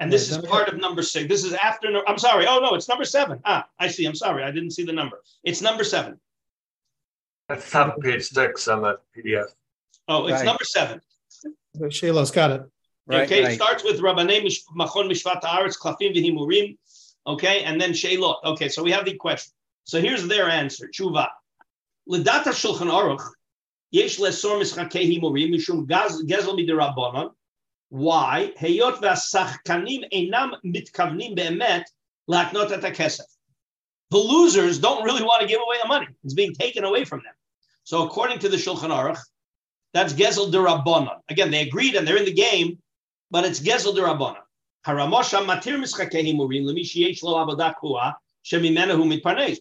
and 0.00 0.12
this 0.12 0.30
is 0.30 0.38
part 0.38 0.68
of 0.68 0.78
number 0.78 1.02
six. 1.02 1.28
This 1.28 1.44
is 1.44 1.52
after, 1.52 1.88
I'm 2.08 2.18
sorry. 2.18 2.46
Oh, 2.46 2.58
no, 2.58 2.74
it's 2.74 2.88
number 2.88 3.04
seven. 3.04 3.40
Ah, 3.44 3.68
I 3.78 3.88
see. 3.88 4.04
I'm 4.06 4.14
sorry. 4.14 4.42
I 4.42 4.50
didn't 4.50 4.72
see 4.72 4.84
the 4.84 4.92
number. 4.92 5.22
It's 5.44 5.60
number 5.60 5.84
seven. 5.84 6.18
That's 7.48 7.70
top 7.70 7.96
of 7.96 8.02
page 8.02 8.24
six 8.24 8.66
on 8.68 8.82
the 8.82 8.98
PDF. 9.16 9.46
Oh, 10.08 10.26
it's 10.26 10.38
right. 10.38 10.44
number 10.44 10.64
seven. 10.64 11.00
Shayla's 11.76 12.30
got 12.30 12.50
it. 12.50 12.62
Right, 13.06 13.24
okay, 13.24 13.42
right. 13.42 13.52
it 13.52 13.56
starts 13.56 13.84
with 13.84 14.00
Rabbanei 14.00 14.42
Mish- 14.42 14.64
Machon 14.76 15.10
Mishvat 15.10 15.42
Haaretz 15.42 15.78
Klafim 15.78 16.14
V'Himurim. 16.14 16.76
Okay, 17.26 17.62
and 17.62 17.80
then 17.80 17.92
Sheilot. 17.92 18.36
Okay, 18.44 18.68
so 18.68 18.82
we 18.82 18.90
have 18.90 19.04
the 19.04 19.14
question. 19.14 19.52
So 19.84 20.00
here's 20.00 20.26
their 20.26 20.48
answer. 20.48 20.88
Tshuva. 20.88 21.28
L'data 22.06 22.50
Shulchan 22.50 22.90
Aruch 22.90 23.24
Yesh 23.92 24.18
Lesor 24.18 24.60
Mischakei 24.60 25.06
Himurim 25.06 25.54
Mishum 25.54 25.86
Gezel 25.86 26.58
Midirabbanon. 26.58 27.30
Why? 27.90 28.52
Heyot 28.58 28.96
v'asachkanim 28.96 30.10
einam 30.12 30.54
mitkavnim 30.64 31.36
be'emet 31.36 31.84
laknot 32.28 32.72
et. 32.72 33.20
The 34.10 34.18
losers 34.18 34.78
don't 34.78 35.04
really 35.04 35.22
want 35.22 35.42
to 35.42 35.46
give 35.46 35.60
away 35.64 35.76
the 35.80 35.88
money. 35.88 36.08
It's 36.24 36.34
being 36.34 36.54
taken 36.54 36.84
away 36.84 37.04
from 37.04 37.20
them. 37.20 37.34
So 37.84 38.06
according 38.06 38.40
to 38.40 38.48
the 38.48 38.56
Shulchan 38.56 38.90
Aruch, 38.90 39.18
that's 39.92 40.12
Gezel 40.12 40.50
Derabbanon. 40.50 41.18
Again, 41.28 41.50
they 41.50 41.62
agreed 41.62 41.94
and 41.94 42.06
they're 42.06 42.16
in 42.16 42.24
the 42.24 42.32
game, 42.32 42.78
but 43.30 43.44
it's 43.44 43.60
Gezel 43.60 43.94
Derabbanon. 43.94 44.42
But 44.84 44.96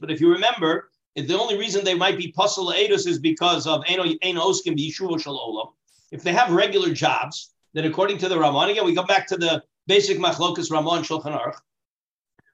if 0.09 0.21
you 0.21 0.31
remember, 0.31 0.89
if 1.15 1.27
the 1.27 1.39
only 1.39 1.57
reason 1.57 1.83
they 1.83 1.93
might 1.93 2.17
be 2.17 2.31
puzzle 2.31 2.71
edus 2.71 3.05
is 3.05 3.19
because 3.19 3.67
of 3.67 3.83
oskim 3.83 5.21
shel. 5.21 5.75
If 6.11 6.23
they 6.23 6.33
have 6.33 6.51
regular 6.51 6.93
jobs, 6.93 7.51
then 7.73 7.85
according 7.85 8.17
to 8.19 8.29
the 8.29 8.39
Ramon, 8.39 8.69
again, 8.69 8.85
we 8.85 8.95
go 8.95 9.03
back 9.03 9.27
to 9.27 9.37
the 9.37 9.63
basic 9.87 10.17
machlokas 10.17 10.71
Ramon 10.71 11.03
Shulchan 11.03 11.37
Aruch 11.39 11.57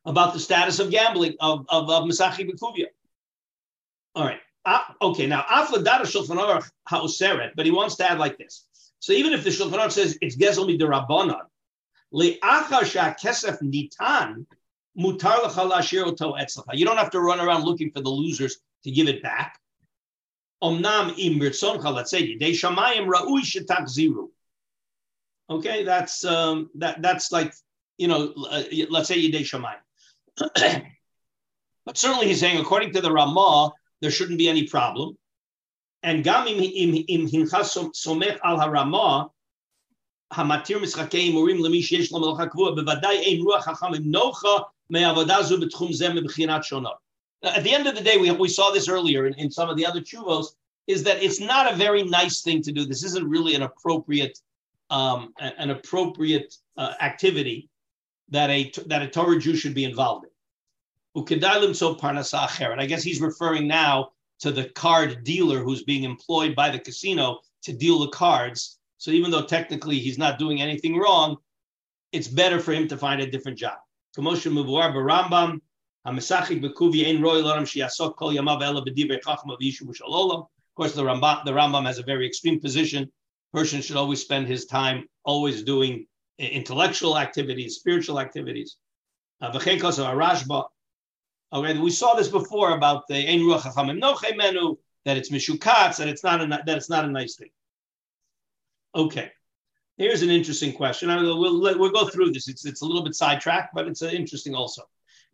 about 0.05 0.33
the 0.33 0.39
status 0.39 0.79
of 0.79 0.91
gambling 0.91 1.35
of 1.39 1.65
of, 1.69 1.89
of 1.89 2.03
Masachi 2.03 2.49
Bekuvia. 2.49 2.87
All 4.15 4.25
right. 4.25 4.39
Ah, 4.65 4.95
okay, 5.01 5.27
now 5.27 5.43
Afla 5.43 5.83
Dara 5.83 6.05
Shulchan 6.05 6.37
Aruch 6.37 6.69
but 7.55 7.65
he 7.65 7.71
wants 7.71 7.95
to 7.95 8.09
add 8.09 8.19
like 8.19 8.37
this. 8.37 8.65
So 8.99 9.13
even 9.13 9.31
if 9.33 9.43
the 9.43 9.51
Shulchan 9.51 9.79
Aruch 9.79 9.93
says 9.93 10.17
it's 10.21 10.35
Gezel 10.35 10.67
Midirabanan, 10.67 11.45
You 12.11 12.39
don't 16.85 16.97
have 16.97 17.11
to 17.11 17.19
run 17.19 17.39
around 17.39 17.63
looking 17.65 17.91
for 17.91 18.01
the 18.01 18.09
losers 18.09 18.57
to 18.83 18.91
give 18.91 19.07
it 19.07 19.21
back. 19.21 19.59
Okay, 25.49 25.83
that's 25.83 26.25
um, 26.25 26.69
that 26.75 27.01
that's 27.01 27.31
like 27.31 27.53
you 27.97 28.07
know, 28.07 28.33
uh, 28.49 28.63
let's 28.89 29.07
say 29.07 29.17
Yidei 29.21 29.41
Shamayim. 29.41 29.81
but 31.85 31.97
certainly 31.97 32.27
he's 32.27 32.39
saying, 32.39 32.59
according 32.59 32.93
to 32.93 33.01
the 33.01 33.11
Ramah, 33.11 33.71
there 34.01 34.11
shouldn't 34.11 34.37
be 34.37 34.47
any 34.47 34.63
problem. 34.67 35.17
And 36.03 36.23
gam 36.23 36.47
im 36.47 36.63
im 36.63 37.27
hinchas 37.27 37.91
somech 37.93 38.39
al 38.43 38.57
harama 40.33 40.63
hamatir 40.63 40.79
mischakei 40.79 41.31
murim 41.31 41.59
lemi 41.59 41.81
sheyesh 41.81 42.11
lo 42.11 42.19
melacha 42.19 42.49
kvua 42.49 42.77
bevadai 42.77 43.25
ein 43.27 43.43
ruach 43.43 43.63
hachamim 43.63 44.05
nocha 44.05 44.65
me'avodah 44.89 45.43
zu 45.43 45.57
betchum 45.57 45.89
zeh 45.89 46.11
mebchinat 46.11 46.63
shonot. 46.63 46.95
At 47.43 47.63
the 47.63 47.73
end 47.73 47.87
of 47.87 47.95
the 47.95 48.01
day, 48.01 48.17
we, 48.17 48.31
we 48.31 48.49
saw 48.49 48.71
this 48.71 48.87
earlier 48.87 49.27
in, 49.27 49.33
in 49.35 49.51
some 49.51 49.69
of 49.69 49.77
the 49.77 49.85
other 49.85 50.01
chuvos, 50.01 50.47
is 50.87 51.03
that 51.03 51.21
it's 51.21 51.39
not 51.39 51.71
a 51.71 51.75
very 51.75 52.03
nice 52.03 52.41
thing 52.41 52.61
to 52.63 52.71
do. 52.71 52.85
This 52.85 53.03
isn't 53.03 53.27
really 53.27 53.55
an 53.55 53.61
appropriate 53.61 54.39
um, 54.89 55.33
an 55.39 55.69
appropriate 55.69 56.55
uh, 56.77 56.93
activity 57.01 57.69
that 58.29 58.49
a 58.49 58.71
that 58.87 59.01
a 59.01 59.07
Torah 59.07 59.39
Jew 59.39 59.55
should 59.55 59.73
be 59.73 59.83
involved 59.83 60.25
in. 60.25 60.31
Acheret. 62.33 62.79
I 62.79 62.85
guess 62.85 63.03
he's 63.03 63.21
referring 63.21 63.67
now 63.67 64.11
to 64.39 64.51
the 64.51 64.65
card 64.69 65.23
dealer 65.23 65.59
who's 65.59 65.83
being 65.83 66.03
employed 66.03 66.55
by 66.55 66.69
the 66.69 66.79
casino 66.79 67.39
to 67.63 67.73
deal 67.73 67.99
the 67.99 68.09
cards. 68.09 68.76
So 68.97 69.11
even 69.11 69.31
though 69.31 69.43
technically 69.43 69.99
he's 69.99 70.17
not 70.17 70.39
doing 70.39 70.61
anything 70.61 70.97
wrong, 70.97 71.37
it's 72.11 72.27
better 72.27 72.59
for 72.59 72.73
him 72.73 72.87
to 72.87 72.97
find 72.97 73.21
a 73.21 73.29
different 73.29 73.57
job. 73.57 73.77
Of 74.17 74.25
course, 74.25 74.43
the 74.43 74.49
Rambam, 81.03 81.45
the 81.45 81.51
Rambam 81.51 81.85
has 81.85 81.99
a 81.99 82.03
very 82.03 82.25
extreme 82.25 82.59
position. 82.59 83.11
Person 83.53 83.81
should 83.81 83.97
always 83.97 84.21
spend 84.21 84.47
his 84.47 84.65
time 84.65 85.07
always 85.23 85.63
doing 85.63 86.07
intellectual 86.39 87.17
activities, 87.17 87.75
spiritual 87.75 88.19
activities. 88.19 88.77
Uh, 89.41 89.51
Okay, 91.53 91.77
we 91.77 91.91
saw 91.91 92.13
this 92.13 92.27
before 92.27 92.71
about 92.71 93.07
the 93.07 93.15
Ein 93.15 93.39
Ruach 93.39 93.61
Chachamim 93.61 94.77
that 95.05 95.15
it's 95.15 95.29
Mishukatz, 95.29 95.97
that 95.97 96.09
it's 96.09 96.23
not 96.23 96.41
a 96.41 96.47
that 96.47 96.77
it's 96.77 96.89
not 96.89 97.05
a 97.05 97.07
nice 97.07 97.37
thing. 97.37 97.49
Okay, 98.97 99.31
here's 99.97 100.23
an 100.23 100.31
interesting 100.31 100.73
question. 100.73 101.11
I 101.11 101.21
will, 101.21 101.39
we'll, 101.39 101.77
we'll 101.77 101.91
go 101.91 102.07
through 102.07 102.31
this. 102.31 102.47
It's, 102.47 102.65
it's 102.65 102.81
a 102.81 102.85
little 102.85 103.03
bit 103.03 103.13
sidetracked, 103.13 103.75
but 103.75 103.87
it's 103.87 104.01
uh, 104.01 104.07
interesting 104.07 104.55
also. 104.55 104.81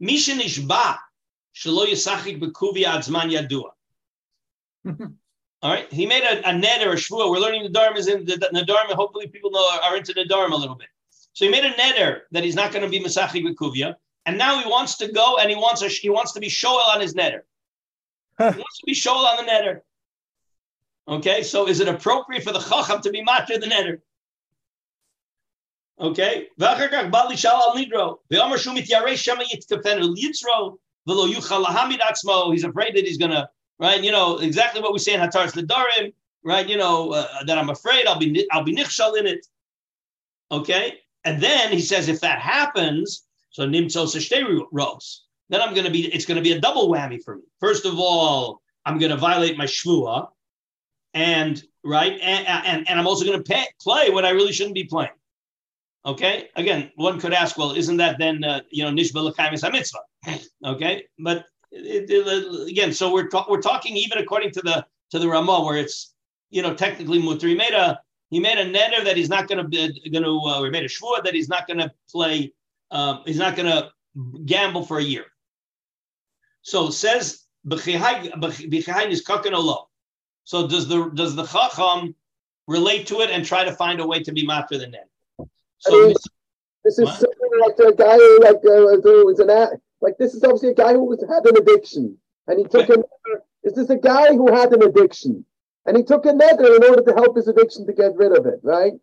Misha 0.01 0.33
Nishba 0.33 0.97
Shelo 1.55 1.85
Yisachik 1.87 2.41
Bekuvi 2.41 2.83
Adzman 2.83 3.31
Yadua. 3.31 3.69
All 5.61 5.71
right, 5.71 5.91
he 5.93 6.05
made 6.05 6.23
a, 6.23 6.39
a 6.49 6.51
neder, 6.51 6.91
a 6.91 6.95
shvua. 6.95 7.31
We're 7.31 7.39
learning 7.39 7.63
the 7.63 7.69
Dharma 7.69 7.97
is 7.97 8.09
in 8.09 8.25
the, 8.25 8.35
the 8.51 8.65
Dharma. 8.65 8.95
Hopefully, 8.95 9.27
people 9.27 9.49
know 9.49 9.65
are, 9.71 9.91
are 9.91 9.95
into 9.95 10.11
the 10.11 10.25
Dharma 10.25 10.57
a 10.57 10.57
little 10.57 10.75
bit. 10.75 10.89
So 11.31 11.45
he 11.45 11.51
made 11.51 11.63
a 11.63 11.71
neder 11.71 12.21
that 12.31 12.43
he's 12.43 12.55
not 12.55 12.73
going 12.73 12.83
to 12.83 12.89
be 12.89 12.99
Masachik 12.99 13.45
Bekuvia. 13.45 13.95
And 14.25 14.37
now 14.37 14.59
he 14.59 14.69
wants 14.69 14.97
to 14.97 15.09
go 15.09 15.37
and 15.37 15.49
he 15.49 15.55
wants 15.55 15.81
a, 15.81 15.87
he 15.87 16.09
wants 16.09 16.33
to 16.33 16.41
be 16.41 16.49
shoel 16.49 16.81
on 16.93 16.99
his 16.99 17.13
netter. 17.13 17.41
he 18.37 18.43
wants 18.43 18.79
to 18.79 18.85
be 18.85 18.93
shoel 18.93 19.25
on 19.25 19.37
the 19.37 19.49
netter. 19.49 19.79
Okay, 21.07 21.43
so 21.43 21.67
is 21.67 21.79
it 21.79 21.87
appropriate 21.87 22.43
for 22.43 22.53
the 22.53 22.59
chacham 22.59 23.01
to 23.01 23.09
be 23.09 23.23
matter 23.23 23.57
the 23.57 23.67
netter? 23.67 23.99
Okay, 25.99 26.47
Bali 26.57 27.35
shal 27.35 27.55
al 27.55 27.75
nidro. 27.75 28.19
He's 28.29 28.39
afraid 32.63 32.95
that 32.95 33.05
he's 33.05 33.17
gonna 33.17 33.49
right. 33.79 34.03
You 34.03 34.11
know 34.11 34.37
exactly 34.37 34.81
what 34.81 34.93
we 34.93 34.99
say 34.99 35.13
in 35.13 35.19
Hataras 35.19 35.51
Nedarim, 35.51 36.13
right? 36.43 36.67
You 36.67 36.77
know 36.77 37.11
uh, 37.11 37.43
that 37.45 37.57
I'm 37.57 37.69
afraid 37.69 38.07
I'll 38.07 38.17
be 38.17 38.47
I'll 38.51 38.63
be 38.63 38.75
nichshal 38.75 39.19
in 39.19 39.27
it. 39.27 39.45
Okay, 40.51 40.99
and 41.25 41.41
then 41.41 41.71
he 41.71 41.81
says 41.81 42.07
if 42.07 42.21
that 42.21 42.39
happens, 42.39 43.25
so 43.49 43.67
nimtzo 43.67 44.05
seshtei 44.05 44.65
rows. 44.71 45.25
Then 45.49 45.61
I'm 45.61 45.73
to 45.85 45.91
be, 45.91 46.11
it's 46.13 46.25
to 46.37 46.41
be 46.41 46.53
a 46.53 46.59
double 46.59 46.89
whammy 46.89 47.21
for 47.23 47.35
me. 47.35 47.43
First 47.59 47.85
of 47.85 47.99
all, 47.99 48.61
I'm 48.85 48.97
to 49.11 49.17
violate 49.17 49.57
my 49.57 49.65
shvua, 49.65 50.29
and 51.13 51.63
right, 51.83 52.13
and, 52.21 52.47
and, 52.47 52.89
and 52.89 52.99
I'm 52.99 53.07
also 53.07 53.25
going 53.25 53.41
to 53.43 53.65
play 53.79 54.09
when 54.09 54.25
I 54.25 54.29
really 54.29 54.53
shouldn't 54.53 54.75
be 54.75 54.85
playing. 54.85 55.11
Okay. 56.05 56.49
Again, 56.55 56.91
one 56.95 57.19
could 57.19 57.33
ask, 57.33 57.57
well, 57.57 57.71
isn't 57.71 57.97
that 57.97 58.17
then 58.19 58.43
uh, 58.43 58.61
you 58.69 58.83
know 58.83 58.91
nishba 58.91 59.63
a 59.63 59.71
mitzvah? 59.71 59.99
Okay, 60.65 61.03
but 61.19 61.45
it, 61.71 62.09
it, 62.09 62.69
again, 62.69 62.93
so 62.93 63.11
we're 63.11 63.27
ta- 63.27 63.45
we're 63.49 63.61
talking 63.61 63.97
even 63.97 64.19
according 64.19 64.51
to 64.51 64.61
the 64.61 64.85
to 65.11 65.19
the 65.19 65.27
Ramah, 65.27 65.63
where 65.63 65.77
it's 65.77 66.13
you 66.49 66.61
know 66.61 66.73
technically 66.73 67.21
mutter. 67.21 67.47
He 67.47 67.55
made 67.55 67.73
a 67.73 67.99
he 68.29 68.39
made 68.39 68.57
a 68.57 68.65
neder 68.65 69.03
that 69.03 69.17
he's 69.17 69.29
not 69.29 69.47
going 69.47 69.57
to 69.57 69.67
be 69.67 70.09
going 70.09 70.23
to 70.23 70.29
uh, 70.29 70.61
or 70.61 70.69
made 70.71 70.83
a 70.83 70.87
shvua 70.87 71.23
that 71.23 71.33
he's 71.33 71.49
not 71.49 71.67
going 71.67 71.79
to 71.79 71.91
play 72.09 72.53
um, 72.91 73.21
he's 73.25 73.37
not 73.37 73.55
going 73.55 73.65
to 73.65 73.91
gamble 74.45 74.85
for 74.85 74.99
a 74.99 75.03
year. 75.03 75.25
So 76.61 76.89
says 76.89 77.45
is 79.11 79.23
kakanolo. 79.23 79.87
So 80.43 80.67
does 80.67 80.87
the 80.87 81.09
does 81.13 81.35
the 81.35 81.45
chacham 81.45 82.15
relate 82.67 83.07
to 83.07 83.21
it 83.21 83.29
and 83.29 83.45
try 83.45 83.63
to 83.63 83.73
find 83.73 83.99
a 83.99 84.07
way 84.07 84.21
to 84.23 84.31
be 84.31 84.45
matter 84.45 84.77
the 84.77 84.87
net? 84.87 85.07
So 85.79 86.03
I 86.03 86.07
mean, 86.07 86.15
this 86.83 86.99
is 86.99 87.05
What? 87.05 87.19
something 87.19 87.51
like 87.61 87.79
a 87.79 87.95
guy 87.95 88.15
who 88.17 88.39
like 88.39 88.57
uh, 88.57 89.23
was 89.25 89.39
an 89.39 89.79
like 90.01 90.17
this 90.17 90.33
is 90.33 90.43
obviously 90.43 90.69
a 90.69 90.73
guy 90.75 90.93
who 90.93 91.05
was, 91.05 91.23
had 91.29 91.45
an 91.45 91.57
addiction 91.57 92.17
and 92.47 92.59
he 92.59 92.65
took 92.65 92.89
Right. 92.89 92.99
a 92.99 93.67
is 93.67 93.73
this 93.73 93.89
a 93.89 93.95
guy 93.95 94.33
who 94.33 94.53
had 94.53 94.73
an 94.73 94.83
addiction 94.83 95.45
and 95.85 95.95
he 95.95 96.03
took 96.03 96.25
a 96.25 96.33
nether 96.33 96.75
in 96.75 96.83
order 96.83 97.01
to 97.01 97.13
help 97.13 97.35
his 97.37 97.47
addiction 97.47 97.85
to 97.87 97.93
get 97.93 98.15
rid 98.15 98.37
of 98.37 98.45
it 98.45 98.59
right 98.63 98.93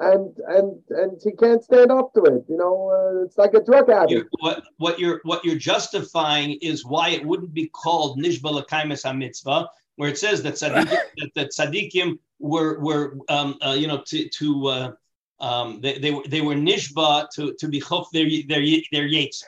and 0.00 0.36
and 0.48 0.82
and 0.90 1.20
he 1.22 1.30
can't 1.32 1.62
stand 1.62 1.92
up 1.92 2.12
to 2.14 2.22
it 2.24 2.44
you 2.48 2.56
know 2.56 2.90
uh, 2.90 3.24
it's 3.24 3.38
like 3.38 3.54
a 3.54 3.62
drug 3.62 3.88
addict 3.88 4.10
you're, 4.10 4.28
what 4.40 4.64
what 4.78 4.98
you're 4.98 5.20
what 5.22 5.44
you're 5.44 5.54
justifying 5.54 6.58
is 6.60 6.84
why 6.84 7.10
it 7.10 7.24
wouldn't 7.24 7.54
be 7.54 7.68
called 7.68 8.18
nishba 8.18 8.50
l'kaimes 8.50 9.04
mitzvah, 9.16 9.68
where 9.96 10.08
it 10.08 10.18
says 10.18 10.42
that 10.42 10.54
tzaddikim, 10.54 10.90
that, 11.16 11.30
that 11.34 11.50
tzaddikim 11.50 12.18
were 12.38 12.78
were 12.80 13.18
um, 13.28 13.58
uh, 13.64 13.76
you 13.78 13.86
know 13.86 14.02
to 14.06 14.28
to 14.28 14.66
uh, 14.66 14.92
um, 15.40 15.80
they, 15.80 15.98
they 15.98 16.10
were 16.10 16.22
they 16.28 16.40
were 16.40 16.54
nishba 16.54 17.28
to 17.34 17.54
to 17.58 17.68
be 17.68 17.80
chof 17.80 18.06
their 18.12 18.26
their 18.48 18.64
their 18.92 19.08
yetzer. 19.08 19.44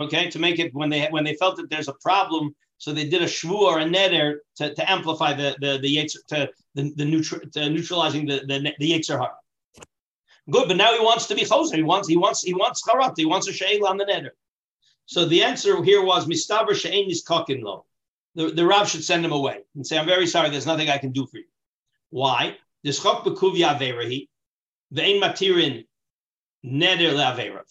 Okay, 0.00 0.28
to 0.30 0.38
make 0.38 0.58
it 0.58 0.74
when 0.74 0.90
they 0.90 1.06
when 1.08 1.24
they 1.24 1.34
felt 1.34 1.56
that 1.56 1.70
there's 1.70 1.88
a 1.88 1.94
problem, 1.94 2.54
so 2.78 2.92
they 2.92 3.08
did 3.08 3.22
a 3.22 3.26
shvu 3.26 3.52
or 3.52 3.80
a 3.80 3.84
neder 3.84 4.36
to, 4.56 4.74
to 4.74 4.90
amplify 4.90 5.32
the 5.32 5.56
the 5.60 5.78
the 5.78 5.96
yetzer 5.96 6.24
to 6.28 6.50
the 6.74 6.92
the 6.96 7.04
neutral 7.04 7.40
to 7.52 7.70
neutralizing 7.70 8.26
the 8.26 8.40
the 8.46 8.72
the 8.78 8.92
yetzer 8.92 9.18
hara. 9.18 9.36
Good, 10.50 10.68
but 10.68 10.78
now 10.78 10.94
he 10.94 11.00
wants 11.00 11.26
to 11.26 11.34
be 11.34 11.42
choser. 11.42 11.76
He 11.76 11.82
wants 11.82 12.08
he 12.08 12.16
wants 12.16 12.42
he 12.42 12.54
wants 12.54 12.82
charat. 12.86 13.14
He 13.16 13.26
wants 13.26 13.48
a 13.48 13.52
sheil 13.52 13.86
on 13.86 13.98
the 13.98 14.04
neder. 14.04 14.30
So 15.06 15.24
the 15.24 15.42
answer 15.42 15.82
here 15.82 16.02
was 16.02 16.26
mistaber 16.26 16.74
she'ein 16.74 17.10
is 17.10 17.22
kakin 17.22 17.62
lo. 17.62 17.86
The 18.38 18.50
the 18.52 18.64
Rav 18.64 18.88
should 18.88 19.02
send 19.02 19.24
him 19.24 19.32
away 19.32 19.58
and 19.74 19.84
say, 19.84 19.98
"I'm 19.98 20.06
very 20.06 20.28
sorry. 20.28 20.48
There's 20.48 20.70
nothing 20.72 20.88
I 20.88 20.98
can 20.98 21.10
do 21.10 21.26
for 21.26 21.38
you." 21.38 21.48
Why? 22.10 22.56
The. 22.84 22.92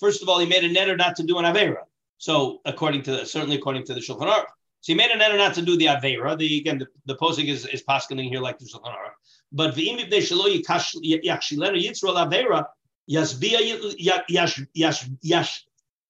First 0.03 0.21
of 0.21 0.29
all, 0.29 0.39
he 0.39 0.45
made 0.45 0.63
a 0.65 0.69
neder 0.69 0.97
not 0.97 1.15
to 1.15 1.23
do 1.23 1.37
an 1.37 1.45
avera. 1.45 1.83
So 2.17 2.59
according 2.65 3.03
to 3.03 3.25
certainly 3.25 3.55
according 3.55 3.85
to 3.85 3.93
the 3.93 4.01
Shulchan 4.01 4.27
Aruch, 4.27 4.51
so 4.81 4.93
he 4.93 4.95
made 4.95 5.09
a 5.11 5.17
neder 5.17 5.37
not 5.37 5.53
to 5.53 5.61
do 5.61 5.77
the 5.77 5.85
avera. 5.85 6.37
The 6.37 6.57
again 6.59 6.79
the, 6.79 6.87
the 7.05 7.15
posing 7.15 7.47
is 7.47 7.65
is 7.65 7.81
paskening 7.83 8.27
here 8.27 8.41
like 8.41 8.59
the 8.59 8.65
Shulchan 8.65 8.93
Aruch. 8.99 9.15
But 9.53 9.73
avera 12.25 12.65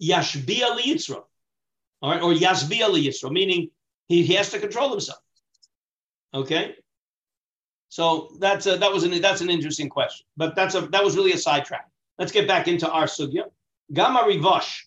yashbia 0.01 0.77
liyitzro. 0.77 1.23
All 2.01 2.11
right, 2.11 2.21
or 2.21 2.33
yasbia 2.33 2.89
liyitzro, 2.89 3.31
meaning 3.31 3.69
he, 4.07 4.33
has 4.35 4.49
to 4.51 4.59
control 4.59 4.91
himself. 4.91 5.19
Okay, 6.33 6.75
so 7.89 8.35
that's 8.39 8.65
a, 8.65 8.77
that 8.77 8.91
was 8.91 9.03
an 9.03 9.19
that's 9.21 9.41
an 9.41 9.49
interesting 9.49 9.89
question, 9.89 10.25
but 10.35 10.55
that's 10.55 10.75
a 10.75 10.81
that 10.81 11.03
was 11.03 11.15
really 11.15 11.31
a 11.31 11.37
sidetrack. 11.37 11.89
Let's 12.19 12.31
get 12.31 12.47
back 12.47 12.67
into 12.67 12.89
our 12.89 13.05
sugya. 13.05 13.45
Gamma 13.93 14.23
rivosh, 14.23 14.83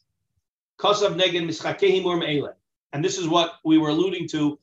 kosav 0.78 1.18
neged 1.18 1.46
mischakehim 1.46 2.04
or 2.04 2.56
and 2.92 3.04
this 3.04 3.18
is 3.18 3.28
what 3.28 3.54
we 3.64 3.78
were 3.78 3.90
alluding 3.90 4.28
to. 4.28 4.58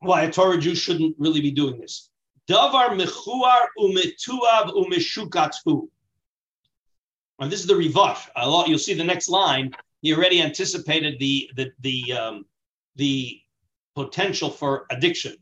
Why 0.00 0.22
a 0.22 0.32
Torah 0.32 0.58
Jew 0.58 0.74
shouldn't 0.74 1.16
really 1.18 1.40
be 1.40 1.50
doing 1.50 1.80
this. 1.80 2.10
Davar 2.48 2.90
mechuar 2.98 3.66
umetuav 3.78 4.74
umeshukathu. 4.74 5.88
And 7.38 7.50
this 7.50 7.60
is 7.60 7.66
the 7.66 7.74
rivosh. 7.74 8.28
You'll 8.68 8.78
see 8.78 8.94
the 8.94 9.04
next 9.04 9.28
line. 9.28 9.72
He 10.00 10.14
already 10.14 10.42
anticipated 10.42 11.18
the 11.18 11.50
the 11.56 11.72
the 11.80 12.12
um, 12.12 12.46
the 12.96 13.41
potential 13.94 14.50
for 14.50 14.86
addiction. 14.90 15.36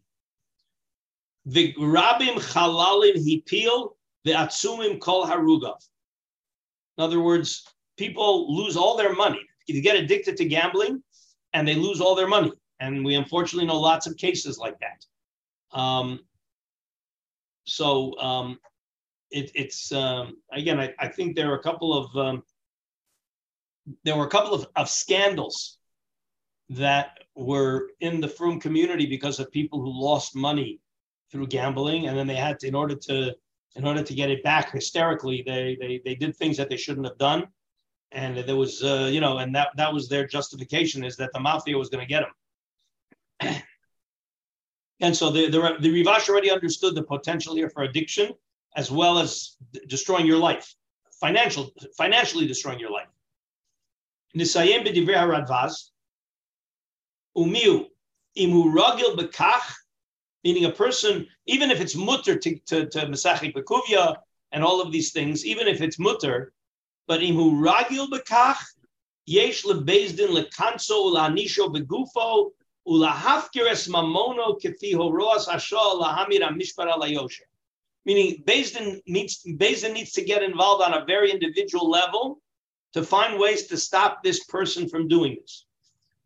The 1.47 1.75
rabim 1.75 2.37
chalalim 2.37 3.17
hipil 3.17 3.91
the 4.25 4.33
atzumim 4.33 5.01
kol 5.01 5.27
harugav. 5.27 5.77
In 6.99 7.05
other 7.05 7.21
words, 7.21 7.67
people 7.97 8.55
lose 8.55 8.77
all 8.77 8.97
their 8.97 9.15
money. 9.15 9.41
They 9.67 9.81
get 9.81 9.97
addicted 9.97 10.37
to 10.39 10.45
gambling, 10.45 11.03
and 11.53 11.67
they 11.67 11.75
lose 11.75 12.01
all 12.01 12.15
their 12.15 12.29
money. 12.29 12.53
And 12.81 13.05
we 13.05 13.15
unfortunately 13.15 13.67
know 13.67 13.81
lots 13.81 14.07
of 14.07 14.17
cases 14.17 14.59
like 14.59 14.77
that. 14.81 15.79
Um, 15.79 16.21
so 17.65 18.19
um, 18.19 18.59
it, 19.31 19.51
it's 19.55 19.93
um, 19.93 20.37
again, 20.53 20.81
I, 20.81 20.93
I, 20.99 21.09
think 21.09 21.37
there 21.37 21.53
are 21.53 21.59
a 21.59 21.63
couple 21.63 21.97
of 21.97 22.17
um, 22.17 22.43
there 24.05 24.17
were 24.17 24.27
a 24.27 24.31
couple 24.31 24.55
of, 24.55 24.67
of 24.75 24.91
scandals 24.91 25.79
that 26.71 27.19
were 27.41 27.91
in 28.01 28.21
the 28.21 28.29
frum 28.29 28.61
community 28.61 29.07
because 29.07 29.39
of 29.39 29.51
people 29.51 29.81
who 29.81 29.91
lost 29.91 30.37
money 30.37 30.81
through 31.31 31.47
gambling, 31.47 32.07
and 32.07 32.17
then 32.17 32.27
they 32.27 32.35
had 32.35 32.59
to, 32.61 32.67
in 32.67 32.75
order 32.75 32.95
to 32.95 33.35
in 33.77 33.87
order 33.87 34.03
to 34.03 34.15
get 34.15 34.31
it 34.31 34.43
back 34.43 34.73
hysterically, 34.73 35.43
they 35.47 35.77
they 35.81 36.01
they 36.05 36.15
did 36.15 36.37
things 36.37 36.57
that 36.57 36.69
they 36.69 36.77
shouldn't 36.77 37.07
have 37.07 37.19
done, 37.19 37.47
and 38.13 38.39
there 38.39 38.57
was 38.57 38.83
uh, 38.83 39.09
you 39.13 39.21
know, 39.21 39.39
and 39.39 39.55
that 39.55 39.69
that 39.77 39.93
was 39.93 40.09
their 40.09 40.27
justification 40.27 41.05
is 41.05 41.17
that 41.17 41.31
the 41.33 41.41
mafia 41.41 41.77
was 41.77 41.89
going 41.89 42.07
to 42.07 42.09
get 42.09 42.25
them. 43.41 43.63
and 45.01 45.17
so 45.17 45.31
the, 45.31 45.49
the 45.49 45.77
the 45.81 46.03
Rivash 46.03 46.29
already 46.29 46.51
understood 46.51 46.95
the 46.95 47.03
potential 47.03 47.55
here 47.55 47.71
for 47.71 47.85
addiction 47.85 48.33
as 48.77 48.91
well 48.91 49.19
as 49.19 49.57
d- 49.73 49.81
destroying 49.89 50.27
your 50.27 50.39
life, 50.39 50.75
financial 51.21 51.71
financially 51.97 52.47
destroying 52.47 52.79
your 52.79 52.91
life. 52.91 53.09
Umiu 57.37 57.87
imu 58.37 58.73
ragil 58.75 59.17
bekach 59.17 59.75
meaning 60.45 60.65
a 60.65 60.73
person, 60.73 61.27
even 61.47 61.71
if 61.71 61.81
it's 61.81 61.95
mutter 61.95 62.37
to, 62.37 62.59
to, 62.61 62.87
to 62.87 63.01
Mesachik 63.07 63.55
Bekuvia 63.55 64.17
and 64.53 64.65
all 64.65 64.81
of 64.81 64.93
these 64.93 65.13
things, 65.13 65.45
even 65.45 65.69
if 65.69 65.81
it's 65.81 65.99
mutter, 65.99 66.53
but 67.07 67.21
imu 67.21 67.61
ragil 67.61 68.09
bekach, 68.09 68.59
yesh 69.27 69.65
lebezdin 69.65 70.29
lekanso 70.29 71.13
ulanisho 71.13 71.73
begufo, 71.75 72.51
ulahafkires 72.89 73.89
mamono 73.89 74.61
kefi 74.61 74.95
horoas 74.95 75.47
asho 75.47 76.01
lahamir 76.01 76.41
amishpara 76.41 76.99
layosher. 76.99 77.47
Meaning, 78.07 78.43
Bezdin 78.47 78.99
needs, 79.07 79.43
Bezdin 79.45 79.93
needs 79.93 80.13
to 80.13 80.25
get 80.25 80.43
involved 80.43 80.83
on 80.83 80.95
a 80.95 81.05
very 81.05 81.31
individual 81.31 81.91
level 81.91 82.41
to 82.95 83.03
find 83.05 83.39
ways 83.39 83.67
to 83.67 83.77
stop 83.77 84.23
this 84.23 84.45
person 84.45 84.89
from 84.89 85.07
doing 85.07 85.37
this 85.39 85.67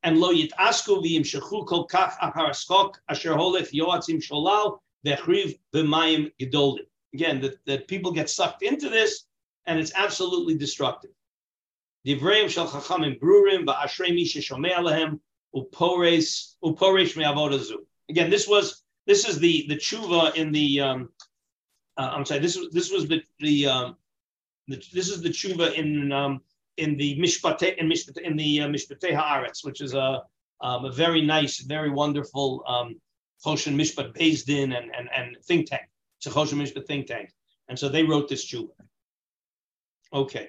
and 0.05 0.21
lo 0.21 0.33
yitasku 0.33 1.03
v'yimshechu 1.03 1.67
kol 1.67 1.89
kach 1.89 2.17
achar 2.19 2.51
skok 2.51 2.95
asher 3.09 3.33
holech 3.33 3.73
yoatzim 3.73 4.23
sholal 4.23 4.79
v'chriv 5.05 5.59
b'mayim 5.73 6.31
gedolim. 6.41 6.87
Again, 7.15 7.41
that, 7.41 7.65
that 7.67 7.89
people 7.89 8.13
get 8.13 8.29
sucked 8.29 8.63
into 8.63 8.89
this, 8.89 9.25
and 9.67 9.79
it's 9.79 9.93
absolutely 9.95 10.57
destructive. 10.57 11.11
Divreim 12.07 12.51
shel 12.51 12.69
chachamim 12.69 13.19
brurim 13.19 13.65
va'ashrei 13.65 14.15
mi 14.15 14.25
sheshomei 14.25 14.75
alehem 14.75 15.21
upores 15.57 16.55
uporesh 16.63 17.17
me'avodazu. 17.17 17.77
Again, 18.11 18.29
this 18.31 18.47
was 18.47 18.83
this 19.07 19.27
is 19.27 19.39
the 19.39 19.65
the 19.69 19.77
tshuva 19.77 20.35
in 20.35 20.53
the 20.53 20.81
um, 20.81 21.09
uh, 21.97 22.11
I'm 22.13 22.27
sorry. 22.27 22.41
This 22.41 22.57
was 22.57 22.71
this 22.73 22.91
was 22.91 23.09
the 23.09 23.23
the, 23.41 23.67
um, 23.67 23.97
the 24.69 24.77
this 24.93 25.09
is 25.09 25.23
the 25.23 25.31
tshuva 25.31 25.73
in 25.75 26.13
um, 26.13 26.43
in 26.77 26.97
the 26.97 27.19
Mishpate 27.19 27.77
in, 27.77 27.89
Mishpate, 27.89 28.19
in 28.19 28.37
the 28.37 28.63
uh, 28.63 28.69
Mishpatei 28.69 29.13
Haaretz, 29.13 29.65
which 29.65 29.81
is 29.81 29.95
a 29.95 30.23
um, 30.61 30.85
a 30.85 30.93
very 30.93 31.21
nice, 31.21 31.61
very 31.61 31.91
wonderful 31.91 32.65
um, 32.67 32.97
Choshen 33.45 33.75
Mishpat 33.75 34.15
based 34.15 34.49
in 34.49 34.73
and, 34.73 34.91
and, 34.97 35.09
and 35.15 35.37
think 35.45 35.69
tank. 35.69 35.83
It's 36.19 36.27
a 36.27 36.31
Choshen 36.31 36.55
Mishpat 36.55 36.87
think 36.87 37.07
tank, 37.07 37.31
and 37.69 37.79
so 37.79 37.89
they 37.89 38.03
wrote 38.03 38.29
this 38.29 38.51
tshuva. 38.51 38.69
Okay. 40.13 40.49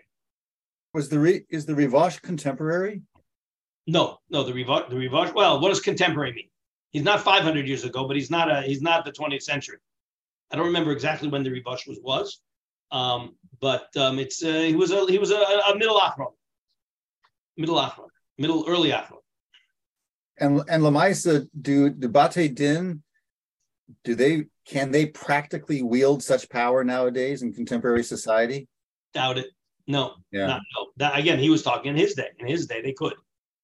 Was 0.93 1.09
the 1.09 1.19
re, 1.19 1.41
is 1.49 1.65
the 1.65 1.73
Rivash 1.73 2.21
contemporary? 2.21 3.01
No, 3.87 4.19
no. 4.29 4.43
The 4.43 4.53
Rivash, 4.53 4.89
the 4.89 4.95
Rivash. 4.95 5.33
Well, 5.33 5.59
what 5.59 5.69
does 5.69 5.81
contemporary 5.81 6.33
mean? 6.33 6.49
He's 6.91 7.03
not 7.03 7.21
500 7.21 7.67
years 7.67 7.83
ago, 7.83 8.07
but 8.07 8.15
he's 8.15 8.31
not 8.31 8.49
a 8.49 8.61
he's 8.61 8.81
not 8.81 9.03
the 9.03 9.11
20th 9.11 9.41
century. 9.41 9.77
I 10.51 10.55
don't 10.55 10.67
remember 10.67 10.91
exactly 10.91 11.27
when 11.27 11.43
the 11.43 11.49
Rivash 11.49 11.87
was 11.87 11.99
was, 12.01 12.41
um, 12.91 13.35
but 13.61 13.95
um, 13.97 14.19
it's 14.19 14.43
uh, 14.43 14.61
he 14.61 14.75
was 14.75 14.91
a 14.91 15.05
he 15.07 15.17
was 15.17 15.31
a, 15.31 15.37
a 15.37 15.77
middle 15.77 15.99
achron, 15.99 16.33
middle 17.57 17.75
achron, 17.75 18.07
middle 18.37 18.65
early 18.67 18.91
achron. 18.91 19.19
And 20.39 20.61
and 20.69 20.83
Lamaisa, 20.83 21.47
do 21.59 21.89
the 21.89 22.09
Bate 22.09 22.53
Din, 22.53 23.03
do 24.03 24.15
they 24.15 24.45
can 24.65 24.91
they 24.91 25.05
practically 25.05 25.81
wield 25.81 26.23
such 26.23 26.49
power 26.49 26.83
nowadays 26.83 27.41
in 27.41 27.53
contemporary 27.53 28.03
society? 28.03 28.67
Doubt 29.13 29.37
it. 29.37 29.47
No. 29.87 30.15
Yeah. 30.31 30.47
Not, 30.47 30.61
no. 30.75 30.87
That, 30.97 31.19
again, 31.19 31.39
he 31.39 31.49
was 31.49 31.63
talking 31.63 31.91
in 31.91 31.97
his 31.97 32.15
day. 32.15 32.29
In 32.39 32.47
his 32.47 32.65
day, 32.65 32.81
they 32.81 32.93
could. 32.93 33.13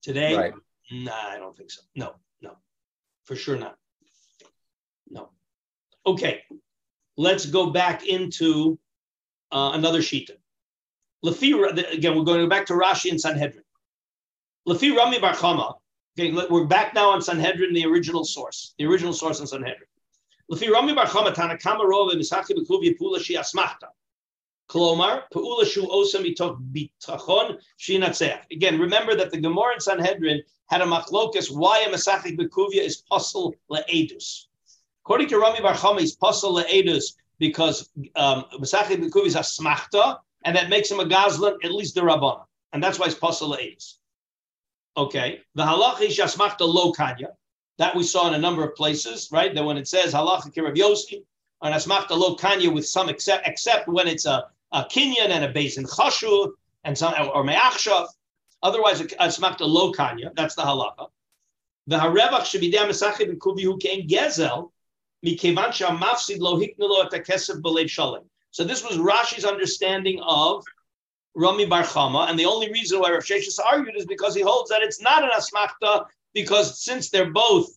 Today, 0.02 0.36
right. 0.36 0.54
nah, 0.92 1.12
I 1.12 1.38
don't 1.38 1.56
think 1.56 1.70
so. 1.70 1.82
No, 1.96 2.16
no, 2.42 2.56
for 3.26 3.36
sure 3.36 3.56
not. 3.56 3.78
No. 5.08 5.30
Okay, 6.08 6.42
let's 7.18 7.46
go 7.46 7.70
back 7.70 8.08
into 8.08 8.80
uh, 9.52 9.72
another 9.74 10.00
shita. 10.00 10.32
Lefi, 11.24 11.94
again, 11.94 12.18
we're 12.18 12.24
going 12.24 12.48
back 12.50 12.66
to 12.68 12.74
Rashi 12.74 13.12
and 13.12 13.22
Sanhedrin. 13.22 13.64
Lefi 14.68 14.96
Rami 14.96 15.20
Bar 15.20 15.34
Chama. 15.34 15.76
Okay, 16.20 16.34
we're 16.50 16.66
back 16.66 16.94
now 16.94 17.12
on 17.12 17.22
Sanhedrin, 17.22 17.74
the 17.74 17.86
original 17.86 18.26
source, 18.26 18.74
the 18.78 18.86
original 18.86 19.14
source 19.14 19.40
on 19.40 19.48
Sanhedrin. 19.48 19.88
Lefi 20.52 20.70
Rami 20.70 20.94
Bar 20.94 21.06
Chama 21.06 21.34
Tanakama 21.34 21.82
Rova 21.82 22.14
Mishachi 22.14 22.52
Bekuvi 22.58 22.98
Pula 22.98 23.20
Shi 23.20 23.36
Asmachta. 23.36 23.90
Klomar 24.70 25.24
Pula 25.34 25.66
Shu 25.66 25.84
Osam 25.88 26.26
Bitachon 26.74 27.58
Shinatzeach. 27.80 28.42
Again, 28.52 28.80
remember 28.80 29.16
that 29.16 29.32
the 29.32 29.40
Gemara 29.40 29.76
in 29.76 29.80
Sanhedrin 29.80 30.42
had 30.68 30.82
a 30.82 30.86
machlokas 30.86 31.52
why 31.52 31.82
a 31.82 31.90
Masachik 31.90 32.38
Bekuvia 32.38 32.82
is 32.82 33.04
puzzle 33.10 33.54
le'edus. 33.70 34.46
According 35.04 35.28
to 35.28 35.38
Rami 35.38 35.60
Bar 35.62 35.74
Chama, 35.74 36.00
he's 36.00 36.16
puzzle 36.16 36.56
le'edus 36.56 37.16
because 37.42 37.90
um, 38.16 38.46
Masachet 38.60 39.04
Bikuv 39.04 39.26
is 39.26 39.36
a 39.36 39.40
smachta, 39.40 40.20
and 40.46 40.56
that 40.56 40.70
makes 40.70 40.92
him 40.92 41.00
a 41.00 41.06
gazlan, 41.06 41.56
at 41.64 41.72
least 41.72 41.96
the 41.96 42.02
Rabbana. 42.02 42.46
And 42.72 42.82
that's 42.82 43.00
why 43.00 43.08
it's 43.08 43.16
Pasal 43.16 43.58
Eis. 43.58 43.98
Okay. 44.96 45.42
The 45.56 45.64
halacha 45.64 46.02
is 46.02 46.20
smachta 46.20 46.62
lo 46.62 46.94
kanya. 46.94 47.30
That 47.80 47.96
we 47.96 48.04
saw 48.04 48.28
in 48.28 48.36
a 48.36 48.38
number 48.38 48.64
of 48.64 48.76
places, 48.76 49.30
right? 49.32 49.56
That 49.56 49.66
when 49.66 49.76
it 49.76 49.88
says 49.88 50.14
halacha 50.14 50.54
kirav 50.54 50.78
yosi, 50.78 51.24
and 51.64 51.74
asmachta 51.74 52.12
lo 52.12 52.36
kanya 52.36 52.72
with 52.72 52.86
some 52.88 53.10
except, 53.10 53.48
except 53.48 53.88
when 53.88 54.08
it's 54.08 54.28
a, 54.28 54.46
a 54.72 54.84
kinyan 54.84 55.30
and 55.30 55.44
a 55.44 55.50
basin 55.50 55.86
chashu 55.86 56.52
and 56.84 56.96
some 56.96 57.16
or 57.34 57.44
me'achshav. 57.44 58.08
Otherwise, 58.62 59.02
a 59.02 59.06
smachta 59.06 59.62
lo 59.62 59.92
kanya. 59.94 60.32
That's 60.36 60.54
the 60.54 60.62
halacha. 60.62 61.08
The 61.88 61.98
harevach 61.98 62.46
so 65.24 65.30
this 68.64 68.84
was 68.84 68.98
Rashi's 68.98 69.46
understanding 69.46 70.20
of 70.28 70.66
Rami 71.36 71.66
Bar 71.66 71.84
Chama, 71.84 72.30
and 72.30 72.38
the 72.38 72.46
only 72.46 72.72
reason 72.72 73.00
why 73.00 73.12
Rav 73.12 73.24
Sheshis 73.24 73.58
argued 73.64 73.96
is 73.96 74.06
because 74.06 74.36
he 74.36 74.42
holds 74.42 74.70
that 74.70 74.82
it's 74.82 75.02
not 75.02 75.24
an 75.24 75.30
asmachta, 75.30 76.06
because 76.34 76.84
since 76.84 77.10
they're 77.10 77.30
both 77.30 77.70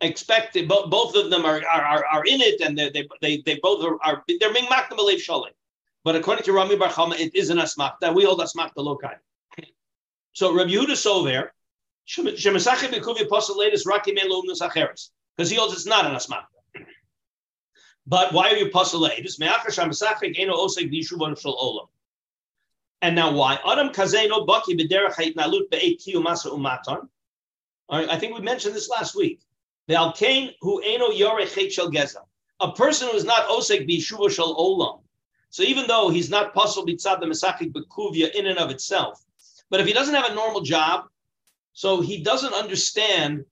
expected, 0.00 0.68
both, 0.68 0.88
both 0.90 1.16
of 1.16 1.30
them 1.30 1.44
are, 1.44 1.60
are, 1.66 2.04
are, 2.04 2.24
in 2.26 2.40
it, 2.40 2.60
and 2.60 2.78
they, 2.78 2.90
they, 3.20 3.42
they, 3.44 3.58
both 3.62 3.84
are, 3.84 3.98
are 4.04 4.22
they're 4.38 4.52
being 4.52 4.66
makna 4.66 4.96
shalim. 5.16 5.50
But 6.04 6.14
according 6.16 6.44
to 6.44 6.52
Rami 6.52 6.76
Bar 6.76 6.90
Chama, 6.90 7.18
it 7.18 7.34
is 7.34 7.50
an 7.50 7.58
asmachta. 7.58 8.14
We 8.14 8.24
hold 8.24 8.40
asmachta 8.40 8.78
lokai. 8.78 9.16
So 10.32 10.54
Rabbi 10.54 10.70
Yehuda 10.70 10.92
Sover, 10.92 11.48
Shemesachim 12.06 12.92
Bekuvi 12.92 13.24
Apostle 13.24 13.58
latest 13.58 13.86
Raki 13.86 14.14
Melum 14.14 14.44
Nusacheres, 14.48 15.10
because 15.36 15.50
he 15.50 15.56
holds 15.56 15.74
it's 15.74 15.86
not 15.86 16.06
an 16.06 16.12
asmachta. 16.12 16.59
But 18.10 18.32
why 18.32 18.50
are 18.50 18.56
you 18.56 18.68
Olam. 21.46 21.88
And 23.02 23.14
now 23.14 23.32
why? 23.32 23.58
Adam 23.64 23.90
Kazeno 23.90 24.44
Baki 24.44 24.76
B'derech 24.76 25.14
Ha'itnalut 25.14 25.70
Be'et 25.70 26.00
Kiyu 26.04 27.08
I 27.88 28.18
think 28.18 28.34
we 28.34 28.40
mentioned 28.40 28.74
this 28.74 28.88
last 28.88 29.14
week. 29.14 29.40
The 29.86 29.94
Alkain 29.94 30.54
who 30.60 30.82
Eno 30.82 31.10
Yorech 31.10 31.70
Shel 31.70 31.88
Geza. 31.88 32.22
A 32.58 32.72
person 32.72 33.08
who 33.08 33.14
is 33.14 33.24
not 33.24 33.48
Osek 33.48 33.88
B'Yishuva 33.88 34.28
Shel 34.28 34.56
Olam. 34.56 35.02
So 35.50 35.62
even 35.62 35.86
though 35.86 36.08
he's 36.08 36.30
not 36.30 36.52
possible 36.52 36.88
B'tzad 36.88 37.20
the 37.20 37.26
Mesachik 37.26 37.72
B'Kuvia 37.72 38.32
in 38.34 38.48
and 38.48 38.58
of 38.58 38.70
itself, 38.70 39.24
but 39.70 39.78
if 39.78 39.86
he 39.86 39.92
doesn't 39.92 40.16
have 40.16 40.28
a 40.28 40.34
normal 40.34 40.62
job, 40.62 41.04
so 41.74 42.00
he 42.00 42.24
doesn't 42.24 42.54
understand 42.54 43.44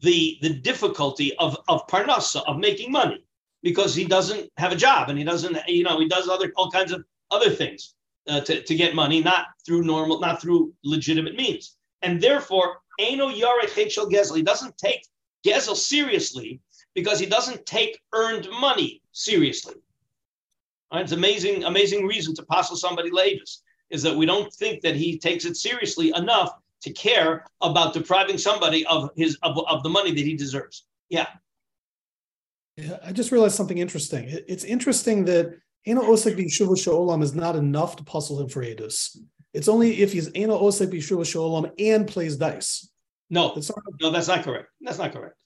the 0.00 0.36
the 0.42 0.50
difficulty 0.50 1.34
of 1.38 1.56
of 1.68 1.86
parnasa 1.86 2.42
of 2.46 2.58
making 2.58 2.92
money 2.92 3.24
because 3.62 3.94
he 3.94 4.04
doesn't 4.04 4.50
have 4.56 4.72
a 4.72 4.76
job 4.76 5.08
and 5.08 5.18
he 5.18 5.24
doesn't 5.24 5.56
you 5.68 5.84
know 5.84 5.98
he 5.98 6.08
does 6.08 6.28
other 6.28 6.52
all 6.56 6.70
kinds 6.70 6.92
of 6.92 7.04
other 7.30 7.50
things 7.50 7.94
uh, 8.28 8.40
to, 8.40 8.62
to 8.62 8.74
get 8.74 8.94
money 8.94 9.22
not 9.22 9.46
through 9.64 9.82
normal 9.82 10.20
not 10.20 10.40
through 10.40 10.72
legitimate 10.84 11.36
means 11.36 11.76
and 12.02 12.20
therefore 12.20 12.78
Eno 12.98 13.30
Yarech 13.30 13.74
Gezel 13.74 14.36
he 14.36 14.42
doesn't 14.42 14.76
take 14.76 15.06
Gezel 15.46 15.76
seriously 15.76 16.60
because 16.94 17.18
he 17.18 17.26
doesn't 17.26 17.64
take 17.66 18.00
earned 18.12 18.48
money 18.60 19.02
seriously. 19.12 19.74
Right? 20.92 21.02
It's 21.02 21.12
amazing 21.12 21.64
amazing 21.64 22.06
reason 22.06 22.34
to 22.34 22.44
passel 22.44 22.76
somebody 22.76 23.10
lages 23.10 23.62
is 23.90 24.02
that 24.02 24.16
we 24.16 24.26
don't 24.26 24.52
think 24.54 24.82
that 24.82 24.96
he 24.96 25.18
takes 25.18 25.44
it 25.44 25.56
seriously 25.56 26.12
enough 26.14 26.52
to 26.82 26.92
care 26.92 27.46
about 27.60 27.94
depriving 27.94 28.38
somebody 28.38 28.84
of 28.86 29.10
his 29.16 29.38
of, 29.42 29.58
of 29.68 29.82
the 29.82 29.88
money 29.88 30.10
that 30.10 30.24
he 30.24 30.36
deserves. 30.36 30.84
Yeah. 31.08 31.26
Yeah, 32.76 32.98
I 33.04 33.12
just 33.12 33.32
realized 33.32 33.54
something 33.54 33.78
interesting. 33.78 34.24
It's 34.28 34.64
interesting 34.64 35.24
that 35.26 35.54
Eno 35.84 36.02
Osek 36.02 36.36
B'Yeshuva 36.36 36.76
Sha'olam 36.76 37.22
is 37.22 37.34
not 37.34 37.56
enough 37.56 37.96
to 37.96 38.04
puzzle 38.04 38.40
him 38.40 38.48
for 38.48 38.62
Edus. 38.62 39.16
It's 39.52 39.68
only 39.68 40.00
if 40.00 40.12
he's 40.12 40.30
Eno 40.34 40.58
Osek 40.58 40.88
B'Yeshuva 40.88 41.22
Sha'olam 41.22 41.70
and 41.78 42.06
plays 42.06 42.36
dice. 42.36 42.88
No, 43.28 43.54
that's 43.54 43.68
not, 43.68 43.78
no, 44.00 44.10
that's 44.10 44.28
not 44.28 44.42
correct. 44.42 44.68
That's 44.80 44.98
not 44.98 45.12
correct. 45.12 45.36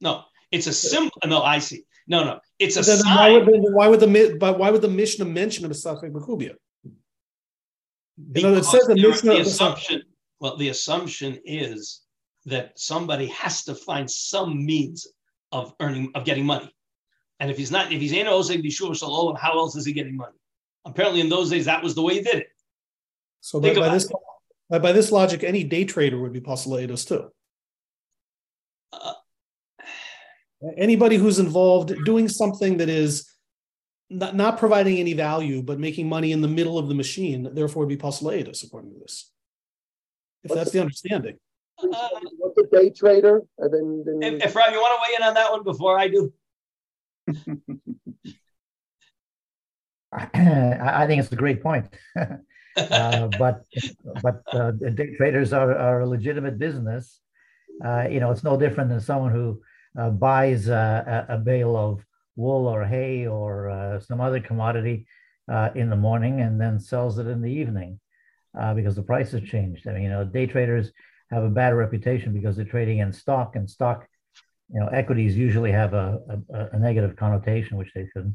No, 0.00 0.24
it's 0.50 0.66
a 0.66 0.72
symbol. 0.72 1.12
No, 1.24 1.42
I 1.42 1.58
see. 1.58 1.84
No, 2.06 2.24
no, 2.24 2.40
it's 2.58 2.76
a 2.76 2.82
then 2.82 2.98
sign. 2.98 3.16
Why 3.16 3.32
would, 3.32 3.46
the, 3.46 3.70
why 3.72 3.88
would 3.88 4.00
the 4.00 4.36
but 4.40 4.58
why 4.58 4.70
would 4.70 4.80
the 4.82 4.88
Mishnah 4.88 5.26
mention 5.26 5.64
a 5.64 5.68
B'Kubia? 5.68 6.54
You 8.34 8.42
know, 8.42 8.54
it 8.54 8.64
says 8.64 8.86
the, 8.86 8.94
the 8.94 9.40
assumption. 9.40 10.02
Well, 10.40 10.56
the 10.56 10.70
assumption 10.70 11.38
is 11.44 12.02
that 12.46 12.78
somebody 12.78 13.26
has 13.26 13.64
to 13.64 13.74
find 13.74 14.10
some 14.10 14.64
means 14.64 15.06
of 15.52 15.74
earning 15.80 16.12
of 16.14 16.24
getting 16.24 16.44
money. 16.44 16.72
And 17.40 17.50
if 17.50 17.56
he's 17.56 17.70
not, 17.70 17.92
if 17.92 18.00
he's 18.00 18.12
in 18.12 18.26
Oseg 18.26 18.64
Bishur 18.64 18.96
Shalom, 18.96 19.36
how 19.36 19.58
else 19.58 19.76
is 19.76 19.86
he 19.86 19.92
getting 19.92 20.16
money? 20.16 20.36
Apparently, 20.84 21.20
in 21.20 21.28
those 21.28 21.50
days, 21.50 21.66
that 21.66 21.82
was 21.82 21.94
the 21.94 22.02
way 22.02 22.14
he 22.14 22.20
did 22.22 22.36
it. 22.36 22.48
So 23.40 23.60
by, 23.60 23.74
by 23.74 23.88
this 23.90 24.10
by, 24.68 24.78
by, 24.78 24.92
this 24.92 25.12
logic, 25.12 25.44
any 25.44 25.64
day 25.64 25.84
trader 25.84 26.18
would 26.18 26.32
be 26.32 26.40
postulatus 26.40 27.06
too. 27.06 27.30
Uh, 28.92 29.12
Anybody 30.76 31.16
who's 31.16 31.38
involved 31.38 31.94
doing 32.04 32.28
something 32.28 32.78
that 32.78 32.88
is 32.88 33.30
not, 34.10 34.34
not 34.34 34.58
providing 34.58 34.98
any 34.98 35.12
value, 35.12 35.62
but 35.62 35.78
making 35.78 36.08
money 36.08 36.32
in 36.32 36.40
the 36.40 36.48
middle 36.48 36.78
of 36.78 36.88
the 36.88 36.94
machine, 36.94 37.48
therefore 37.54 37.86
would 37.86 37.88
be 37.88 37.96
postulatus, 37.96 38.64
according 38.64 38.92
to 38.92 38.98
this. 38.98 39.30
If 40.42 40.52
that's 40.52 40.72
the 40.72 40.80
understanding. 40.80 41.38
Uh, 41.82 42.08
what's 42.38 42.58
a 42.58 42.66
day 42.76 42.90
trader? 42.90 43.42
And 43.58 43.72
then, 43.72 44.20
then... 44.20 44.34
If, 44.34 44.46
if 44.46 44.56
Rob, 44.56 44.72
you 44.72 44.80
want 44.80 44.98
to 44.98 45.10
weigh 45.10 45.16
in 45.16 45.22
on 45.28 45.34
that 45.34 45.50
one 45.52 45.62
before 45.62 45.98
I 45.98 46.08
do? 46.08 46.32
I 50.12 51.06
think 51.06 51.22
it's 51.22 51.32
a 51.32 51.36
great 51.36 51.62
point. 51.62 51.86
uh, 52.76 53.28
but 53.38 53.64
but 54.22 54.42
uh, 54.52 54.70
day 54.72 55.14
traders 55.16 55.52
are, 55.52 55.76
are 55.76 56.00
a 56.00 56.06
legitimate 56.06 56.58
business. 56.58 57.20
Uh, 57.84 58.06
you 58.10 58.20
know, 58.20 58.30
it's 58.30 58.44
no 58.44 58.58
different 58.58 58.90
than 58.90 59.00
someone 59.00 59.32
who 59.32 59.60
uh, 59.98 60.10
buys 60.10 60.68
a, 60.68 61.26
a, 61.28 61.38
bale 61.38 61.76
of 61.76 62.04
wool 62.36 62.66
or 62.66 62.84
hay 62.84 63.26
or 63.26 63.70
uh, 63.70 64.00
some 64.00 64.20
other 64.20 64.40
commodity 64.40 65.06
uh, 65.50 65.70
in 65.74 65.88
the 65.88 65.96
morning 65.96 66.40
and 66.40 66.60
then 66.60 66.78
sells 66.78 67.18
it 67.18 67.26
in 67.26 67.40
the 67.40 67.50
evening 67.50 68.00
because 68.74 68.96
the 68.96 69.02
price 69.02 69.30
has 69.30 69.42
changed. 69.42 69.86
I 69.86 69.92
mean, 69.92 70.02
you 70.02 70.08
know, 70.08 70.24
day 70.24 70.46
traders 70.46 70.90
have 71.30 71.44
a 71.44 71.50
bad 71.50 71.74
reputation 71.74 72.32
because 72.32 72.56
they're 72.56 72.64
trading 72.64 72.98
in 72.98 73.12
stock 73.12 73.56
and 73.56 73.68
stock 73.68 74.06
you 74.72 74.80
know 74.80 74.88
equities 74.88 75.36
usually 75.36 75.72
have 75.72 75.94
a, 75.94 76.20
a, 76.52 76.68
a, 76.72 76.78
negative 76.78 77.16
connotation 77.16 77.76
which 77.76 77.92
they 77.94 78.06
shouldn't. 78.12 78.34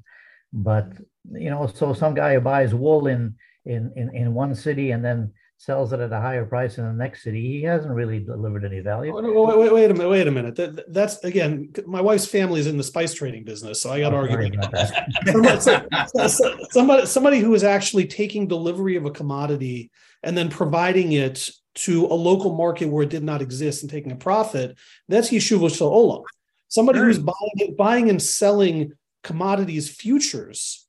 But 0.52 0.92
you 1.32 1.50
know 1.50 1.68
so 1.68 1.94
some 1.94 2.14
guy 2.14 2.36
who 2.36 2.42
buys 2.42 2.74
wool 2.74 3.08
in 3.08 3.36
in 3.66 3.92
in, 3.96 4.16
in 4.16 4.34
one 4.34 4.56
city 4.56 4.92
and 4.92 5.04
then 5.04 5.34
sells 5.58 5.94
it 5.94 6.00
at 6.00 6.12
a 6.12 6.20
higher 6.20 6.46
price 6.46 6.78
in 6.78 6.86
the 6.86 6.92
next 6.92 7.24
city 7.24 7.40
he 7.40 7.64
hasn't 7.64 7.94
really 7.94 8.20
delivered 8.20 8.66
any 8.66 8.82
value. 8.82 9.16
Oh, 9.16 9.46
wait, 9.46 9.58
wait, 9.58 9.74
wait 9.74 9.92
a 9.92 9.94
minute 9.94 10.10
wait 10.10 10.28
a 10.28 10.32
minute. 10.32 10.56
That, 10.56 10.92
that's 10.92 11.24
again 11.24 11.72
my 11.86 12.02
wife's 12.02 12.26
family 12.26 12.60
is 12.60 12.68
in 12.68 12.78
the 12.78 12.84
spice 12.84 13.14
trading 13.14 13.44
business 13.44 13.82
so 13.82 13.92
i 13.92 14.00
got 14.00 14.10
to 14.10 14.18
oh, 14.18 14.20
argue 14.20 14.60
about 14.60 14.72
that. 14.72 16.68
somebody 16.72 17.06
somebody 17.06 17.40
who 17.40 17.54
is 17.54 17.64
actually 17.64 18.06
taking 18.06 18.48
delivery 18.48 18.96
of 18.96 19.06
a 19.06 19.12
commodity 19.12 19.92
and 20.24 20.38
then 20.38 20.50
providing 20.50 21.14
it 21.14 21.50
to 21.76 22.06
a 22.06 22.14
local 22.14 22.56
market 22.56 22.88
where 22.88 23.04
it 23.04 23.10
did 23.10 23.24
not 23.24 23.42
exist 23.42 23.84
and 23.84 23.92
taking 23.92 24.12
a 24.12 24.16
profit, 24.16 24.78
that's 25.08 25.30
Yeshuva 25.30 25.70
Olam. 25.82 26.24
Somebody 26.68 27.00
who's 27.00 27.20
buying, 27.20 27.76
buying 27.78 28.10
and 28.10 28.22
selling 28.22 28.94
commodities 29.24 29.90
futures, 29.90 30.88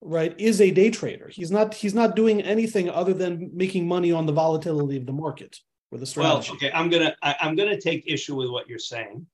right, 0.00 0.34
is 0.38 0.60
a 0.60 0.70
day 0.70 0.90
trader. 0.90 1.28
He's 1.28 1.50
not 1.50 1.74
he's 1.74 1.94
not 1.94 2.16
doing 2.16 2.40
anything 2.42 2.88
other 2.88 3.12
than 3.12 3.50
making 3.52 3.86
money 3.86 4.12
on 4.12 4.26
the 4.26 4.32
volatility 4.32 4.96
of 4.96 5.06
the 5.06 5.12
market 5.12 5.58
or 5.90 5.98
the 5.98 6.06
strategy. 6.06 6.50
Well, 6.50 6.56
okay, 6.56 6.70
I'm 6.72 6.88
gonna 6.88 7.14
I, 7.22 7.36
I'm 7.40 7.54
gonna 7.54 7.80
take 7.80 8.04
issue 8.06 8.34
with 8.34 8.50
what 8.50 8.68
you're 8.68 8.78
saying, 8.78 9.26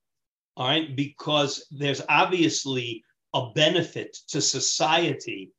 all 0.57 0.69
right, 0.69 0.95
because 0.95 1.67
there's 1.71 2.03
obviously 2.09 3.05
a 3.35 3.51
benefit 3.55 4.17
to 4.29 4.41
society 4.41 5.53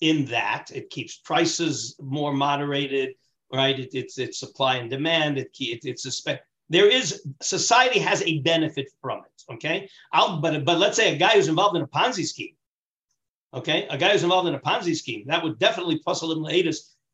in 0.00 0.24
that 0.26 0.70
it 0.74 0.90
keeps 0.90 1.16
prices 1.18 1.96
more 2.00 2.32
moderated 2.32 3.14
right? 3.52 3.78
It, 3.78 3.94
it's 3.94 4.18
it's 4.18 4.38
supply 4.38 4.76
and 4.76 4.90
demand. 4.90 5.38
It, 5.38 5.50
it 5.58 5.84
it's 5.84 6.06
a 6.06 6.10
spec. 6.10 6.42
There 6.68 6.88
is 6.88 7.22
society 7.42 7.98
has 7.98 8.22
a 8.22 8.40
benefit 8.40 8.90
from 9.00 9.20
it. 9.20 9.54
Okay, 9.54 9.88
I'll 10.12 10.40
but 10.40 10.64
but 10.64 10.78
let's 10.78 10.96
say 10.96 11.14
a 11.14 11.18
guy 11.18 11.30
who's 11.30 11.48
involved 11.48 11.76
in 11.76 11.82
a 11.82 11.88
Ponzi 11.88 12.24
scheme. 12.24 12.54
Okay, 13.52 13.86
a 13.90 13.98
guy 13.98 14.10
who's 14.12 14.22
involved 14.22 14.48
in 14.48 14.54
a 14.54 14.60
Ponzi 14.60 14.96
scheme 14.96 15.24
that 15.26 15.42
would 15.42 15.58
definitely 15.58 15.98
plus 15.98 16.22
a 16.22 16.26
little. 16.26 16.48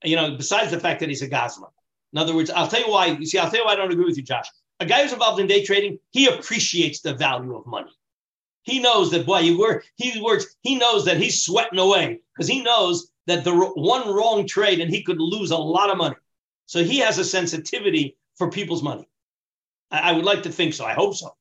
You 0.04 0.16
know, 0.16 0.36
besides 0.36 0.70
the 0.70 0.80
fact 0.80 1.00
that 1.00 1.08
he's 1.08 1.22
a 1.22 1.28
Gosler. 1.28 1.70
In 2.12 2.18
other 2.18 2.34
words, 2.34 2.50
I'll 2.50 2.68
tell 2.68 2.80
you 2.80 2.90
why. 2.90 3.06
You 3.06 3.26
see, 3.26 3.38
I'll 3.38 3.50
tell 3.50 3.60
you 3.60 3.64
why 3.64 3.72
I 3.72 3.76
don't 3.76 3.92
agree 3.92 4.04
with 4.04 4.16
you, 4.16 4.22
Josh. 4.22 4.46
A 4.80 4.86
guy 4.86 5.02
who's 5.02 5.12
involved 5.12 5.40
in 5.40 5.46
day 5.46 5.64
trading, 5.64 5.98
he 6.10 6.26
appreciates 6.28 7.00
the 7.00 7.14
value 7.14 7.56
of 7.56 7.66
money. 7.66 7.90
He 8.62 8.80
knows 8.80 9.10
that 9.12 9.26
boy, 9.26 9.38
you. 9.40 9.80
He 9.96 10.20
works. 10.20 10.56
He 10.62 10.76
knows 10.76 11.04
that 11.06 11.18
he's 11.18 11.42
sweating 11.42 11.78
away 11.78 12.20
because 12.34 12.48
he 12.48 12.62
knows 12.62 13.10
that 13.26 13.44
the 13.44 13.54
one 13.54 14.12
wrong 14.12 14.46
trade 14.46 14.80
and 14.80 14.90
he 14.90 15.02
could 15.02 15.20
lose 15.20 15.50
a 15.50 15.56
lot 15.56 15.90
of 15.90 15.96
money. 15.96 16.16
So 16.66 16.84
he 16.84 16.98
has 16.98 17.18
a 17.18 17.24
sensitivity 17.24 18.16
for 18.36 18.50
people's 18.50 18.82
money. 18.82 19.08
I, 19.90 20.10
I 20.10 20.12
would 20.12 20.24
like 20.24 20.42
to 20.42 20.50
think 20.50 20.74
so. 20.74 20.84
I 20.84 20.92
hope 20.92 21.14
so. 21.14 21.34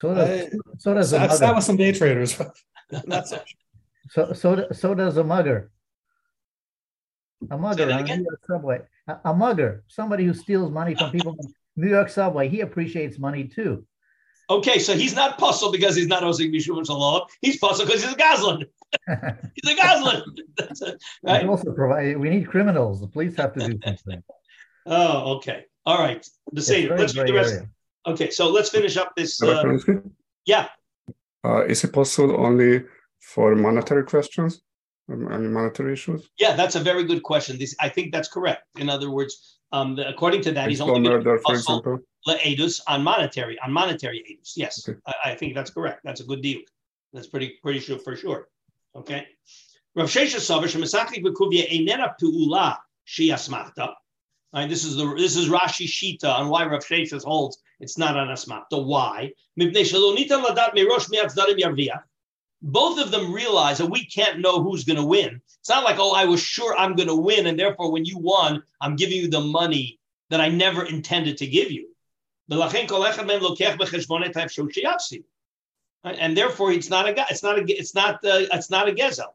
So 0.00 0.14
does, 0.14 0.54
so 0.78 0.94
does 0.94 1.14
I've 1.14 1.32
sat 1.32 1.54
with 1.54 1.64
some 1.64 1.76
day 1.76 1.92
traders. 1.92 2.40
Not 3.06 3.28
so. 3.28 3.40
So 4.10 4.34
so 4.34 4.66
so 4.70 4.94
does 4.94 5.16
a 5.16 5.24
mugger. 5.24 5.70
A 7.50 7.56
mugger 7.56 7.90
on 7.90 8.04
New 8.04 8.14
York 8.22 8.40
subway. 8.46 8.80
A, 9.08 9.16
a, 9.24 9.34
mugger, 9.34 9.82
somebody 9.88 10.26
who 10.26 10.34
steals 10.34 10.70
money 10.70 10.94
from 10.94 11.10
people 11.16 11.34
on 11.42 11.54
New 11.76 11.88
York 11.88 12.10
subway, 12.10 12.50
he 12.50 12.60
appreciates 12.60 13.18
money 13.18 13.44
too. 13.44 13.86
Okay, 14.50 14.78
so 14.78 14.94
he's 14.94 15.14
not 15.14 15.38
puzzled 15.38 15.72
because 15.72 15.96
he's 15.96 16.06
not 16.06 16.22
Osik 16.22 16.52
Mishum 16.52 16.84
Shalom. 16.84 17.22
He's 17.40 17.58
puzzled 17.58 17.88
because 17.88 18.04
he's 18.04 18.12
a 18.12 18.16
Gazlan. 18.16 18.64
he's 19.54 19.72
a 19.72 19.76
Gazlan. 19.76 20.22
That's 20.56 20.82
it, 20.82 21.02
right? 21.22 21.42
We 21.42 21.48
also 21.48 21.72
provide. 21.72 22.18
We 22.18 22.28
need 22.28 22.48
criminals. 22.48 23.00
The 23.00 23.08
police 23.08 23.36
have 23.36 23.54
to 23.54 23.68
do 23.68 23.78
something. 23.84 24.22
oh, 24.86 25.36
okay. 25.36 25.64
All 25.86 25.98
right. 25.98 26.26
The 26.52 26.62
same. 26.62 26.90
Let's 26.90 27.16
read 27.16 27.28
the 27.28 27.32
rest. 27.32 27.54
Area. 27.54 27.68
Okay, 28.06 28.30
so 28.30 28.50
let's 28.50 28.68
finish 28.68 28.96
up 28.98 29.14
this. 29.16 29.42
Uh, 29.42 29.78
yeah. 30.44 30.68
Uh, 31.44 31.64
is 31.64 31.84
it 31.84 31.92
possible 31.92 32.38
only 32.38 32.84
for 33.20 33.54
monetary 33.54 34.04
questions? 34.04 34.60
Um, 35.10 35.30
any 35.32 35.48
monetary 35.48 35.94
issues? 35.94 36.28
Yeah, 36.38 36.54
that's 36.54 36.76
a 36.76 36.80
very 36.80 37.04
good 37.04 37.22
question. 37.22 37.58
This, 37.58 37.74
I 37.80 37.88
think 37.88 38.12
that's 38.12 38.28
correct. 38.28 38.64
In 38.78 38.88
other 38.90 39.10
words, 39.10 39.58
um, 39.72 39.96
the, 39.96 40.08
according 40.08 40.42
to 40.42 40.52
that, 40.52 40.68
he's 40.68 40.80
only 40.80 41.08
going 41.08 41.24
to 41.24 41.38
for 41.44 41.54
example 41.54 41.98
edus 42.32 42.80
on 42.86 43.02
monetary 43.02 43.58
on 43.60 43.72
monetary 43.72 44.24
edus. 44.30 44.52
Yes, 44.56 44.86
okay. 44.88 44.98
I, 45.06 45.32
I, 45.32 45.34
think 45.34 45.54
that's 45.54 45.70
correct. 45.70 46.00
That's 46.04 46.20
a 46.20 46.24
good 46.24 46.42
deal. 46.42 46.60
That's 47.12 47.26
pretty 47.26 47.58
pretty 47.62 47.80
sure 47.80 47.98
for 47.98 48.16
sure. 48.16 48.48
Okay. 48.96 49.26
Rav 49.94 50.08
Shesha 50.08 50.36
Sover 50.36 50.64
Shemesachik 50.64 51.22
Bekuvia 51.22 51.68
Einena 51.70 52.14
Pu'ula 52.20 52.78
Shiasmachta. 53.06 53.94
Right, 54.52 54.68
this 54.68 54.84
is 54.84 54.96
the 54.96 55.14
this 55.14 55.36
is 55.36 55.48
Rashi 55.48 55.86
Shita 55.86 56.32
on 56.32 56.48
why 56.48 56.64
Rav 56.64 56.82
Shesha 56.82 57.22
holds 57.22 57.58
it's 57.80 57.98
not 57.98 58.16
an 58.16 58.28
asmachta. 58.28 58.84
Why? 58.84 59.32
Both 62.62 62.98
of 62.98 63.10
them 63.10 63.32
realize 63.32 63.78
that 63.78 63.90
we 63.90 64.06
can't 64.06 64.40
know 64.40 64.62
who's 64.62 64.84
going 64.84 64.96
to 64.96 65.04
win. 65.04 65.40
It's 65.60 65.68
not 65.68 65.84
like, 65.84 65.96
oh, 65.98 66.14
I 66.14 66.24
was 66.24 66.40
sure 66.40 66.76
I'm 66.76 66.94
going 66.94 67.08
to 67.08 67.14
win, 67.14 67.46
and 67.46 67.58
therefore, 67.58 67.92
when 67.92 68.04
you 68.04 68.18
won, 68.18 68.62
I'm 68.80 68.96
giving 68.96 69.18
you 69.18 69.28
the 69.28 69.40
money 69.40 69.98
that 70.30 70.40
I 70.40 70.48
never 70.48 70.84
intended 70.84 71.36
to 71.38 71.46
give 71.46 71.70
you. 71.70 71.88
And 72.50 72.60
therefore, 76.36 76.72
it's 76.72 76.90
not 76.90 77.08
a 77.08 77.26
it's 77.30 77.42
not 77.42 77.58
a 77.58 77.64
it's 77.66 77.94
not 77.94 78.14
uh, 78.16 78.44
it's 78.52 78.68
not 78.70 78.88
a 78.88 78.92
gezel. 78.92 79.32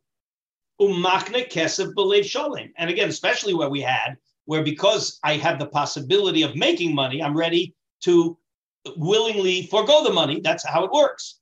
Umachne 0.80 1.52
kesef 1.52 1.96
belev 1.96 2.22
sholem. 2.22 2.72
And 2.78 2.90
again, 2.90 3.10
especially 3.10 3.56
where 3.56 3.70
we 3.70 3.82
had 3.82 4.16
where 4.46 4.64
because 4.64 5.20
I 5.24 5.34
have 5.38 5.60
the 5.60 5.68
possibility 5.68 6.42
of 6.44 6.56
making 6.56 6.96
money, 6.96 7.22
I'm 7.22 7.38
ready 7.38 7.76
to 8.02 8.38
willingly 8.98 9.68
forego 9.68 10.04
the 10.04 10.14
money. 10.14 10.42
That's 10.42 10.68
how 10.68 10.84
it 10.86 10.92
works. 10.92 11.40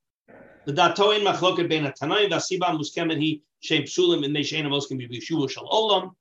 The 0.66 0.74
datoin 0.74 1.24
machloket 1.24 1.70
ben 1.70 1.86
atanaim 1.86 2.30
v'asiba 2.30 2.78
muskemet 2.78 3.22
hi 3.22 3.40
shem 3.62 3.84
psulim 3.84 4.26
in 4.26 4.34
neishein 4.34 4.66
avos 4.66 4.88
can 4.88 4.98
be 4.98 5.08
b'shuvu 5.08 5.50
shal 5.50 5.70
olam. 5.70 6.12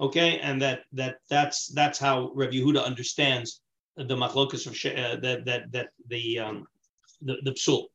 Okay, 0.00 0.38
and 0.40 0.62
that 0.62 0.84
that 0.92 1.18
that's 1.28 1.66
that's 1.68 1.98
how 1.98 2.32
Rav 2.34 2.50
Yehuda 2.50 2.82
understands 2.84 3.60
the 3.96 4.16
machlokas 4.16 4.66
of 4.66 4.72
uh, 4.72 5.16
that 5.20 5.44
that 5.44 5.72
that 5.72 5.88
the 6.08 6.38
um 6.38 6.66
the, 7.22 7.36
the 7.44 7.52
psul. 7.52 7.86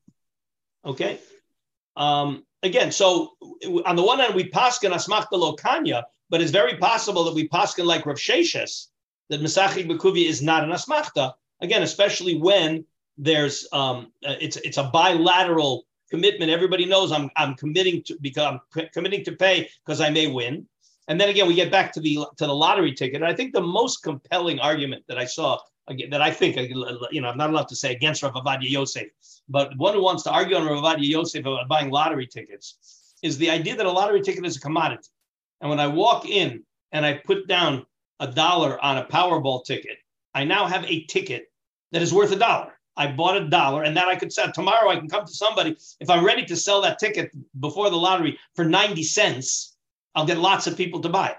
Okay. 0.86 1.20
Um, 1.96 2.44
again, 2.64 2.92
so 2.92 3.32
on 3.86 3.96
the 3.96 4.04
one 4.04 4.20
hand, 4.20 4.36
we 4.36 4.50
paskin 4.50 4.92
asmach 4.92 5.28
lo 5.32 5.56
kanya, 5.56 6.04
but 6.30 6.42
it's 6.42 6.52
very 6.52 6.78
possible 6.78 7.24
that 7.24 7.34
we 7.34 7.48
paskin 7.48 7.86
like 7.86 8.06
Rav 8.06 8.18
Sheshes, 8.18 8.88
that 9.30 9.42
Mesachik 9.42 9.90
Bekuvia 9.90 10.28
is 10.28 10.42
not 10.42 10.64
an 10.64 10.72
asmachta. 10.72 11.34
Again, 11.62 11.84
especially 11.84 12.38
when 12.38 12.86
there's 13.18 13.68
um, 13.72 14.12
uh, 14.26 14.36
it's 14.42 14.58
it's 14.58 14.78
a 14.78 14.90
bilateral 14.92 15.86
commitment. 16.12 16.52
Everybody 16.52 16.86
knows 16.86 17.12
I'm 17.12 17.30
I'm 17.36 17.56
committing 17.56 18.04
to 18.04 18.18
become 18.22 18.60
committing 18.94 19.24
to 19.26 19.32
pay 19.34 19.70
because 19.86 20.02
I 20.02 20.10
may 20.10 20.28
win. 20.28 20.68
And 21.08 21.22
then 21.22 21.30
again, 21.30 21.48
we 21.48 21.54
get 21.54 21.72
back 21.72 21.94
to 21.94 22.00
the 22.02 22.28
to 22.38 22.46
the 22.46 22.54
lottery 22.54 22.94
ticket. 22.94 23.22
And 23.22 23.26
I 23.26 23.34
think 23.34 23.54
the 23.54 23.62
most 23.62 24.04
compelling 24.04 24.60
argument 24.60 25.06
that 25.08 25.18
I 25.18 25.26
saw 25.26 25.60
that 25.88 26.22
I 26.22 26.32
think 26.32 26.58
uh, 26.58 26.62
you 27.12 27.22
know 27.22 27.30
I'm 27.30 27.38
not 27.38 27.50
allowed 27.50 27.68
to 27.70 27.76
say 27.76 27.92
against 27.92 28.24
Rav 28.24 28.34
Ovadia 28.34 28.70
Yosef, 28.70 29.08
but 29.48 29.78
one 29.78 29.94
who 29.94 30.04
wants 30.04 30.24
to 30.24 30.32
argue 30.32 30.56
on 30.56 30.66
Rav 30.66 30.84
Ovadia 30.84 31.08
Yosef 31.08 31.42
about 31.42 31.68
buying 31.68 31.92
lottery 31.92 32.28
tickets 32.28 33.14
is 33.22 33.38
the 33.38 33.50
idea 33.50 33.76
that 33.76 33.86
a 33.86 33.92
lottery 33.92 34.22
ticket 34.22 34.46
is 34.46 34.58
a 34.58 34.62
commodity. 34.62 35.10
And 35.62 35.70
when 35.70 35.80
I 35.80 35.88
walk 35.88 36.28
in 36.28 36.64
and 36.92 37.06
I 37.06 37.14
put 37.14 37.48
down 37.48 37.86
a 38.20 38.28
dollar 38.28 38.84
on 38.84 38.98
a 38.98 39.06
Powerball 39.06 39.64
ticket, 39.66 39.98
I 40.34 40.44
now 40.44 40.66
have 40.66 40.86
a 40.86 41.06
ticket 41.06 41.52
that 41.92 42.02
is 42.02 42.14
worth 42.14 42.32
a 42.32 42.36
dollar. 42.36 42.74
I 42.98 43.08
bought 43.08 43.38
a 43.38 43.50
dollar, 43.50 43.84
and 43.84 43.96
that 43.98 44.08
I 44.08 44.16
could 44.16 44.32
sell 44.32 44.52
tomorrow. 44.52 44.90
I 44.90 44.96
can 44.96 45.10
come 45.10 45.26
to 45.26 45.34
somebody 45.34 45.76
if 46.00 46.10
I'm 46.10 46.26
ready 46.26 46.46
to 46.46 46.56
sell 46.56 46.82
that 46.82 46.98
ticket 46.98 47.30
before 47.60 47.90
the 47.90 47.98
lottery 47.98 48.40
for 48.56 48.64
90 48.64 49.04
cents. 49.04 49.76
I'll 50.16 50.26
get 50.26 50.38
lots 50.38 50.66
of 50.66 50.78
people 50.78 51.02
to 51.02 51.10
buy 51.10 51.30
it. 51.30 51.38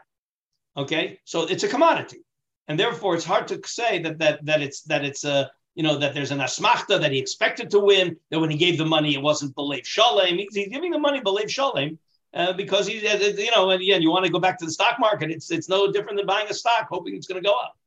Okay, 0.76 1.18
so 1.24 1.46
it's 1.46 1.64
a 1.64 1.68
commodity, 1.68 2.25
and 2.68 2.78
therefore 2.78 3.14
it's 3.14 3.24
hard 3.24 3.48
to 3.48 3.60
say 3.66 4.00
that 4.00 4.18
that 4.18 4.44
that 4.44 4.62
it's 4.62 4.82
that 4.82 5.04
it's 5.04 5.24
a 5.24 5.50
you 5.74 5.82
know 5.82 5.98
that 5.98 6.14
there's 6.14 6.30
an 6.30 6.38
asmachta 6.38 7.00
that 7.00 7.12
he 7.12 7.18
expected 7.18 7.70
to 7.70 7.80
win. 7.80 8.16
That 8.30 8.40
when 8.40 8.50
he 8.50 8.56
gave 8.56 8.78
the 8.78 8.86
money, 8.86 9.14
it 9.14 9.22
wasn't 9.22 9.54
belief 9.54 9.86
shalem. 9.86 10.38
He's, 10.38 10.54
he's 10.54 10.68
giving 10.68 10.90
the 10.90 10.98
money 10.98 11.20
belief 11.20 11.50
shalem. 11.50 11.98
Uh, 12.34 12.52
because 12.52 12.86
he's, 12.86 13.02
uh, 13.02 13.16
you 13.38 13.50
know, 13.54 13.70
and 13.70 13.80
again, 13.80 14.02
you 14.02 14.10
want 14.10 14.26
to 14.26 14.30
go 14.30 14.38
back 14.38 14.58
to 14.58 14.66
the 14.66 14.70
stock 14.70 14.98
market. 14.98 15.30
It's 15.30 15.50
it's 15.50 15.68
no 15.68 15.90
different 15.90 16.18
than 16.18 16.26
buying 16.26 16.48
a 16.50 16.54
stock, 16.54 16.86
hoping 16.90 17.14
it's 17.14 17.26
going 17.26 17.42
to 17.42 17.46
go 17.46 17.54
up. 17.54 17.78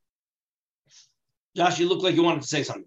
Josh, 1.56 1.80
you 1.80 1.88
look 1.88 2.02
like 2.02 2.16
you 2.16 2.24
wanted 2.24 2.42
to 2.42 2.48
say 2.48 2.64
something. 2.64 2.86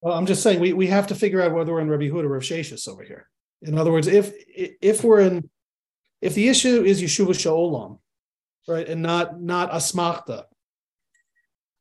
Well, 0.00 0.14
I'm 0.14 0.26
just 0.26 0.42
saying 0.42 0.60
we, 0.60 0.72
we 0.72 0.86
have 0.88 1.06
to 1.08 1.14
figure 1.14 1.40
out 1.40 1.52
whether 1.52 1.72
we're 1.72 1.80
in 1.80 1.88
Rabbi 1.88 2.08
Huda 2.08 2.24
or 2.24 2.28
Rav 2.28 2.42
Sheshis 2.42 2.88
over 2.88 3.02
here. 3.02 3.28
In 3.62 3.78
other 3.78 3.92
words, 3.92 4.06
if 4.06 4.32
if 4.56 5.04
we're 5.04 5.20
in 5.20 5.48
if 6.20 6.34
the 6.34 6.48
issue 6.48 6.82
is 6.82 7.02
Yeshuva 7.02 7.30
Sha'olam, 7.30 7.98
right, 8.66 8.88
and 8.88 9.02
not 9.02 9.40
not 9.40 9.70
Asmachta, 9.70 10.44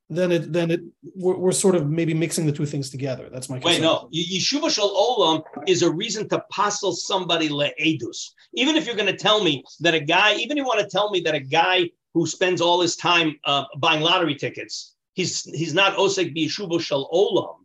then 0.09 0.31
it 0.31 0.51
then 0.51 0.71
it 0.71 0.81
we're, 1.15 1.37
we're, 1.37 1.51
sort 1.51 1.75
of 1.75 1.89
maybe 1.89 2.13
mixing 2.13 2.45
the 2.45 2.51
two 2.51 2.65
things 2.65 2.89
together. 2.89 3.29
That's 3.31 3.49
my 3.49 3.59
concern. 3.59 3.73
wait. 3.73 3.81
No, 3.81 4.09
Yeshuva 4.13 4.69
Sha'olam 4.69 5.43
is 5.67 5.81
a 5.81 5.91
reason 5.91 6.27
to 6.29 6.43
passel 6.51 6.91
somebody 6.93 7.49
leedus. 7.49 8.31
Even 8.53 8.75
if 8.75 8.85
you're 8.85 8.95
going 8.95 9.11
to 9.11 9.17
tell 9.17 9.43
me 9.43 9.63
that 9.79 9.93
a 9.93 9.99
guy, 9.99 10.35
even 10.35 10.57
if 10.57 10.61
you 10.61 10.65
want 10.65 10.81
to 10.81 10.87
tell 10.87 11.09
me 11.09 11.21
that 11.21 11.35
a 11.35 11.39
guy 11.39 11.89
who 12.13 12.27
spends 12.27 12.61
all 12.61 12.81
his 12.81 12.95
time 12.95 13.39
uh, 13.45 13.63
buying 13.77 14.01
lottery 14.01 14.35
tickets, 14.35 14.95
he's 15.13 15.43
he's 15.43 15.73
not 15.73 15.97
osek 15.97 16.35
b'Yeshuva 16.35 16.79
Sha'olam, 16.79 17.55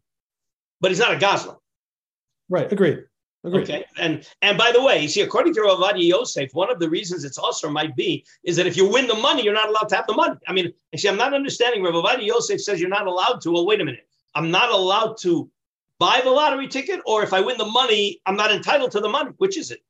but 0.81 0.91
he's 0.91 1.01
not 1.01 1.15
a 1.15 1.19
gazlan. 1.19 1.57
Right. 2.49 2.71
Agreed. 2.73 3.05
Agreed. 3.45 3.63
Okay, 3.63 3.85
and 3.99 4.27
and 4.43 4.59
by 4.59 4.73
the 4.73 4.83
way, 4.83 5.01
you 5.01 5.09
see, 5.09 5.21
according 5.21 5.55
to 5.55 5.63
Rav 5.63 5.97
Yosef, 5.97 6.51
one 6.55 6.71
of 6.71 6.81
the 6.81 6.91
reasons 6.91 7.25
it's 7.25 7.39
also 7.39 7.71
might 7.71 7.95
be 7.95 8.27
is 8.43 8.57
that 8.57 8.67
if 8.67 8.77
you 8.77 8.89
win 8.89 9.07
the 9.07 9.15
money, 9.15 9.45
you're 9.45 9.55
not 9.55 9.69
allowed 9.69 9.89
to 9.91 9.97
have 9.97 10.09
the 10.09 10.15
money. 10.15 10.35
I 10.49 10.53
mean, 10.53 10.73
see, 10.97 11.09
I'm 11.09 11.17
not 11.17 11.35
understanding. 11.35 11.85
Rav 11.85 12.21
Yosef 12.21 12.61
says 12.61 12.81
you're 12.81 12.89
not 12.89 13.07
allowed 13.07 13.41
to. 13.43 13.53
Well, 13.53 13.65
wait 13.65 13.81
a 13.81 13.85
minute, 13.85 14.09
I'm 14.35 14.51
not 14.51 14.71
allowed 14.71 15.19
to 15.19 15.49
buy 16.01 16.21
the 16.23 16.31
lottery 16.31 16.67
ticket, 16.67 17.01
or 17.07 17.23
if 17.23 17.33
I 17.33 17.41
win 17.41 17.59
the 17.59 17.65
money, 17.65 18.21
I'm 18.27 18.37
not 18.37 18.51
entitled 18.51 18.91
to 18.93 19.01
the 19.01 19.09
money. 19.09 19.31
Which 19.39 19.57
is 19.57 19.71
it? 19.71 19.81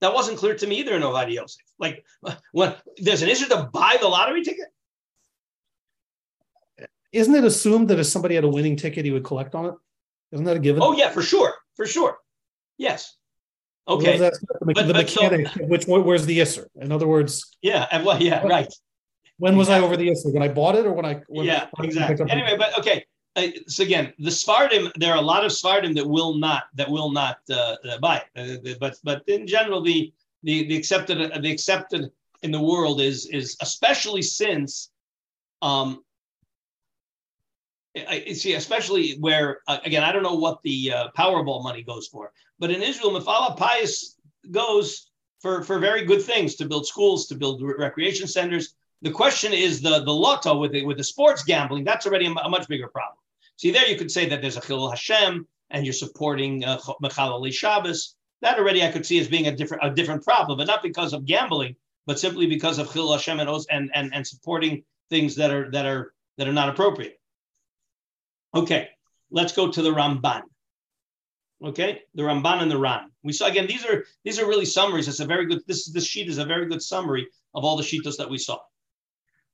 That 0.00 0.14
wasn't 0.14 0.38
clear 0.38 0.54
to 0.54 0.66
me 0.66 0.80
either 0.80 0.94
in 0.94 1.02
Rav 1.02 1.28
Yosef. 1.28 1.62
Like, 1.78 2.04
when 2.52 2.74
there's 2.96 3.22
an 3.22 3.28
issue 3.28 3.48
to 3.48 3.68
buy 3.72 3.98
the 4.00 4.08
lottery 4.08 4.42
ticket. 4.42 4.66
Isn't 7.12 7.34
it 7.34 7.44
assumed 7.44 7.88
that 7.88 7.98
if 7.98 8.06
somebody 8.06 8.34
had 8.34 8.44
a 8.44 8.48
winning 8.48 8.76
ticket, 8.76 9.04
he 9.04 9.10
would 9.10 9.24
collect 9.24 9.54
on 9.54 9.66
it? 9.66 9.74
Isn't 10.32 10.46
that 10.46 10.56
a 10.56 10.60
given? 10.60 10.82
Oh 10.82 10.96
yeah, 10.96 11.10
for 11.10 11.20
sure, 11.20 11.54
for 11.76 11.86
sure. 11.86 12.18
Yes. 12.78 13.16
Okay. 13.88 14.18
Well, 14.18 14.30
the, 14.30 14.38
but, 14.60 14.86
the 14.86 14.92
but 14.92 14.96
mechanic, 14.96 15.48
so, 15.48 15.64
which 15.64 15.86
where's 15.86 16.26
the 16.26 16.38
isser? 16.38 16.66
In 16.76 16.92
other 16.92 17.08
words. 17.08 17.56
Yeah. 17.62 17.86
And 17.90 18.04
well, 18.04 18.22
yeah. 18.22 18.46
Right. 18.46 18.72
When 19.38 19.56
was 19.56 19.68
exactly. 19.68 19.82
I 19.82 19.86
over 19.86 19.96
the 19.96 20.08
isser? 20.08 20.32
When 20.32 20.42
I 20.42 20.48
bought 20.48 20.76
it, 20.76 20.86
or 20.86 20.92
when 20.92 21.04
I? 21.04 21.20
When 21.28 21.46
yeah. 21.46 21.66
exactly. 21.80 22.30
Anyway, 22.30 22.56
but 22.56 22.78
okay. 22.78 23.04
Uh, 23.34 23.46
so 23.66 23.82
again, 23.82 24.12
the 24.18 24.30
Svardim, 24.30 24.92
there 24.96 25.12
are 25.12 25.16
a 25.16 25.22
lot 25.22 25.44
of 25.44 25.50
Svardim 25.50 25.94
that 25.94 26.06
will 26.06 26.34
not 26.34 26.64
that 26.74 26.88
will 26.88 27.10
not 27.10 27.38
uh, 27.50 27.76
uh 27.88 27.98
buy 27.98 28.22
it. 28.36 28.66
Uh, 28.66 28.74
but 28.78 28.96
but 29.02 29.22
in 29.26 29.46
general, 29.46 29.82
the 29.82 30.12
the 30.42 30.66
the 30.68 30.76
accepted 30.76 31.18
the 31.42 31.50
accepted 31.50 32.10
in 32.42 32.50
the 32.50 32.60
world 32.60 33.00
is 33.00 33.26
is 33.26 33.56
especially 33.60 34.22
since 34.22 34.90
um, 35.62 36.04
I 37.96 38.32
see, 38.32 38.54
especially 38.54 39.12
where 39.20 39.60
uh, 39.68 39.78
again, 39.84 40.02
I 40.02 40.12
don't 40.12 40.22
know 40.22 40.34
what 40.34 40.62
the 40.62 40.92
uh, 40.92 41.08
Powerball 41.16 41.62
money 41.62 41.82
goes 41.82 42.08
for, 42.08 42.32
but 42.58 42.70
in 42.70 42.82
Israel, 42.82 43.10
Mifal 43.10 43.56
HaPayis 43.56 44.14
goes 44.50 45.10
for 45.40 45.62
for 45.62 45.78
very 45.78 46.04
good 46.04 46.22
things 46.22 46.54
to 46.56 46.64
build 46.64 46.86
schools, 46.86 47.26
to 47.26 47.34
build 47.34 47.62
recreation 47.62 48.26
centers. 48.26 48.74
The 49.02 49.10
question 49.10 49.52
is 49.52 49.82
the 49.82 50.04
the 50.04 50.12
lotto 50.12 50.56
with 50.56 50.72
the, 50.72 50.84
with 50.84 50.96
the 50.96 51.04
sports 51.04 51.44
gambling. 51.44 51.84
That's 51.84 52.06
already 52.06 52.26
a, 52.26 52.30
a 52.30 52.48
much 52.48 52.66
bigger 52.68 52.88
problem. 52.88 53.18
See, 53.56 53.70
there 53.70 53.86
you 53.86 53.96
could 53.96 54.10
say 54.10 54.26
that 54.28 54.40
there's 54.40 54.56
a 54.56 54.60
Chilul 54.60 54.90
Hashem 54.90 55.46
and 55.70 55.84
you're 55.84 55.92
supporting 55.92 56.64
uh, 56.64 56.78
Mechalali 57.02 57.52
Shabbos. 57.52 58.14
That 58.40 58.58
already 58.58 58.82
I 58.82 58.90
could 58.90 59.04
see 59.04 59.18
as 59.20 59.28
being 59.28 59.48
a 59.48 59.54
different 59.54 59.84
a 59.84 59.90
different 59.90 60.24
problem, 60.24 60.56
but 60.56 60.66
not 60.66 60.82
because 60.82 61.12
of 61.12 61.26
gambling, 61.26 61.76
but 62.06 62.18
simply 62.18 62.46
because 62.46 62.78
of 62.78 62.88
Chilul 62.88 63.12
Hashem 63.12 63.38
and, 63.38 63.50
and 63.70 63.90
and 63.94 64.14
and 64.14 64.26
supporting 64.26 64.84
things 65.10 65.34
that 65.36 65.50
are 65.50 65.70
that 65.72 65.84
are 65.84 66.14
that 66.38 66.48
are 66.48 66.52
not 66.52 66.70
appropriate. 66.70 67.20
Okay, 68.54 68.88
let's 69.30 69.52
go 69.52 69.70
to 69.70 69.82
the 69.82 69.90
Ramban. 69.90 70.42
Okay, 71.64 72.02
the 72.14 72.22
Ramban 72.22 72.60
and 72.60 72.70
the 72.70 72.76
Ran. 72.76 73.10
We 73.22 73.32
saw 73.32 73.46
again. 73.46 73.66
These 73.66 73.84
are 73.86 74.04
these 74.24 74.38
are 74.40 74.46
really 74.46 74.64
summaries. 74.64 75.08
It's 75.08 75.20
a 75.20 75.26
very 75.26 75.46
good. 75.46 75.62
This 75.66 75.90
this 75.90 76.04
sheet 76.04 76.28
is 76.28 76.38
a 76.38 76.44
very 76.44 76.66
good 76.66 76.82
summary 76.82 77.28
of 77.54 77.64
all 77.64 77.76
the 77.76 77.82
shitos 77.82 78.16
that 78.16 78.28
we 78.28 78.38
saw. 78.38 78.58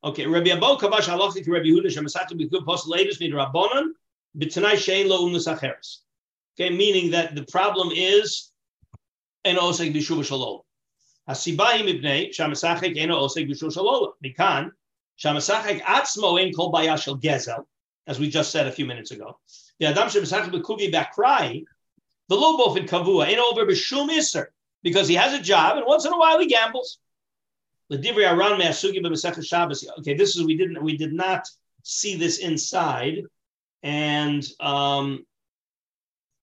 Okay, 0.02 0.26
Rabbi 0.26 0.50
Abo 0.50 0.78
Kavash 0.78 1.08
Halachi 1.08 1.44
to 1.44 1.50
Rabbi 1.50 1.66
Huda 1.66 1.86
Shemasatu 1.86 2.32
B'Gud 2.32 2.64
Post 2.64 2.88
Latest 2.88 3.20
Mid 3.20 3.32
Rabbanon 3.32 3.90
B'Tanai 4.38 4.74
Shein 4.74 5.08
Lo 5.08 5.26
Unus 5.26 5.46
Acheres. 5.46 5.98
Okay, 6.58 6.74
meaning 6.74 7.10
that 7.10 7.34
the 7.34 7.44
problem 7.44 7.90
is 7.94 8.50
en 9.44 9.56
osek 9.56 9.94
b'shuva 9.94 10.24
shalom. 10.24 10.60
Hasibahi 11.28 11.82
mibnei 11.82 12.30
shamasachek 12.30 12.96
eno 12.96 13.20
osek 13.20 13.48
b'shuva 13.50 13.72
shalom. 13.72 14.12
Mikan 14.24 14.70
shamasachek 15.18 15.82
atzmo 15.82 16.40
en 16.40 16.52
kol 16.52 16.72
bayashel 16.72 17.20
gezel 17.20 17.64
as 18.08 18.18
we 18.18 18.28
just 18.28 18.50
said 18.50 18.66
a 18.66 18.72
few 18.72 18.86
minutes 18.86 19.12
ago. 19.12 19.38
The 19.78 19.86
Adam 19.86 20.08
Bekuvi 20.08 20.90
the 22.28 22.36
Lobov 22.36 22.76
in 22.76 22.86
Kavua, 22.86 23.26
ain't 23.26 23.38
over 23.38 23.64
Bishum 23.64 24.10
Isser, 24.10 24.46
because 24.82 25.06
he 25.06 25.14
has 25.14 25.38
a 25.38 25.42
job 25.42 25.76
and 25.76 25.86
once 25.86 26.04
in 26.04 26.12
a 26.12 26.18
while 26.18 26.40
he 26.40 26.46
gambles. 26.46 26.98
Okay, 29.98 30.14
this 30.14 30.36
is 30.36 30.44
we 30.44 30.56
didn't 30.56 30.82
we 30.82 30.96
did 30.96 31.12
not 31.12 31.46
see 31.82 32.16
this 32.16 32.38
inside, 32.38 33.22
and 33.82 34.46
um, 34.60 35.24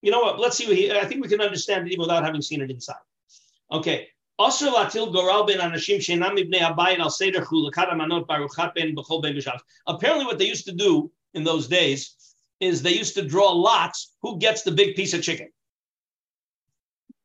you 0.01 0.11
know 0.11 0.22
what? 0.22 0.39
Let's 0.39 0.57
see. 0.57 0.66
What 0.66 0.76
he, 0.76 0.91
I 0.91 1.05
think 1.05 1.22
we 1.22 1.28
can 1.28 1.41
understand 1.41 1.88
it 1.88 1.91
even 1.91 2.01
without 2.01 2.24
having 2.24 2.41
seen 2.41 2.61
it 2.61 2.72
inside. 2.72 2.95
Okay. 3.72 4.07
Apparently, 4.38 4.76
what 10.26 10.38
they 10.38 10.45
used 10.45 10.66
to 10.66 10.74
do 10.74 11.11
in 11.36 11.43
those 11.43 11.67
days 11.67 12.15
is 12.59 12.81
they 12.81 12.93
used 12.93 13.15
to 13.15 13.27
draw 13.27 13.51
lots 13.51 14.15
who 14.21 14.39
gets 14.39 14.63
the 14.63 14.71
big 14.71 14.95
piece 14.95 15.13
of 15.13 15.21
chicken. 15.21 15.49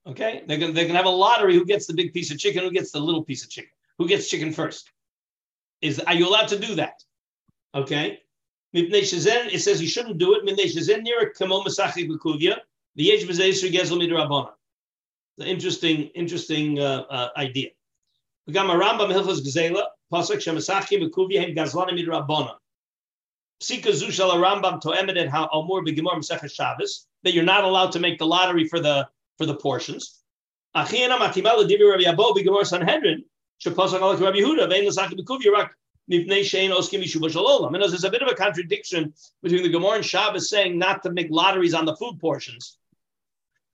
Okay, 0.06 0.42
they're 0.46 0.58
gonna 0.58 0.72
they're 0.72 0.86
gonna 0.86 0.98
have 0.98 1.06
a 1.06 1.10
lottery 1.26 1.54
who 1.54 1.64
gets 1.64 1.86
the 1.86 1.94
big 1.94 2.12
piece 2.12 2.30
of 2.30 2.38
chicken, 2.38 2.62
who 2.62 2.70
gets 2.70 2.90
the 2.90 3.00
little 3.00 3.22
piece 3.22 3.44
of 3.44 3.50
chicken, 3.50 3.70
who 3.98 4.08
gets 4.08 4.28
chicken 4.28 4.52
first. 4.52 4.90
Is 5.80 6.00
are 6.00 6.14
you 6.14 6.26
allowed 6.28 6.48
to 6.48 6.58
do 6.58 6.74
that? 6.76 6.94
Okay. 7.74 8.18
It 8.72 9.60
says 9.60 9.82
you 9.82 9.88
shouldn't 9.88 10.18
do 10.18 10.34
it. 10.34 10.44
The 15.38 15.46
interesting, 15.46 16.02
interesting 16.14 16.78
uh, 16.78 17.04
uh, 17.10 17.28
idea. 17.36 17.70
Pasuk 20.12 20.40
That 27.22 27.34
you're 27.34 27.44
not 27.44 27.64
allowed 27.64 27.92
to 27.92 27.98
make 27.98 28.18
the 28.18 28.26
lottery 28.26 28.64
for 28.66 28.80
the 28.80 29.08
for 29.36 29.44
the 29.46 29.54
portions. 29.54 30.22
Rabbi 30.74 31.02
Rabbi 31.06 32.00
there's 37.90 38.04
a 38.04 38.10
bit 38.10 38.22
of 38.22 38.28
a 38.28 38.34
contradiction 38.34 39.14
between 39.42 39.62
the 39.62 39.68
Gemara 39.68 39.96
and 39.96 40.04
Shabbos 40.04 40.48
saying 40.48 40.78
not 40.78 41.02
to 41.02 41.10
make 41.10 41.26
lotteries 41.30 41.74
on 41.74 41.84
the 41.84 41.96
food 41.96 42.18
portions, 42.18 42.78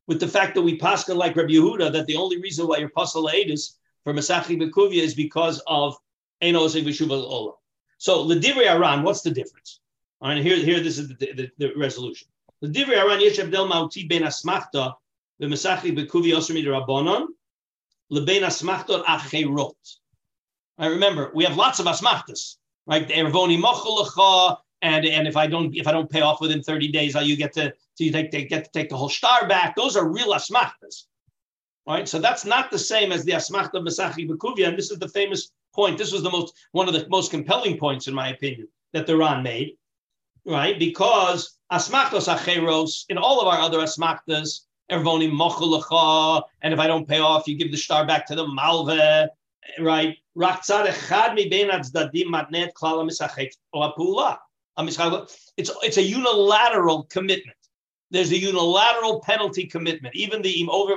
with 0.09 0.18
the 0.18 0.26
fact 0.26 0.57
that 0.57 0.62
we 0.62 0.78
paskin 0.78 1.16
like 1.16 1.37
Rabbi 1.37 1.53
Yehuda 1.53 1.93
that 1.93 2.07
the 2.07 2.16
only 2.16 2.41
reason 2.41 2.66
why 2.66 2.78
you're 2.78 2.91
pasal 2.91 3.32
is 3.32 3.78
for 4.03 4.12
Masachi 4.12 4.61
Bekuvia 4.61 5.03
is 5.03 5.14
because 5.14 5.62
of 5.66 5.97
Eno 6.41 6.66
Osik 6.66 6.84
Olam. 6.84 7.55
So 7.99 8.24
Ledivri 8.24 8.66
Aran, 8.66 9.03
what's 9.03 9.22
the 9.22 9.30
difference? 9.30 9.80
All 10.20 10.28
right, 10.30 10.42
here, 10.42 10.57
here, 10.57 10.80
this 10.80 10.99
is 10.99 11.09
the, 11.09 11.14
the, 11.14 11.51
the 11.59 11.72
resolution. 11.76 12.28
Ledivri 12.62 12.97
Aran 12.97 13.20
Yesh 13.20 13.38
Abdel 13.38 13.68
Mauti 13.68 14.09
Ben 14.09 14.22
Asmachta 14.22 14.94
B'Masachi 15.40 15.97
Bekuvia 15.97 16.36
Osir 16.36 16.64
Rabbanon 16.64 17.26
Lebein 18.12 18.42
Asmachta 18.42 19.05
Acherot. 19.05 19.74
I 20.78 20.86
remember 20.86 21.30
we 21.34 21.44
have 21.44 21.57
lots 21.57 21.78
of 21.78 21.86
asmachtas, 21.86 22.57
right? 22.86 23.07
The 23.07 23.14
Ervoni 23.14 24.57
And 24.82 25.07
and 25.07 25.26
if 25.28 25.36
I 25.36 25.47
don't 25.47 25.74
if 25.74 25.86
I 25.86 25.92
don't 25.92 26.11
pay 26.11 26.20
off 26.20 26.40
within 26.40 26.62
30 26.62 26.88
days, 26.92 27.14
you 27.14 27.36
get 27.36 27.53
to, 27.55 27.70
to 27.70 28.05
you 28.05 28.12
take, 28.12 28.30
take, 28.30 28.49
get 28.49 28.64
to 28.64 28.70
take 28.72 28.90
the 28.90 28.97
whole 28.97 29.09
star 29.09 29.49
back. 29.49 29.74
Those 29.74 29.97
are 29.97 30.09
real 30.09 30.34
asmachtas. 30.34 31.07
Right? 31.86 32.09
So 32.09 32.18
that's 32.18 32.44
not 32.44 32.70
the 32.70 32.78
same 32.78 33.12
as 33.12 33.24
the 33.24 33.32
asmachta 33.32 33.74
Masachi 33.74 34.28
Bekuvia. 34.28 34.68
And 34.68 34.76
this 34.76 34.90
is 34.90 34.99
the 34.99 35.09
famous 35.09 35.53
point. 35.77 35.99
This 35.99 36.12
was 36.12 36.22
the 36.24 36.31
most 36.31 36.55
one 36.72 36.89
of 36.89 36.95
the 36.95 37.07
most 37.09 37.31
compelling 37.31 37.79
points, 37.79 38.09
in 38.09 38.14
my 38.14 38.31
opinion, 38.31 38.66
that 38.95 39.07
the 39.07 39.16
Ran 39.16 39.43
made. 39.43 39.77
Right? 40.45 40.79
Because 40.79 41.59
asmachtos 41.72 42.29
acheros, 42.35 43.05
in 43.09 43.18
all 43.18 43.41
of 43.41 43.47
our 43.47 43.61
other 43.61 43.79
asmachtas, 43.79 44.66
Ervoni 44.91 45.29
mochulacha, 45.31 46.43
and 46.62 46.72
if 46.72 46.79
I 46.79 46.87
don't 46.87 47.09
pay 47.09 47.18
off, 47.18 47.49
you 47.49 47.57
give 47.57 47.72
the 47.72 47.77
star 47.77 48.07
back 48.07 48.27
to 48.27 48.37
the 48.37 48.47
malve, 48.47 49.29
right? 49.81 50.16
It's, 55.57 55.70
it's 55.83 55.97
a 55.97 56.03
unilateral 56.03 57.05
commitment. 57.05 57.57
There's 58.11 58.31
a 58.31 58.39
unilateral 58.39 59.20
penalty 59.20 59.64
commitment. 59.66 60.14
Even 60.14 60.43
the 60.43 60.61
im 60.61 60.70
over 60.70 60.95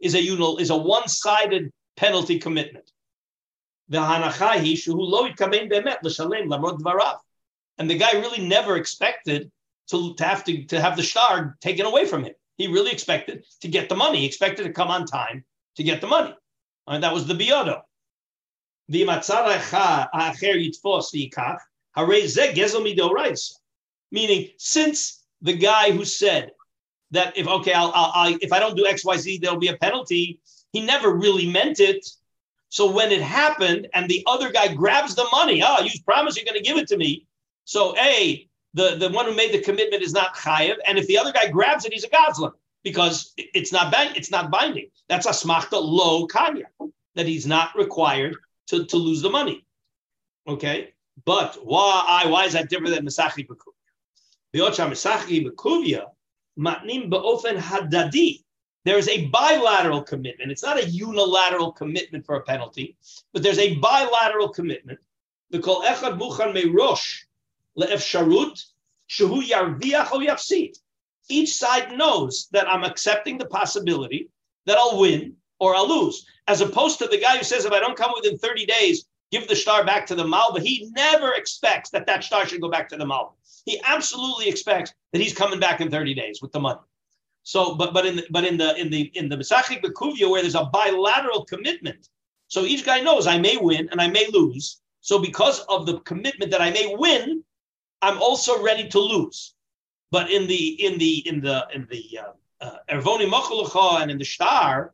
is 0.00 0.14
a 0.14 0.18
unil, 0.18 0.60
is 0.60 0.70
a 0.70 0.76
one-sided 0.76 1.72
penalty 1.96 2.38
commitment. 2.38 2.90
And 7.78 7.90
the 7.90 7.98
guy 7.98 8.12
really 8.12 8.46
never 8.46 8.76
expected 8.76 9.50
to, 9.88 10.14
to 10.14 10.24
have 10.24 10.44
to, 10.44 10.64
to 10.64 10.80
have 10.80 10.96
the 10.96 11.02
star 11.02 11.56
taken 11.60 11.86
away 11.86 12.06
from 12.06 12.24
him. 12.24 12.34
He 12.56 12.68
really 12.68 12.92
expected 12.92 13.44
to 13.62 13.68
get 13.68 13.88
the 13.88 13.96
money. 13.96 14.20
He 14.20 14.26
expected 14.26 14.64
to 14.64 14.72
come 14.72 14.88
on 14.88 15.06
time 15.06 15.44
to 15.76 15.82
get 15.82 16.00
the 16.00 16.06
money. 16.06 16.34
And 16.86 17.02
that 17.02 17.12
was 17.12 17.26
the 17.26 17.34
biodo. 17.34 17.80
Meaning, 24.12 24.48
since 24.58 25.24
the 25.42 25.56
guy 25.56 25.92
who 25.92 26.04
said 26.04 26.52
that 27.12 27.36
if 27.36 27.46
okay, 27.46 27.72
I'll, 27.72 27.92
I'll, 27.94 28.12
I'll, 28.14 28.38
if 28.40 28.52
I 28.52 28.58
don't 28.58 28.76
do 28.76 28.86
X 28.86 29.04
Y 29.04 29.16
Z, 29.16 29.38
there'll 29.38 29.58
be 29.58 29.68
a 29.68 29.76
penalty. 29.76 30.40
He 30.72 30.80
never 30.84 31.10
really 31.14 31.50
meant 31.50 31.80
it. 31.80 32.06
So 32.70 32.90
when 32.90 33.10
it 33.10 33.20
happened, 33.20 33.88
and 33.94 34.08
the 34.08 34.22
other 34.26 34.50
guy 34.50 34.72
grabs 34.72 35.14
the 35.14 35.26
money, 35.32 35.62
oh, 35.62 35.82
you 35.82 35.90
promised 36.04 36.36
you're 36.38 36.46
going 36.50 36.62
to 36.62 36.66
give 36.66 36.78
it 36.78 36.88
to 36.88 36.96
me. 36.96 37.26
So 37.64 37.96
a 37.98 38.48
the 38.74 38.96
the 38.96 39.10
one 39.10 39.26
who 39.26 39.34
made 39.34 39.52
the 39.52 39.60
commitment 39.60 40.02
is 40.02 40.12
not 40.12 40.34
chayiv, 40.36 40.76
and 40.86 40.96
if 40.96 41.06
the 41.06 41.18
other 41.18 41.32
guy 41.32 41.48
grabs 41.48 41.84
it, 41.84 41.92
he's 41.92 42.04
a 42.04 42.08
gazlan 42.08 42.52
because 42.84 43.32
it's 43.36 43.72
not 43.72 43.92
it's 44.16 44.30
not 44.30 44.50
binding. 44.50 44.88
That's 45.08 45.26
a 45.26 45.30
smachta 45.30 45.80
low 45.82 46.26
kanya 46.26 46.66
that 47.16 47.26
he's 47.26 47.46
not 47.46 47.76
required 47.76 48.36
to, 48.68 48.86
to 48.86 48.96
lose 48.96 49.20
the 49.20 49.30
money. 49.30 49.64
Okay, 50.46 50.94
but 51.24 51.58
why 51.64 52.24
why 52.28 52.44
is 52.44 52.52
that 52.52 52.70
different 52.70 52.94
than 52.94 53.04
Mesachi 53.04 53.46
Bekuvia? 53.48 53.74
V'yocha 54.54 54.88
Mesachi 54.88 55.44
Bekuvia 55.44 56.04
matnim 56.58 57.10
beofen 57.10 57.58
hadadi. 57.58 58.44
There 58.84 58.96
is 58.96 59.08
a 59.08 59.26
bilateral 59.26 60.02
commitment. 60.02 60.50
It's 60.50 60.62
not 60.62 60.78
a 60.78 60.88
unilateral 60.88 61.72
commitment 61.72 62.24
for 62.24 62.36
a 62.36 62.42
penalty, 62.42 62.96
but 63.32 63.42
there's 63.42 63.58
a 63.58 63.76
bilateral 63.76 64.48
commitment. 64.48 64.98
The 65.50 65.58
kol 65.58 65.82
echad 65.82 66.18
buchan 66.18 66.54
meirosh 66.54 67.24
leefsharut 67.78 68.64
shehu 69.08 69.42
yarviach 69.42 70.12
or 70.12 70.20
yafsid. 70.20 70.78
Each 71.28 71.54
side 71.54 71.96
knows 71.96 72.48
that 72.52 72.68
I'm 72.68 72.84
accepting 72.84 73.36
the 73.36 73.46
possibility 73.46 74.30
that 74.66 74.78
I'll 74.78 74.98
win 74.98 75.36
or 75.58 75.74
I'll 75.74 75.88
lose, 75.88 76.26
as 76.48 76.62
opposed 76.62 76.98
to 76.98 77.06
the 77.06 77.20
guy 77.20 77.36
who 77.36 77.44
says, 77.44 77.64
if 77.64 77.72
I 77.72 77.80
don't 77.80 77.96
come 77.96 78.12
within 78.14 78.38
30 78.38 78.64
days, 78.66 79.04
give 79.30 79.46
the 79.46 79.54
star 79.54 79.84
back 79.84 80.06
to 80.06 80.14
the 80.14 80.26
Malva. 80.26 80.60
He 80.60 80.90
never 80.96 81.34
expects 81.34 81.90
that 81.90 82.06
that 82.06 82.24
star 82.24 82.46
should 82.46 82.60
go 82.60 82.70
back 82.70 82.88
to 82.88 82.96
the 82.96 83.06
Malva. 83.06 83.32
He 83.66 83.80
absolutely 83.84 84.48
expects 84.48 84.92
that 85.12 85.20
he's 85.20 85.34
coming 85.34 85.60
back 85.60 85.80
in 85.80 85.90
30 85.90 86.14
days 86.14 86.40
with 86.40 86.50
the 86.52 86.60
money. 86.60 86.80
So, 87.42 87.74
but 87.74 87.92
but 87.94 88.06
in 88.06 88.16
the, 88.16 88.26
but 88.30 88.44
in 88.44 88.56
the 88.58 88.76
in 88.76 88.90
the 88.90 89.10
in 89.14 89.28
the 89.28 89.36
Mesachik 89.36 89.82
Bekuvia 89.82 90.30
where 90.30 90.42
there's 90.42 90.54
a 90.54 90.64
bilateral 90.64 91.44
commitment, 91.44 92.08
so 92.48 92.64
each 92.64 92.84
guy 92.84 93.00
knows 93.00 93.26
I 93.26 93.38
may 93.38 93.56
win 93.56 93.88
and 93.90 94.00
I 94.00 94.08
may 94.08 94.26
lose. 94.32 94.80
So 95.00 95.18
because 95.18 95.60
of 95.68 95.86
the 95.86 96.00
commitment 96.00 96.50
that 96.50 96.60
I 96.60 96.70
may 96.70 96.94
win, 96.94 97.42
I'm 98.02 98.20
also 98.20 98.62
ready 98.62 98.88
to 98.88 98.98
lose. 98.98 99.54
But 100.10 100.30
in 100.30 100.46
the 100.46 100.84
in 100.84 100.98
the 100.98 101.28
in 101.28 101.40
the 101.40 101.66
in 101.74 101.86
the 101.90 102.18
uh, 102.18 102.32
uh, 102.64 102.76
Ervoni 102.90 103.26
uh, 103.30 103.98
and 104.02 104.10
in 104.10 104.18
the 104.18 104.24
Star, 104.24 104.92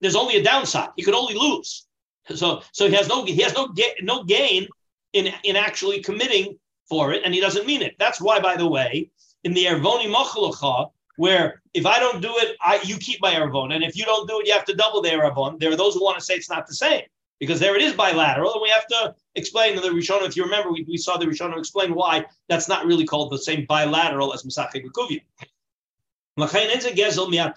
there's 0.00 0.16
only 0.16 0.36
a 0.36 0.42
downside. 0.42 0.90
He 0.96 1.02
could 1.02 1.14
only 1.14 1.34
lose. 1.34 1.86
So 2.34 2.62
so 2.72 2.88
he 2.88 2.94
has 2.94 3.08
no 3.08 3.24
he 3.24 3.42
has 3.42 3.54
no 3.54 3.74
no 4.02 4.24
gain 4.24 4.68
in 5.12 5.32
in 5.44 5.56
actually 5.56 6.02
committing 6.02 6.58
for 6.88 7.12
it, 7.12 7.22
and 7.24 7.34
he 7.34 7.40
doesn't 7.40 7.66
mean 7.66 7.82
it. 7.82 7.96
That's 7.98 8.20
why, 8.20 8.40
by 8.40 8.56
the 8.56 8.66
way, 8.68 9.10
in 9.44 9.52
the 9.52 9.64
Ervoni 9.64 10.12
Machalacha, 10.12 10.90
where 11.18 11.60
if 11.74 11.84
I 11.84 11.98
don't 11.98 12.22
do 12.22 12.32
it, 12.36 12.56
I 12.60 12.80
you 12.84 12.96
keep 12.96 13.20
my 13.20 13.34
Ervon, 13.34 13.72
and 13.72 13.82
if 13.82 13.96
you 13.96 14.04
don't 14.04 14.28
do 14.28 14.38
it, 14.38 14.46
you 14.46 14.52
have 14.52 14.64
to 14.66 14.74
double 14.74 15.02
the 15.02 15.10
Ervon. 15.10 15.58
There 15.58 15.72
are 15.72 15.76
those 15.76 15.94
who 15.94 16.04
want 16.04 16.16
to 16.16 16.24
say 16.24 16.34
it's 16.34 16.48
not 16.48 16.68
the 16.68 16.74
same 16.74 17.02
because 17.40 17.58
there 17.58 17.74
it 17.74 17.82
is 17.82 17.92
bilateral, 17.92 18.52
and 18.52 18.62
we 18.62 18.68
have 18.68 18.86
to 18.86 19.14
explain 19.34 19.74
to 19.74 19.80
the 19.80 19.88
Rishonim. 19.88 20.28
If 20.28 20.36
you 20.36 20.44
remember, 20.44 20.70
we, 20.70 20.84
we 20.88 20.96
saw 20.96 21.16
the 21.16 21.26
Rishonim 21.26 21.58
explain 21.58 21.92
why 21.92 22.24
that's 22.48 22.68
not 22.68 22.86
really 22.86 23.04
called 23.04 23.32
the 23.32 23.38
same 23.38 23.66
bilateral 23.66 24.32
as 24.32 24.44
Bekuvia. 24.44 25.22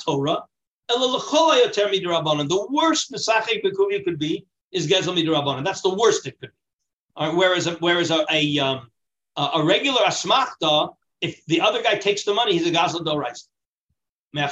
Torah 0.03 0.43
the 0.89 2.67
worst 2.71 3.11
Mesachik 3.11 3.63
Bekuvia 3.63 4.03
could 4.03 4.17
be 4.17 4.45
is 4.71 4.87
Gezel 4.87 5.15
Midrabanan. 5.15 5.63
That's 5.63 5.81
the 5.81 5.93
worst 5.93 6.25
it 6.25 6.39
could 6.39 6.49
be. 6.49 7.37
Whereas 7.37 7.67
a, 7.67 7.73
whereas 7.73 8.09
a, 8.09 8.25
a, 8.31 8.57
um, 8.57 8.89
a 9.37 9.63
regular 9.63 10.01
Asmachta, 10.01 10.95
if 11.21 11.45
the 11.45 11.61
other 11.61 11.83
guy 11.83 11.95
takes 11.95 12.23
the 12.23 12.33
money, 12.33 12.53
he's 12.53 12.67
a 12.67 12.71
Gazel 12.71 13.05
Dorais. 14.33 14.49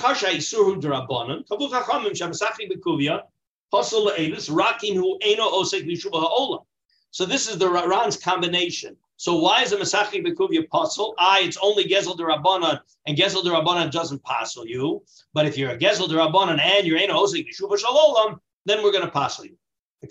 So 7.11 7.25
this 7.25 7.47
is 7.47 7.57
the 7.57 7.69
Ran's 7.69 8.17
combination. 8.17 8.95
So 9.17 9.37
why 9.37 9.63
is 9.63 9.71
a 9.73 9.77
Masachik 9.77 10.25
Bekuvia 10.25 10.67
puzzle? 10.69 11.13
I, 11.19 11.41
it's 11.41 11.57
only 11.61 11.83
Gezel 11.83 12.15
de 12.15 12.23
Rabbanan, 12.23 12.79
and 13.05 13.17
Gezel 13.17 13.43
de 13.43 13.49
Rabbanan 13.49 13.91
doesn't 13.91 14.23
puzzle 14.23 14.65
you. 14.65 15.03
But 15.33 15.45
if 15.45 15.57
you're 15.57 15.71
a 15.71 15.77
Gezel 15.77 16.07
de 16.07 16.15
Rabbanan 16.15 16.57
and 16.59 16.87
you're 16.87 16.97
Eno 16.97 17.15
Osik 17.15 17.45
Yeshuva 17.47 17.77
Shalolam, 17.77 18.39
then 18.65 18.81
we're 18.81 18.93
going 18.93 19.03
to 19.03 19.11
puzzle 19.11 19.45
you. 19.45 19.57
So 20.01 20.07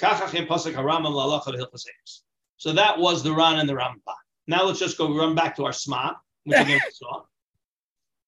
that 2.73 2.99
was 2.99 3.23
the 3.23 3.33
Ran 3.33 3.59
and 3.59 3.69
the 3.69 3.73
Rampa. 3.73 4.15
Now 4.47 4.65
let's 4.65 4.79
just 4.79 4.99
go 4.99 5.17
run 5.17 5.35
back 5.35 5.57
to 5.57 5.65
our 5.65 5.73
Sma, 5.73 6.17
which 6.45 6.59
again 6.59 6.79
we 6.85 6.91
saw. 6.93 7.23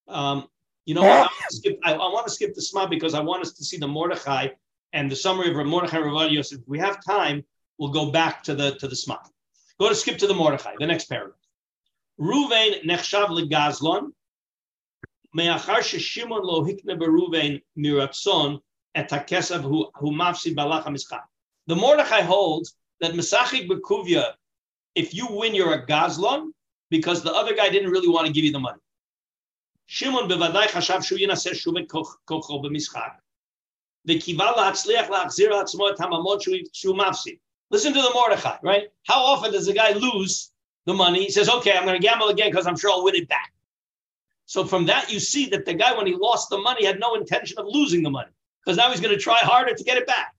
Um, 0.08 0.48
you 0.90 0.94
know 0.94 1.02
what? 1.02 1.10
I 1.10 1.20
want, 1.20 1.32
skip, 1.50 1.78
I, 1.84 1.92
I 1.92 1.96
want 1.96 2.26
to 2.26 2.32
skip 2.32 2.52
the 2.52 2.62
Sma 2.62 2.88
because 2.88 3.14
I 3.14 3.20
want 3.20 3.42
us 3.42 3.52
to 3.52 3.64
see 3.64 3.76
the 3.76 3.86
Mordechai 3.86 4.48
and 4.92 5.08
the 5.08 5.14
summary 5.14 5.48
of 5.48 5.64
Mordechai 5.64 5.98
and 5.98 6.12
Rav 6.12 6.32
Yosef. 6.32 6.58
If 6.62 6.68
we 6.68 6.80
have 6.80 6.98
time, 7.04 7.44
we'll 7.78 7.92
go 7.92 8.10
back 8.10 8.42
to 8.42 8.56
the 8.56 8.72
to 8.80 8.88
the 8.88 8.96
smach. 8.96 9.24
Go 9.78 9.88
to 9.88 9.94
skip 9.94 10.18
to 10.18 10.26
the 10.26 10.34
Mordechai, 10.34 10.74
the 10.80 10.88
next 10.88 11.04
paragraph. 11.04 11.38
Ruvain 12.20 12.84
nechshav 12.84 13.28
legazlon, 13.28 14.10
me'achar 15.32 15.78
sheshimon 15.78 16.42
lo 16.42 16.64
hikne 16.64 16.98
beruvain 17.00 17.62
miratzon 17.78 18.58
et 18.96 19.08
hakesav 19.10 19.62
hu 19.62 20.10
mafsid 20.10 20.56
balach 20.56 20.86
hamischach. 20.86 21.22
The 21.68 21.76
Mordechai 21.76 22.22
holds 22.22 22.74
that 23.00 23.12
Mesachik 23.12 23.68
Bekuvia, 23.68 24.32
if 24.96 25.14
you 25.14 25.28
win, 25.30 25.54
you're 25.54 25.72
a 25.72 25.86
Gazlon 25.86 26.50
because 26.90 27.22
the 27.22 27.32
other 27.32 27.54
guy 27.54 27.68
didn't 27.68 27.90
really 27.90 28.08
want 28.08 28.26
to 28.26 28.32
give 28.32 28.42
you 28.42 28.50
the 28.50 28.58
money. 28.58 28.80
Shimon 29.92 30.28
bevadai 30.28 30.66
chashav 30.66 31.04
shu 31.04 31.18
yinaseh 31.18 31.50
shuvet 31.50 31.88
kocho 31.88 32.62
b'mischak. 32.62 33.16
V'kiva 34.08 34.54
la'atzliach 34.54 35.08
la'achzir 35.08 35.50
ha'atzmo 35.50 35.90
et 35.90 35.98
hamamot 35.98 36.40
shu 36.72 36.94
mafsid. 36.94 37.40
Listen 37.70 37.92
to 37.92 38.00
the 38.00 38.10
Mordechai, 38.14 38.58
right? 38.62 38.84
How 39.08 39.20
often 39.20 39.50
does 39.50 39.66
a 39.66 39.72
guy 39.72 39.90
lose 39.94 40.52
the 40.86 40.94
money? 40.94 41.24
He 41.24 41.30
says, 41.32 41.48
okay, 41.48 41.72
I'm 41.72 41.84
going 41.86 42.00
to 42.00 42.06
gamble 42.06 42.28
again 42.28 42.52
because 42.52 42.68
I'm 42.68 42.76
sure 42.76 42.92
I'll 42.92 43.02
win 43.02 43.16
it 43.16 43.28
back. 43.28 43.52
So 44.46 44.64
from 44.64 44.86
that, 44.86 45.10
you 45.12 45.18
see 45.18 45.46
that 45.46 45.66
the 45.66 45.74
guy, 45.74 45.96
when 45.96 46.06
he 46.06 46.14
lost 46.14 46.50
the 46.50 46.58
money, 46.58 46.86
had 46.86 47.00
no 47.00 47.16
intention 47.16 47.58
of 47.58 47.66
losing 47.68 48.04
the 48.04 48.10
money 48.10 48.30
because 48.64 48.76
now 48.76 48.92
he's 48.92 49.00
going 49.00 49.12
to 49.12 49.20
try 49.20 49.38
harder 49.38 49.74
to 49.74 49.82
get 49.82 49.98
it 49.98 50.06
back. 50.06 50.36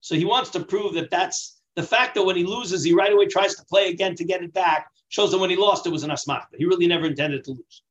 So 0.00 0.14
he 0.16 0.24
wants 0.24 0.50
to 0.50 0.64
prove 0.64 0.94
that 0.94 1.10
that's 1.10 1.55
the 1.75 1.83
fact 1.83 2.15
that 2.15 2.23
when 2.23 2.35
he 2.35 2.43
loses, 2.43 2.83
he 2.83 2.93
right 2.93 3.13
away 3.13 3.27
tries 3.27 3.55
to 3.55 3.65
play 3.65 3.89
again 3.89 4.15
to 4.15 4.25
get 4.25 4.43
it 4.43 4.53
back, 4.53 4.87
shows 5.09 5.31
that 5.31 5.37
when 5.37 5.49
he 5.49 5.55
lost, 5.55 5.85
it 5.87 5.91
was 5.91 6.03
an 6.03 6.09
asmachta. 6.09 6.55
He 6.57 6.65
really 6.65 6.87
never 6.87 7.05
intended 7.05 7.43
to 7.45 7.51
lose. 7.51 7.83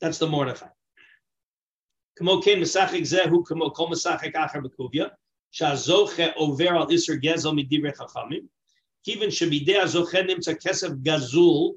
That's 0.00 0.18
the 0.18 0.26
Mordechai. 0.26 0.68
כמו 2.16 2.40
כן, 2.44 2.60
משחק 2.60 3.04
זה 3.04 3.24
הוא 3.24 3.46
כמו 3.46 3.74
כל 3.74 3.86
משחק 3.90 4.36
אחר 4.36 4.60
בקוביה, 4.64 5.06
שהזוכה 5.50 6.32
עובר 6.34 6.68
על 6.68 6.90
איסר 6.90 7.14
גזל 7.14 7.50
מדברי 7.50 7.92
חכמים, 7.92 8.46
כיוון 9.04 9.30
שבידי 9.30 9.78
הזוכה 9.78 10.22
נמצא 10.22 10.52
כסף 10.60 10.88
גזול, 11.02 11.74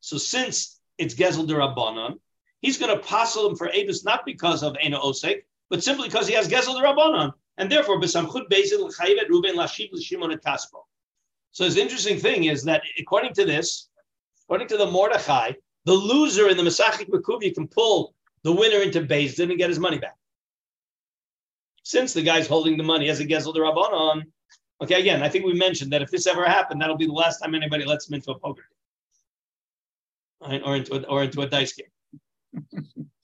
so 0.00 0.18
since 0.18 0.80
it's 0.98 1.14
gezel 1.14 1.46
derabanan, 1.46 2.18
he's 2.60 2.76
going 2.76 2.90
to 2.90 3.02
passel 3.02 3.48
him 3.48 3.56
for 3.56 3.68
Abus 3.68 4.04
not 4.04 4.26
because 4.26 4.62
of 4.64 4.76
Ena 4.80 4.98
Osek, 4.98 5.42
but 5.70 5.82
simply 5.82 6.08
because 6.08 6.26
he 6.26 6.34
has 6.34 6.48
gezel 6.48 6.74
derabanan, 6.74 7.32
and 7.57 7.71
therefore 7.71 7.99
besamchut 7.99 8.49
bezil 8.49 8.87
l'chayivet 8.87 9.29
Ruben 9.29 9.55
lashib 9.55 9.91
l'shimon 9.91 10.33
et 10.33 10.43
kaspo. 10.43 10.85
So 11.51 11.67
the 11.69 11.81
interesting 11.81 12.19
thing 12.19 12.45
is 12.45 12.63
that 12.65 12.83
according 12.99 13.33
to 13.35 13.45
this, 13.45 13.89
according 14.45 14.67
to 14.69 14.77
the 14.77 14.85
Mordechai, 14.85 15.53
the 15.85 15.93
loser 15.93 16.49
in 16.49 16.57
the 16.57 16.63
Masachik 16.63 17.09
Mekuvia 17.09 17.53
can 17.53 17.67
pull 17.67 18.13
the 18.43 18.51
winner 18.51 18.77
into 18.77 19.01
Beis 19.01 19.35
Din 19.35 19.49
and 19.49 19.57
get 19.57 19.69
his 19.69 19.79
money 19.79 19.97
back. 19.97 20.15
Since 21.83 22.13
the 22.13 22.21
guy's 22.21 22.47
holding 22.47 22.77
the 22.77 22.83
money 22.83 23.09
as 23.09 23.19
a 23.21 23.25
Gezel 23.25 23.53
the 23.53 23.61
Rabbanon, 23.61 24.23
okay, 24.81 24.99
again, 24.99 25.23
I 25.23 25.29
think 25.29 25.45
we 25.45 25.53
mentioned 25.53 25.91
that 25.93 26.01
if 26.01 26.11
this 26.11 26.27
ever 26.27 26.45
happened, 26.45 26.81
that'll 26.81 26.97
be 26.97 27.07
the 27.07 27.13
last 27.13 27.39
time 27.39 27.55
anybody 27.55 27.85
lets 27.85 28.07
him 28.07 28.15
into 28.15 28.31
a 28.31 28.39
poker 28.39 28.63
game. 30.41 30.61
Or 30.63 30.75
into 30.75 30.95
a, 30.95 31.03
or 31.07 31.23
into 31.23 31.41
a 31.41 31.47
dice 31.47 31.73
game. 31.73 33.07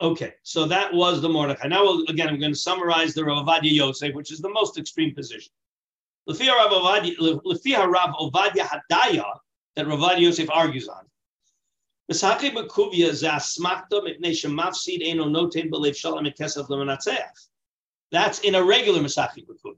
okay, 0.00 0.34
so 0.42 0.66
that 0.66 0.92
was 0.92 1.20
the 1.20 1.28
Mordechai. 1.28 1.68
Now, 1.68 1.82
we'll, 1.82 2.04
again, 2.08 2.28
I'm 2.28 2.38
going 2.38 2.52
to 2.52 2.58
summarize 2.58 3.14
the 3.14 3.24
Rav 3.24 3.46
Ovadia 3.46 3.72
Yosef, 3.72 4.14
which 4.14 4.32
is 4.32 4.40
the 4.40 4.48
most 4.48 4.78
extreme 4.78 5.14
position. 5.14 5.52
Lefia 6.28 6.52
Rav 6.52 6.70
Ovadia 8.20 8.66
Hadaya, 8.66 9.38
that 9.76 9.86
Rav 9.86 9.98
Ovadia 9.98 10.20
Yosef 10.20 10.50
argues 10.50 10.88
on. 10.88 11.04
That's 12.10 12.24
in 18.40 18.54
a 18.56 18.64
regular 18.64 19.00
Misaki 19.00 19.46
Bakuvia. 19.46 19.76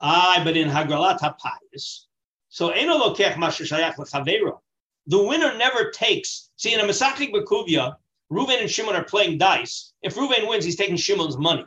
Aye, 0.00 0.40
but 0.42 0.56
in 0.56 0.70
Hagralat 0.70 1.18
HaPayis. 1.20 2.06
So 2.48 2.70
Eno 2.70 2.98
Lokech 2.98 3.36
Masha 3.36 3.64
Shayach. 3.64 4.58
The 5.06 5.22
winner 5.22 5.54
never 5.58 5.90
takes. 5.90 6.50
See, 6.56 6.72
in 6.72 6.80
a 6.80 6.84
Misaki 6.84 7.30
Bakuvia, 7.30 7.96
Reuven 8.32 8.60
and 8.60 8.70
Shimon 8.70 8.94
are 8.94 9.04
playing 9.04 9.38
dice. 9.38 9.92
If 10.02 10.14
Reuven 10.14 10.48
wins, 10.48 10.64
he's 10.64 10.76
taking 10.76 10.96
Shimon's 10.96 11.36
money. 11.36 11.64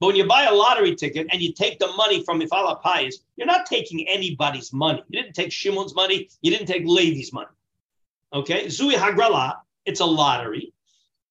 But 0.00 0.08
when 0.08 0.16
you 0.16 0.26
buy 0.26 0.44
a 0.44 0.54
lottery 0.54 0.94
ticket 0.94 1.28
and 1.32 1.40
you 1.40 1.52
take 1.52 1.78
the 1.78 1.88
money 1.92 2.22
from 2.24 2.40
Mifala 2.40 2.82
Pais, 2.82 3.20
you're 3.36 3.46
not 3.46 3.66
taking 3.66 4.06
anybody's 4.08 4.72
money. 4.72 5.02
You 5.08 5.22
didn't 5.22 5.34
take 5.34 5.52
Shimon's 5.52 5.94
money. 5.94 6.28
You 6.42 6.50
didn't 6.50 6.66
take 6.66 6.84
Levi's 6.84 7.32
money. 7.32 7.48
Okay, 8.32 8.66
Zui 8.66 8.94
Hagrala, 8.94 9.54
it's 9.86 10.00
a 10.00 10.04
lottery. 10.04 10.72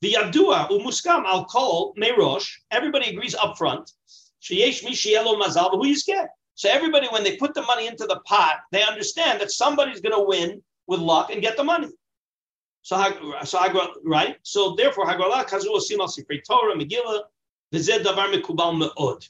The 0.02 0.14
Yadua 0.14 0.70
Umuskam 0.70 1.26
Al 1.26 1.46
Kol 1.46 1.94
Merosh, 1.96 2.50
everybody 2.72 3.10
agrees 3.10 3.36
up 3.36 3.58
front. 3.58 3.92
Mazal, 4.42 5.72
who 5.72 5.88
you 5.88 5.98
get. 6.06 6.30
So 6.56 6.70
everybody, 6.70 7.08
when 7.08 7.24
they 7.24 7.36
put 7.36 7.54
the 7.54 7.64
money 7.64 7.88
into 7.88 8.06
the 8.06 8.22
pot, 8.26 8.62
they 8.72 8.84
understand 8.84 9.42
that 9.42 9.52
somebody's 9.52 10.00
going 10.00 10.16
to 10.16 10.24
win 10.24 10.62
with 10.88 11.02
luck 11.02 11.32
and 11.32 11.42
get 11.42 11.58
the 11.58 11.64
money. 11.64 11.90
So, 12.86 12.96
so 13.46 13.60
right? 14.04 14.38
So 14.44 14.76
therefore, 14.76 15.08
Hagala 15.08 15.44
Kazu 15.48 15.70
Simal 15.70 16.08
Sifrei 16.08 16.44
Torah, 16.48 16.76
Megillah, 16.76 17.24
Vized 17.74 18.04
Davar 18.04 18.32
Mikubal 18.32 18.78
Me'od. 18.78 19.26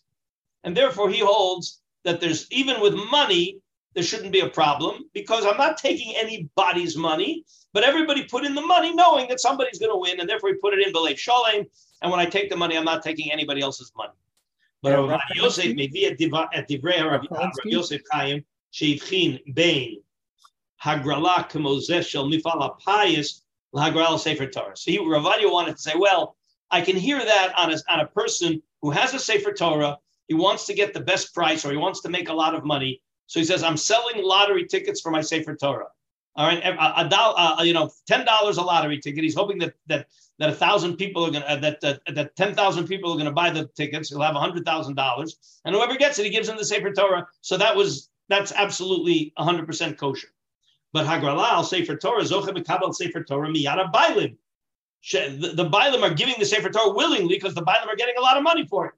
And 0.66 0.76
therefore, 0.76 1.10
he 1.10 1.20
holds 1.20 1.80
that 2.04 2.20
there's, 2.20 2.52
even 2.52 2.82
with 2.82 2.94
money, 3.10 3.60
there 3.94 4.04
shouldn't 4.04 4.34
be 4.34 4.42
a 4.42 4.50
problem 4.50 5.06
because 5.14 5.46
I'm 5.46 5.56
not 5.56 5.78
taking 5.78 6.14
anybody's 6.18 6.98
money, 6.98 7.46
but 7.72 7.86
everybody 7.86 8.26
put 8.26 8.44
in 8.44 8.56
the 8.56 8.62
money 8.62 8.94
knowing 8.94 9.30
that 9.30 9.40
somebody's 9.40 9.80
going 9.80 9.94
to 9.94 9.98
win, 9.98 10.20
and 10.20 10.30
therefore 10.30 10.50
he 10.50 10.56
put 10.56 10.74
it 10.74 10.86
in 10.86 10.92
B'lev 10.92 11.16
Sholem. 11.16 11.66
And 12.02 12.12
when 12.12 12.20
I 12.20 12.26
take 12.26 12.50
the 12.50 12.58
money, 12.58 12.78
I'm 12.78 12.84
not 12.84 13.04
taking 13.04 13.32
anybody 13.32 13.62
else's 13.62 13.94
money. 13.96 14.12
But 14.82 14.90
yeah, 14.90 15.12
Rav 15.12 15.22
Yosef 15.34 15.74
maybe 15.74 16.06
at 16.08 16.20
Divrei 16.20 17.10
Rav 17.10 17.54
Yosef 17.64 18.02
Chaim 18.12 18.44
sheivchin 18.74 19.56
bein 19.56 20.02
hagrala 20.84 21.50
k'mozeh 21.50 22.06
shel 22.06 22.30
mifal 22.30 22.60
apayis 22.70 23.44
Sefer 23.74 24.48
Torah. 24.48 24.76
So 24.76 24.92
he, 24.92 25.00
Ravadia 25.00 25.52
wanted 25.52 25.76
to 25.76 25.82
say, 25.82 25.94
well, 25.96 26.36
I 26.72 26.82
can 26.82 26.96
hear 26.96 27.20
that 27.20 27.54
on 27.58 27.74
a, 27.74 27.78
on 27.90 28.00
a 28.00 28.08
person 28.08 28.62
who 28.82 28.92
has 28.92 29.14
a 29.14 29.20
Sefer 29.20 29.54
Torah. 29.54 29.98
He 30.28 30.34
wants 30.34 30.66
to 30.68 30.74
get 30.74 30.94
the 30.94 31.00
best 31.00 31.34
price 31.34 31.66
or 31.66 31.72
he 31.72 31.78
wants 31.78 32.02
to 32.02 32.10
make 32.10 32.30
a 32.30 32.34
lot 32.34 32.56
of 32.56 32.64
money. 32.66 33.02
So 33.28 33.40
he 33.40 33.46
says, 33.46 33.64
I'm 33.64 33.78
selling 33.78 34.24
lottery 34.24 34.66
tickets 34.66 35.02
for 35.02 35.12
my 35.12 35.22
Sefer 35.22 35.56
Torah. 35.56 35.88
All 36.38 36.48
right, 36.48 36.62
a, 36.62 37.08
dollar, 37.08 37.34
uh, 37.38 37.56
uh, 37.60 37.64
you 37.64 37.72
know, 37.72 37.90
ten 38.08 38.26
dollars 38.26 38.58
a 38.58 38.62
lottery 38.62 39.00
ticket. 39.00 39.24
He's 39.24 39.36
hoping 39.36 39.58
that 39.60 39.74
that 39.88 40.08
that 40.38 40.50
a 40.50 40.54
thousand 40.54 40.98
people 40.98 41.24
are 41.24 41.32
gonna 41.32 41.46
uh, 41.46 41.56
that 41.62 41.82
uh, 41.82 41.94
that 42.14 42.36
ten 42.36 42.54
thousand 42.54 42.88
people 42.88 43.14
are 43.14 43.18
gonna 43.18 43.32
buy 43.32 43.52
the 43.52 43.68
tickets. 43.78 44.10
He'll 44.10 44.20
have 44.20 44.36
a 44.36 44.40
hundred 44.40 44.66
thousand 44.66 44.96
dollars, 44.96 45.38
and 45.64 45.74
whoever 45.74 45.96
gets 45.96 46.20
it, 46.20 46.26
he 46.26 46.30
gives 46.30 46.50
him 46.50 46.58
the 46.58 46.66
Sefer 46.66 46.92
Torah. 46.92 47.26
So 47.40 47.56
that 47.56 47.74
was 47.74 48.10
that's 48.28 48.52
absolutely 48.52 49.32
hundred 49.38 49.66
percent 49.66 49.98
kosher. 49.98 50.28
But 50.96 51.06
Hagrala 51.08 51.52
al 51.52 51.66
Sefer 51.66 51.98
Torah, 51.98 52.24
Zoche 52.24 52.56
Mekabel 52.56 52.96
Sefer 52.96 53.22
Torah, 53.22 53.50
miYara 53.50 53.92
Bailim. 53.92 54.38
The, 55.12 55.52
the 55.54 55.70
Bailim 55.70 56.02
are 56.04 56.14
giving 56.14 56.36
the 56.40 56.46
Sefer 56.46 56.70
Torah 56.70 56.94
willingly 56.94 57.36
because 57.36 57.54
the 57.54 57.64
Bailim 57.64 57.88
are 57.88 57.98
getting 57.98 58.16
a 58.18 58.22
lot 58.22 58.38
of 58.38 58.44
money 58.44 58.66
for 58.66 58.86
it. 58.86 58.94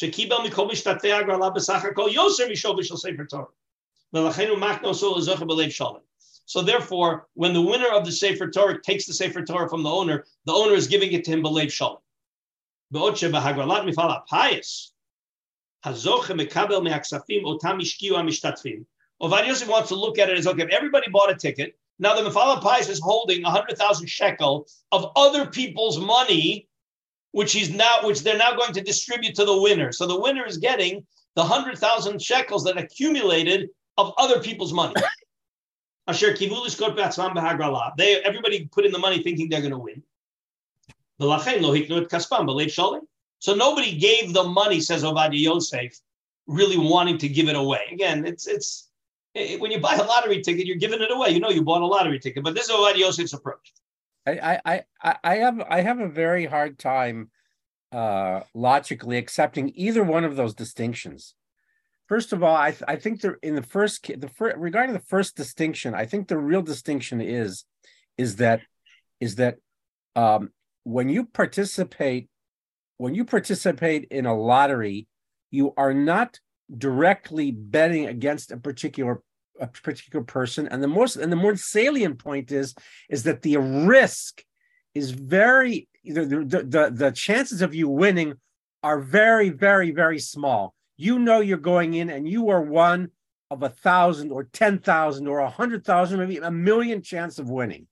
Shekibel 0.00 0.38
Mikol 0.44 0.68
Mishtatei 0.68 1.12
Hagrala 1.16 1.54
B'Sachar 1.54 1.94
Kol 1.94 2.08
Yoser 2.08 2.50
Mishol 2.50 2.76
Bishol 2.76 2.98
Sefer 2.98 3.24
Torah. 3.24 3.46
Velachenu 4.12 4.56
Machno 4.56 4.92
Sol 4.92 5.14
Zoche 5.20 5.46
B'Lev 5.46 5.70
Shalom. 5.70 6.00
So 6.44 6.60
therefore, 6.60 7.28
when 7.34 7.52
the 7.52 7.62
winner 7.62 7.90
of 7.90 8.04
the 8.04 8.10
Sefer 8.10 8.50
Torah 8.50 8.82
takes 8.82 9.06
the 9.06 9.14
Sefer 9.14 9.44
Torah 9.44 9.68
from 9.68 9.84
the 9.84 9.90
owner, 9.90 10.24
the 10.44 10.52
owner 10.52 10.74
is 10.74 10.88
giving 10.88 11.12
it 11.12 11.22
to 11.26 11.30
him 11.30 11.40
b'leiv 11.40 11.70
shalom. 11.70 11.98
B'otche 12.92 13.30
b'hagralat 13.30 13.88
mifal 13.88 14.10
ha'payis, 14.10 14.90
hazoche 15.84 16.34
mekabel 16.36 16.82
me'aksafim 16.82 17.44
otam 17.44 17.80
ishkiu 17.80 18.16
ha'mishtatfim, 18.16 18.84
Ovad 19.22 19.46
Yosef 19.46 19.68
wants 19.68 19.88
to 19.88 19.94
look 19.94 20.18
at 20.18 20.28
it 20.28 20.38
as, 20.38 20.46
okay, 20.46 20.62
if 20.62 20.70
everybody 20.70 21.10
bought 21.10 21.30
a 21.30 21.34
ticket, 21.34 21.78
now 21.98 22.14
the 22.14 22.28
Mefala 22.28 22.60
Pais 22.60 22.88
is 22.88 23.00
holding 23.00 23.42
100,000 23.42 24.06
shekel 24.06 24.66
of 24.92 25.10
other 25.16 25.46
people's 25.46 25.98
money 25.98 26.68
which 27.36 27.52
he's 27.52 27.68
now, 27.68 27.98
which 28.02 28.22
they're 28.22 28.38
now 28.38 28.54
going 28.54 28.72
to 28.72 28.80
distribute 28.80 29.34
to 29.34 29.44
the 29.44 29.60
winner. 29.60 29.92
So 29.92 30.06
the 30.06 30.18
winner 30.18 30.46
is 30.46 30.56
getting 30.56 31.06
the 31.34 31.44
hundred 31.44 31.76
thousand 31.76 32.22
shekels 32.22 32.64
that 32.64 32.78
accumulated 32.78 33.68
of 33.98 34.14
other 34.16 34.40
people's 34.40 34.72
money. 34.72 34.94
They 37.98 38.22
everybody 38.22 38.68
put 38.72 38.86
in 38.86 38.92
the 38.92 38.98
money 38.98 39.22
thinking 39.22 39.50
they're 39.50 39.60
going 39.60 39.72
to 39.72 39.78
win. 39.78 40.02
So 43.38 43.54
nobody 43.54 43.98
gave 43.98 44.32
the 44.32 44.44
money, 44.44 44.80
says 44.80 45.04
Ovadia 45.04 45.40
Yosef, 45.40 46.00
really 46.46 46.78
wanting 46.78 47.18
to 47.18 47.28
give 47.28 47.48
it 47.48 47.56
away. 47.56 47.80
Again, 47.92 48.24
it's 48.24 48.46
it's 48.46 48.68
it, 48.78 48.85
when 49.58 49.70
you 49.70 49.80
buy 49.80 49.94
a 49.94 50.02
lottery 50.02 50.42
ticket, 50.42 50.66
you're 50.66 50.76
giving 50.76 51.00
it 51.00 51.10
away. 51.10 51.30
You 51.30 51.40
know 51.40 51.50
you 51.50 51.62
bought 51.62 51.82
a 51.82 51.86
lottery 51.86 52.18
ticket, 52.18 52.42
but 52.42 52.54
this 52.54 52.68
is 52.68 52.70
Ovadia 52.70 53.00
Yosef's 53.00 53.32
approach. 53.32 53.72
I, 54.26 54.60
I, 54.64 54.82
I 55.22 55.36
have 55.36 55.60
I 55.60 55.80
have 55.82 56.00
a 56.00 56.08
very 56.08 56.46
hard 56.46 56.78
time 56.78 57.30
uh, 57.92 58.40
logically 58.54 59.18
accepting 59.18 59.72
either 59.74 60.02
one 60.02 60.24
of 60.24 60.36
those 60.36 60.54
distinctions. 60.54 61.34
First 62.08 62.32
of 62.32 62.42
all, 62.42 62.56
I, 62.56 62.70
th- 62.70 62.84
I 62.88 62.96
think 62.96 63.20
there 63.20 63.38
in 63.42 63.54
the 63.54 63.62
first 63.62 64.04
the 64.18 64.28
first 64.28 64.56
regarding 64.56 64.94
the 64.94 65.00
first 65.00 65.36
distinction, 65.36 65.94
I 65.94 66.06
think 66.06 66.28
the 66.28 66.38
real 66.38 66.62
distinction 66.62 67.20
is 67.20 67.64
is 68.18 68.36
that 68.36 68.62
is 69.20 69.36
that 69.36 69.58
um, 70.16 70.50
when 70.84 71.08
you 71.08 71.26
participate 71.26 72.28
when 72.96 73.14
you 73.14 73.24
participate 73.24 74.08
in 74.10 74.26
a 74.26 74.36
lottery, 74.36 75.06
you 75.50 75.72
are 75.76 75.94
not 75.94 76.40
directly 76.76 77.52
betting 77.52 78.06
against 78.06 78.50
a 78.50 78.56
particular 78.56 79.22
a 79.60 79.66
particular 79.66 80.24
person. 80.24 80.68
And 80.68 80.82
the 80.82 80.88
most 80.88 81.16
and 81.16 81.30
the 81.30 81.36
more 81.36 81.56
salient 81.56 82.18
point 82.18 82.52
is 82.52 82.74
is 83.08 83.22
that 83.24 83.42
the 83.42 83.56
risk 83.56 84.44
is 84.94 85.10
very 85.10 85.88
the 86.04 86.24
the, 86.24 86.62
the, 86.62 86.90
the 86.92 87.12
chances 87.12 87.62
of 87.62 87.74
you 87.74 87.88
winning 87.88 88.34
are 88.82 89.00
very, 89.00 89.48
very, 89.48 89.90
very 89.90 90.18
small. 90.18 90.74
You 90.96 91.18
know 91.18 91.40
you're 91.40 91.58
going 91.58 91.94
in 91.94 92.10
and 92.10 92.28
you 92.28 92.50
are 92.50 92.62
one 92.62 93.10
of 93.50 93.62
a 93.62 93.68
thousand 93.68 94.30
or 94.30 94.44
ten 94.44 94.78
thousand 94.78 95.26
or 95.26 95.40
a 95.40 95.50
hundred 95.50 95.84
thousand, 95.84 96.18
maybe 96.18 96.38
a 96.38 96.50
million 96.50 97.02
chance 97.02 97.38
of 97.38 97.50
winning. 97.50 97.86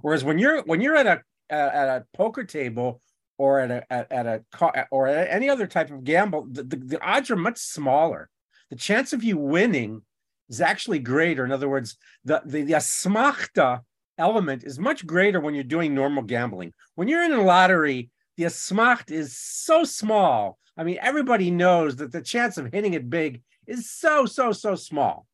Whereas 0.00 0.24
when 0.24 0.38
you're 0.38 0.62
when 0.64 0.80
you're 0.80 0.96
at 0.96 1.06
a 1.06 1.22
at 1.50 1.88
a 1.88 2.04
poker 2.14 2.44
table 2.44 3.00
or 3.38 3.60
at 3.60 3.70
a 3.70 3.92
at, 3.92 4.12
at 4.12 4.26
a 4.26 4.86
or 4.90 5.06
at 5.06 5.28
any 5.30 5.48
other 5.48 5.66
type 5.66 5.90
of 5.90 6.04
gamble, 6.04 6.46
the, 6.50 6.62
the, 6.62 6.76
the 6.76 7.02
odds 7.02 7.30
are 7.30 7.36
much 7.36 7.58
smaller. 7.58 8.28
The 8.70 8.76
chance 8.76 9.12
of 9.12 9.22
you 9.22 9.36
winning 9.36 10.02
is 10.48 10.60
actually 10.60 10.98
greater. 10.98 11.44
In 11.44 11.52
other 11.52 11.68
words, 11.68 11.96
the 12.24 12.42
the, 12.44 12.62
the 12.62 12.72
asmachta 12.74 13.80
element 14.18 14.64
is 14.64 14.78
much 14.78 15.06
greater 15.06 15.40
when 15.40 15.54
you're 15.54 15.64
doing 15.64 15.94
normal 15.94 16.22
gambling. 16.22 16.72
When 16.94 17.08
you're 17.08 17.24
in 17.24 17.32
a 17.32 17.42
lottery, 17.42 18.10
the 18.36 18.44
asmacht 18.44 19.10
is 19.10 19.36
so 19.36 19.84
small. 19.84 20.58
I 20.76 20.84
mean, 20.84 20.98
everybody 21.00 21.50
knows 21.50 21.96
that 21.96 22.12
the 22.12 22.20
chance 22.20 22.58
of 22.58 22.72
hitting 22.72 22.94
it 22.94 23.10
big 23.10 23.42
is 23.66 23.90
so 23.90 24.26
so 24.26 24.52
so 24.52 24.74
small. 24.74 25.26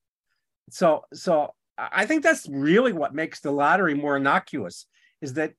So 0.70 1.04
so 1.12 1.54
I 1.78 2.06
think 2.06 2.22
that's 2.22 2.46
really 2.48 2.92
what 2.92 3.14
makes 3.14 3.40
the 3.40 3.50
lottery 3.50 3.94
more 3.94 4.16
innocuous 4.16 4.86
is 5.22 5.34
that 5.34 5.54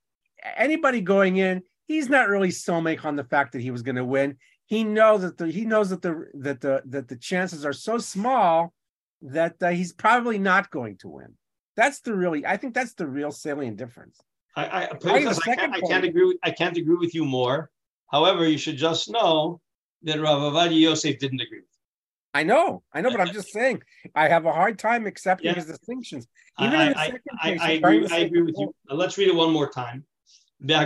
anybody 0.56 1.02
going 1.02 1.38
in, 1.38 1.64
he's 1.88 2.10
not 2.10 2.30
really 2.30 2.52
stomach 2.52 3.06
on 3.06 3.16
the 3.16 3.24
fact 3.24 3.54
that 3.54 3.62
he 3.62 3.72
was 3.72 3.82
going 3.82 3.96
to 3.96 4.06
win. 4.06 4.38
He 4.66 4.84
knows 4.84 5.22
that 5.22 5.38
the 5.38 5.48
he 5.48 5.66
knows 5.66 5.90
that 5.90 6.02
the 6.02 6.28
that 6.36 6.62
the 6.62 6.82
that 6.86 7.08
the 7.08 7.18
chances 7.18 7.66
are 7.66 7.74
so 7.74 7.98
small 7.98 8.74
that 9.22 9.56
uh, 9.62 9.70
he's 9.70 9.94
probably 9.94 10.38
not 10.38 10.72
going 10.72 10.98
to 10.98 11.08
win. 11.08 11.34
That's 11.76 12.02
the 12.02 12.14
really 12.14 12.46
I 12.46 12.58
think 12.58 12.74
that's 12.74 12.94
the 12.94 13.08
real 13.08 13.32
salient 13.32 13.78
difference. 13.78 14.20
I, 14.56 14.66
I, 14.66 14.84
I, 14.84 14.88
can't, 14.96 15.74
I 15.74 15.80
can't 15.80 16.04
agree. 16.04 16.26
With, 16.26 16.38
I 16.44 16.52
can't 16.52 16.76
agree 16.76 16.98
with 16.98 17.16
you 17.16 17.24
more. 17.24 17.72
However, 18.12 18.46
you 18.48 18.58
should 18.58 18.78
just 18.78 19.10
know 19.10 19.62
that 20.04 20.20
Rav 20.20 20.42
Ovadia 20.42 20.82
Yosef 20.82 21.18
didn't 21.20 21.40
agree 21.40 21.60
with. 21.60 21.68
I 22.34 22.44
know, 22.44 22.84
I 22.94 23.02
know, 23.02 23.12
but 23.12 23.20
I'm 23.20 23.34
just 23.34 23.52
saying 23.52 23.84
I 24.16 24.30
have 24.30 24.46
a 24.46 24.54
hard 24.54 24.80
time 24.80 25.06
accepting 25.06 25.48
yeah. 25.48 25.56
his 25.56 25.66
distinctions. 25.66 26.28
Even 26.60 26.76
I, 26.76 26.84
in 26.84 26.94
the 26.94 27.00
second 27.00 27.22
I, 27.42 27.50
case, 27.50 27.60
I, 27.62 27.66
I 27.66 27.72
agree. 27.72 28.08
I 28.10 28.18
agree 28.20 28.42
with 28.42 28.56
you. 28.58 28.74
Let's 28.90 29.18
read 29.18 29.28
it 29.28 29.36
one 29.36 29.52
more 29.52 29.70
time. 29.70 30.06
His 30.64 30.78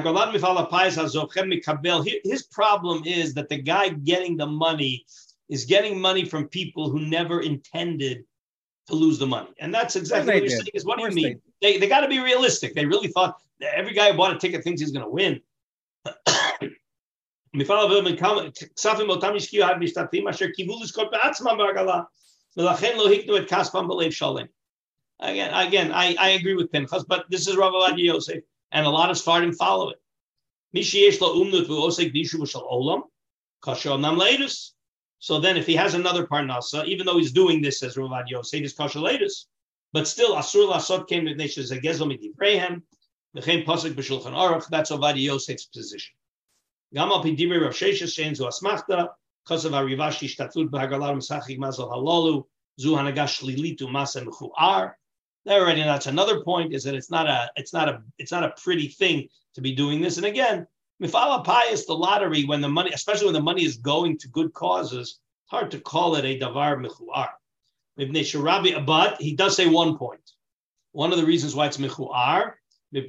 problem 2.52 3.04
is 3.06 3.34
that 3.34 3.50
the 3.50 3.62
guy 3.62 3.90
getting 3.90 4.38
the 4.38 4.48
money 4.48 5.06
is 5.50 5.66
getting 5.66 6.00
money 6.00 6.26
from 6.26 6.48
people 6.48 6.90
who 6.90 7.00
never 7.00 7.42
intended 7.42 8.24
to 8.88 8.96
lose 8.96 9.20
the 9.20 9.28
money. 9.28 9.50
And 9.60 9.74
that's 9.74 9.96
exactly 9.96 10.34
what 10.34 10.42
you're 10.42 10.50
did. 10.50 10.58
saying 10.58 10.72
is 10.74 10.86
what 10.86 10.98
do 10.98 11.06
you 11.06 11.12
mean? 11.12 11.42
They, 11.62 11.74
they, 11.74 11.80
they 11.80 11.88
got 11.88 12.02
to 12.02 12.08
be 12.08 12.20
realistic. 12.20 12.76
They 12.76 12.86
really 12.86 13.08
thought 13.08 13.38
every 13.62 13.94
guy 13.94 14.12
who 14.12 14.18
bought 14.18 14.36
a 14.36 14.40
ticket 14.40 14.64
thinks 14.64 14.82
he's 14.82 14.92
going 14.92 15.06
to 15.06 15.10
win. 15.10 15.42
Again, 25.22 25.54
again, 25.54 25.92
I, 25.94 26.16
I 26.20 26.30
agree 26.32 26.56
with 26.56 26.72
Pinchas, 26.72 27.06
but 27.06 27.26
this 27.30 27.48
is 27.48 27.56
Rav 27.56 27.72
Ovadia 27.72 28.06
Yosef, 28.06 28.44
and 28.72 28.86
a 28.86 28.90
lot 28.90 29.10
of 29.10 29.16
Sfardim 29.16 29.56
follow 29.56 29.90
it. 29.90 30.02
So 35.26 35.40
then, 35.40 35.58
if 35.58 35.66
he 35.66 35.76
has 35.76 35.96
another 35.96 36.28
parnasa, 36.28 36.86
even 36.86 37.08
though 37.08 37.18
he's 37.18 37.32
doing 37.32 37.60
this 37.60 37.82
as 37.82 37.98
Rav 37.98 38.12
Ovadia 38.12 38.34
Yosef, 38.34 38.78
kosher 38.78 39.00
latest, 39.00 39.48
but 39.92 40.08
still 40.08 40.36
asur 40.36 40.72
lasot 40.72 41.08
came 41.08 41.26
with 41.26 41.36
nation 41.36 41.64
zegezel 41.64 42.06
midivrayhem, 42.06 42.84
v'chein 43.36 43.66
pasuk 43.66 43.96
b'shulchan 43.96 44.34
aruch. 44.34 44.68
That's 44.70 44.92
Ovadia 44.92 45.24
Yosef's 45.32 45.66
position. 45.66 46.14
Gam 46.94 47.10
al 47.10 47.24
pidibri 47.24 47.60
Rav 47.60 47.74
Sheshes 47.74 48.14
shein 48.16 48.36
zu 48.36 48.44
asmachta, 48.44 49.08
kasav 49.50 49.72
arivashi 49.72 50.28
shtatut 50.30 50.70
b'hagalar 50.70 51.16
mesachik 51.16 51.58
mazal 51.58 51.90
halolu, 51.92 52.44
zu 52.80 52.90
hanagash 52.90 53.42
lilitu 53.42 53.90
masem 53.90 54.28
chu'ar. 54.28 54.94
There 55.46 55.60
already, 55.60 55.82
that's 55.82 56.06
another 56.06 56.44
point, 56.44 56.72
is 56.72 56.84
that 56.84 56.94
it's 56.94 57.10
not 57.10 57.26
a, 57.26 57.50
it's 57.56 57.74
not 57.74 57.90
a, 57.90 58.04
it's 58.20 58.32
not 58.32 58.44
a 58.44 58.54
pretty 58.64 58.90
thing 58.90 59.30
to 59.56 59.62
be 59.62 59.74
doing 59.74 60.02
this. 60.02 60.18
And 60.18 60.28
again, 60.28 60.68
Mifala 61.02 61.72
is 61.72 61.86
the 61.86 61.94
lottery, 61.94 62.46
when 62.46 62.62
the 62.62 62.70
money, 62.70 62.92
especially 62.94 63.26
when 63.26 63.34
the 63.34 63.42
money 63.42 63.66
is 63.66 63.78
going 63.78 64.18
to 64.20 64.30
good 64.30 64.54
causes, 64.54 65.20
it's 65.44 65.52
hard 65.52 65.72
to 65.72 65.80
call 65.80 66.16
it 66.16 66.24
a 66.24 66.40
davar 66.40 66.80
michuar. 66.80 67.30
But 67.98 69.22
he 69.22 69.36
does 69.36 69.56
say 69.56 69.68
one 69.68 69.98
point. 69.98 70.32
One 70.94 71.12
of 71.12 71.18
the 71.18 71.26
reasons 71.26 71.54
why 71.54 71.68
it's 71.68 71.78
michuar, 71.78 72.54
you 72.92 73.02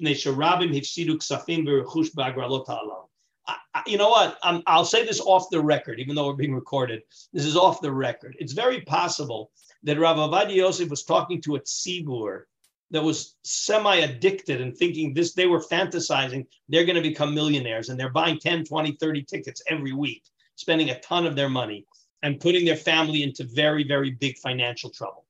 know 3.99 4.09
what? 4.09 4.39
i 4.43 4.77
will 4.77 4.85
say 4.85 5.05
this 5.05 5.21
off 5.21 5.51
the 5.51 5.61
record, 5.61 6.01
even 6.01 6.17
though 6.17 6.27
we're 6.27 6.35
being 6.35 6.55
recorded. 6.55 7.03
This 7.33 7.45
is 7.45 7.57
off 7.57 7.81
the 7.81 7.93
record. 7.93 8.37
It's 8.41 8.53
very 8.53 8.81
possible 8.81 9.53
that 9.85 10.01
Rav 10.01 10.17
Ovadia 10.17 10.57
Yosef 10.57 10.91
was 10.91 11.05
talking 11.05 11.41
to 11.43 11.55
a 11.55 11.61
tzibur 11.61 12.47
that 12.91 13.03
was 13.03 13.37
semi-addicted 13.43 14.61
and 14.61 14.77
thinking 14.77 15.13
this, 15.13 15.35
they 15.35 15.47
were 15.47 15.61
fantasizing 15.61 16.47
they're 16.69 16.85
going 16.85 16.97
to 16.97 17.03
become 17.03 17.35
millionaires 17.35 17.89
and 17.89 17.99
they're 17.99 18.11
buying 18.11 18.39
10, 18.39 18.65
20, 18.65 18.97
30 19.01 19.23
tickets 19.25 19.63
every 19.69 19.93
week, 19.93 20.23
spending 20.55 20.91
a 20.91 21.01
ton 21.01 21.27
of 21.27 21.35
their 21.35 21.49
money 21.49 21.85
and 22.23 22.41
putting 22.41 22.65
their 22.65 22.77
family 22.77 23.23
into 23.23 23.45
very, 23.55 23.85
very 23.85 24.11
big 24.11 24.39
financial 24.39 24.91
trouble. 24.91 25.25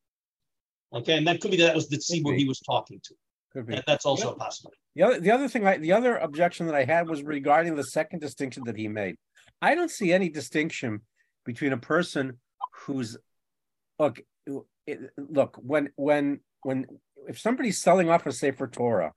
Okay, 0.92 1.16
and 1.16 1.26
that 1.26 1.40
could 1.40 1.50
be 1.50 1.56
that 1.58 1.74
was 1.74 1.88
the 1.88 1.96
tzibur 1.96 2.36
he 2.36 2.46
was 2.46 2.60
talking 2.60 3.00
to. 3.04 3.14
Could 3.52 3.66
be. 3.66 3.74
And 3.74 3.84
that's 3.86 4.06
also 4.06 4.32
a 4.32 4.36
possibility. 4.36 4.78
The 4.94 5.02
other, 5.02 5.20
the 5.20 5.30
other 5.30 5.48
thing, 5.48 5.66
I, 5.66 5.78
the 5.78 5.92
other 5.92 6.16
objection 6.16 6.66
that 6.66 6.74
I 6.74 6.84
had 6.84 7.08
was 7.08 7.22
regarding 7.22 7.74
the 7.74 7.84
second 7.84 8.20
distinction 8.20 8.62
that 8.66 8.76
he 8.76 8.88
made. 8.88 9.16
I 9.60 9.74
don't 9.74 9.90
see 9.90 10.12
any 10.12 10.28
distinction 10.28 11.00
between 11.44 11.72
a 11.72 11.78
person 11.78 12.38
who's 12.72 13.16
look, 13.98 14.20
look 15.16 15.58
when 15.60 15.90
when 15.96 16.40
when 16.62 16.86
if 17.28 17.38
somebody's 17.38 17.80
selling 17.80 18.10
off 18.10 18.26
a 18.26 18.32
Sefer 18.32 18.66
Torah, 18.66 19.12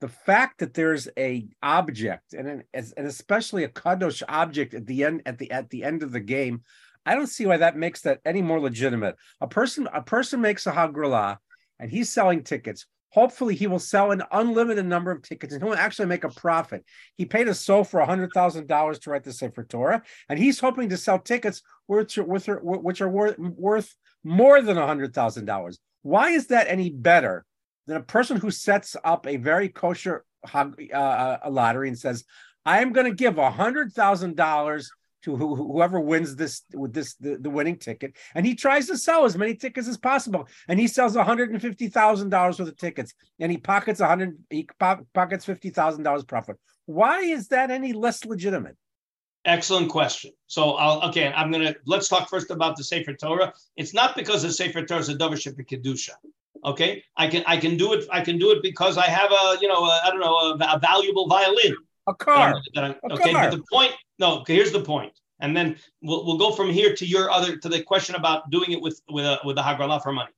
the 0.00 0.08
fact 0.08 0.58
that 0.58 0.74
there's 0.74 1.08
a 1.18 1.48
object 1.62 2.32
and 2.32 2.48
an, 2.48 2.62
and 2.72 3.06
especially 3.06 3.64
a 3.64 3.68
kadosh 3.68 4.22
object 4.28 4.74
at 4.74 4.86
the 4.86 5.04
end 5.04 5.22
at 5.26 5.38
the 5.38 5.50
at 5.50 5.70
the 5.70 5.82
end 5.82 6.02
of 6.02 6.12
the 6.12 6.20
game, 6.20 6.62
I 7.04 7.14
don't 7.14 7.26
see 7.26 7.46
why 7.46 7.56
that 7.56 7.76
makes 7.76 8.02
that 8.02 8.20
any 8.24 8.42
more 8.42 8.60
legitimate. 8.60 9.16
A 9.40 9.48
person 9.48 9.88
a 9.92 10.02
person 10.02 10.40
makes 10.40 10.66
a 10.66 10.72
hagrala 10.72 11.38
and 11.78 11.90
he's 11.90 12.10
selling 12.10 12.42
tickets. 12.42 12.86
Hopefully, 13.10 13.54
he 13.54 13.66
will 13.66 13.78
sell 13.78 14.10
an 14.10 14.22
unlimited 14.32 14.84
number 14.84 15.10
of 15.10 15.22
tickets 15.22 15.54
and 15.54 15.62
he'll 15.62 15.72
actually 15.72 16.06
make 16.06 16.24
a 16.24 16.28
profit. 16.28 16.84
He 17.16 17.24
paid 17.24 17.48
a 17.48 17.52
sofer 17.52 18.06
$100,000 18.06 19.00
to 19.00 19.10
write 19.10 19.24
the 19.24 19.32
Sefer 19.32 19.64
Torah, 19.64 20.02
and 20.28 20.38
he's 20.38 20.60
hoping 20.60 20.90
to 20.90 20.98
sell 20.98 21.18
tickets 21.18 21.62
which 21.86 22.18
are, 22.18 22.24
which 22.24 23.00
are 23.00 23.08
worth, 23.08 23.38
worth 23.38 23.94
more 24.22 24.60
than 24.60 24.76
$100,000. 24.76 25.78
Why 26.08 26.30
is 26.30 26.46
that 26.46 26.68
any 26.68 26.88
better 26.88 27.44
than 27.86 27.98
a 27.98 28.02
person 28.02 28.38
who 28.38 28.50
sets 28.50 28.96
up 29.04 29.26
a 29.26 29.36
very 29.36 29.68
kosher 29.68 30.24
uh, 30.54 31.36
a 31.42 31.50
lottery 31.50 31.88
and 31.88 31.98
says, 31.98 32.24
I 32.64 32.80
am 32.80 32.94
going 32.94 33.04
to 33.10 33.14
give 33.14 33.36
a 33.36 33.50
$100,000 33.50 34.86
to 35.24 35.36
who, 35.36 35.54
whoever 35.54 36.00
wins 36.00 36.34
this 36.34 36.62
with 36.72 36.94
this 36.94 37.14
the, 37.16 37.36
the, 37.36 37.50
winning 37.50 37.76
ticket 37.76 38.16
and 38.34 38.46
he 38.46 38.54
tries 38.54 38.86
to 38.86 38.96
sell 38.96 39.26
as 39.26 39.36
many 39.36 39.54
tickets 39.54 39.86
as 39.86 39.98
possible 39.98 40.48
and 40.66 40.80
he 40.80 40.86
sells 40.86 41.14
$150,000 41.14 42.32
worth 42.32 42.60
of 42.60 42.76
tickets 42.78 43.12
and 43.38 43.52
he 43.52 43.58
pockets 43.58 44.00
100 44.00 44.38
he 44.48 44.66
pockets 44.78 45.44
$50,000 45.44 46.26
profit. 46.26 46.56
Why 46.86 47.18
is 47.18 47.48
that 47.48 47.70
any 47.70 47.92
less 47.92 48.24
legitimate 48.24 48.78
excellent 49.44 49.90
question 49.90 50.32
so 50.46 50.72
I'll 50.72 51.08
okay 51.08 51.32
I'm 51.32 51.52
to 51.52 51.76
let's 51.86 52.08
talk 52.08 52.28
first 52.28 52.50
about 52.50 52.76
the 52.76 52.84
Sefer 52.84 53.14
Torah 53.14 53.52
it's 53.76 53.94
not 53.94 54.16
because 54.16 54.42
the 54.42 54.52
Sefer 54.52 54.84
Torah 54.84 55.00
is 55.00 55.08
a 55.08 55.14
dovership 55.14 55.56
kedusha 55.66 56.12
okay 56.64 57.02
I 57.16 57.28
can 57.28 57.44
I 57.46 57.56
can 57.56 57.76
do 57.76 57.92
it 57.92 58.06
I 58.10 58.20
can 58.20 58.38
do 58.38 58.50
it 58.50 58.62
because 58.62 58.98
I 58.98 59.06
have 59.06 59.30
a 59.30 59.58
you 59.60 59.68
know 59.68 59.84
I 59.84 60.10
don't 60.10 60.20
know 60.20 60.36
a, 60.36 60.76
a 60.76 60.78
valuable 60.78 61.28
violin 61.28 61.74
a 62.08 62.14
car. 62.14 62.60
That 62.74 62.84
I'm, 62.84 62.94
that 63.00 63.10
I'm, 63.10 63.12
okay, 63.12 63.32
car. 63.32 63.50
but 63.50 63.56
the 63.56 63.64
point, 63.70 63.92
no, 64.18 64.40
okay, 64.40 64.54
here's 64.54 64.72
the. 64.72 65.10
And 65.40 65.56
then 65.56 65.76
we'll, 66.02 66.26
we'll 66.26 66.38
go 66.38 66.50
from 66.50 66.70
here 66.70 66.94
to 66.94 67.06
your 67.06 67.30
other 67.30 67.56
to 67.58 67.68
the 67.68 67.82
question 67.82 68.16
about 68.16 68.50
doing 68.50 68.72
it 68.72 68.80
with 68.80 69.00
with 69.08 69.24
a 69.24 69.38
with 69.44 69.58
a 69.58 69.62
hagrala 69.62 70.02
for 70.02 70.12
money. 70.12 70.32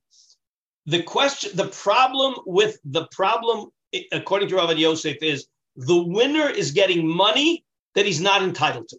The 0.85 1.01
question, 1.01 1.51
the 1.55 1.67
problem 1.67 2.35
with 2.45 2.77
the 2.83 3.07
problem, 3.11 3.71
according 4.11 4.49
to 4.49 4.57
Rav 4.57 4.77
Yosef, 4.77 5.17
is 5.23 5.47
the 5.75 6.03
winner 6.03 6.49
is 6.49 6.71
getting 6.71 7.07
money 7.07 7.63
that 7.95 8.05
he's 8.05 8.21
not 8.21 8.41
entitled 8.41 8.87
to. 8.89 8.97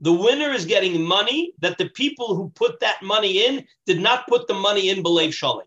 The 0.00 0.12
winner 0.12 0.50
is 0.50 0.66
getting 0.66 1.02
money 1.02 1.52
that 1.60 1.78
the 1.78 1.88
people 1.88 2.34
who 2.34 2.50
put 2.50 2.80
that 2.80 3.02
money 3.02 3.46
in 3.46 3.64
did 3.86 4.00
not 4.00 4.28
put 4.28 4.46
the 4.46 4.54
money 4.54 4.90
in 4.90 5.02
Belev 5.02 5.32
Shalom. 5.32 5.62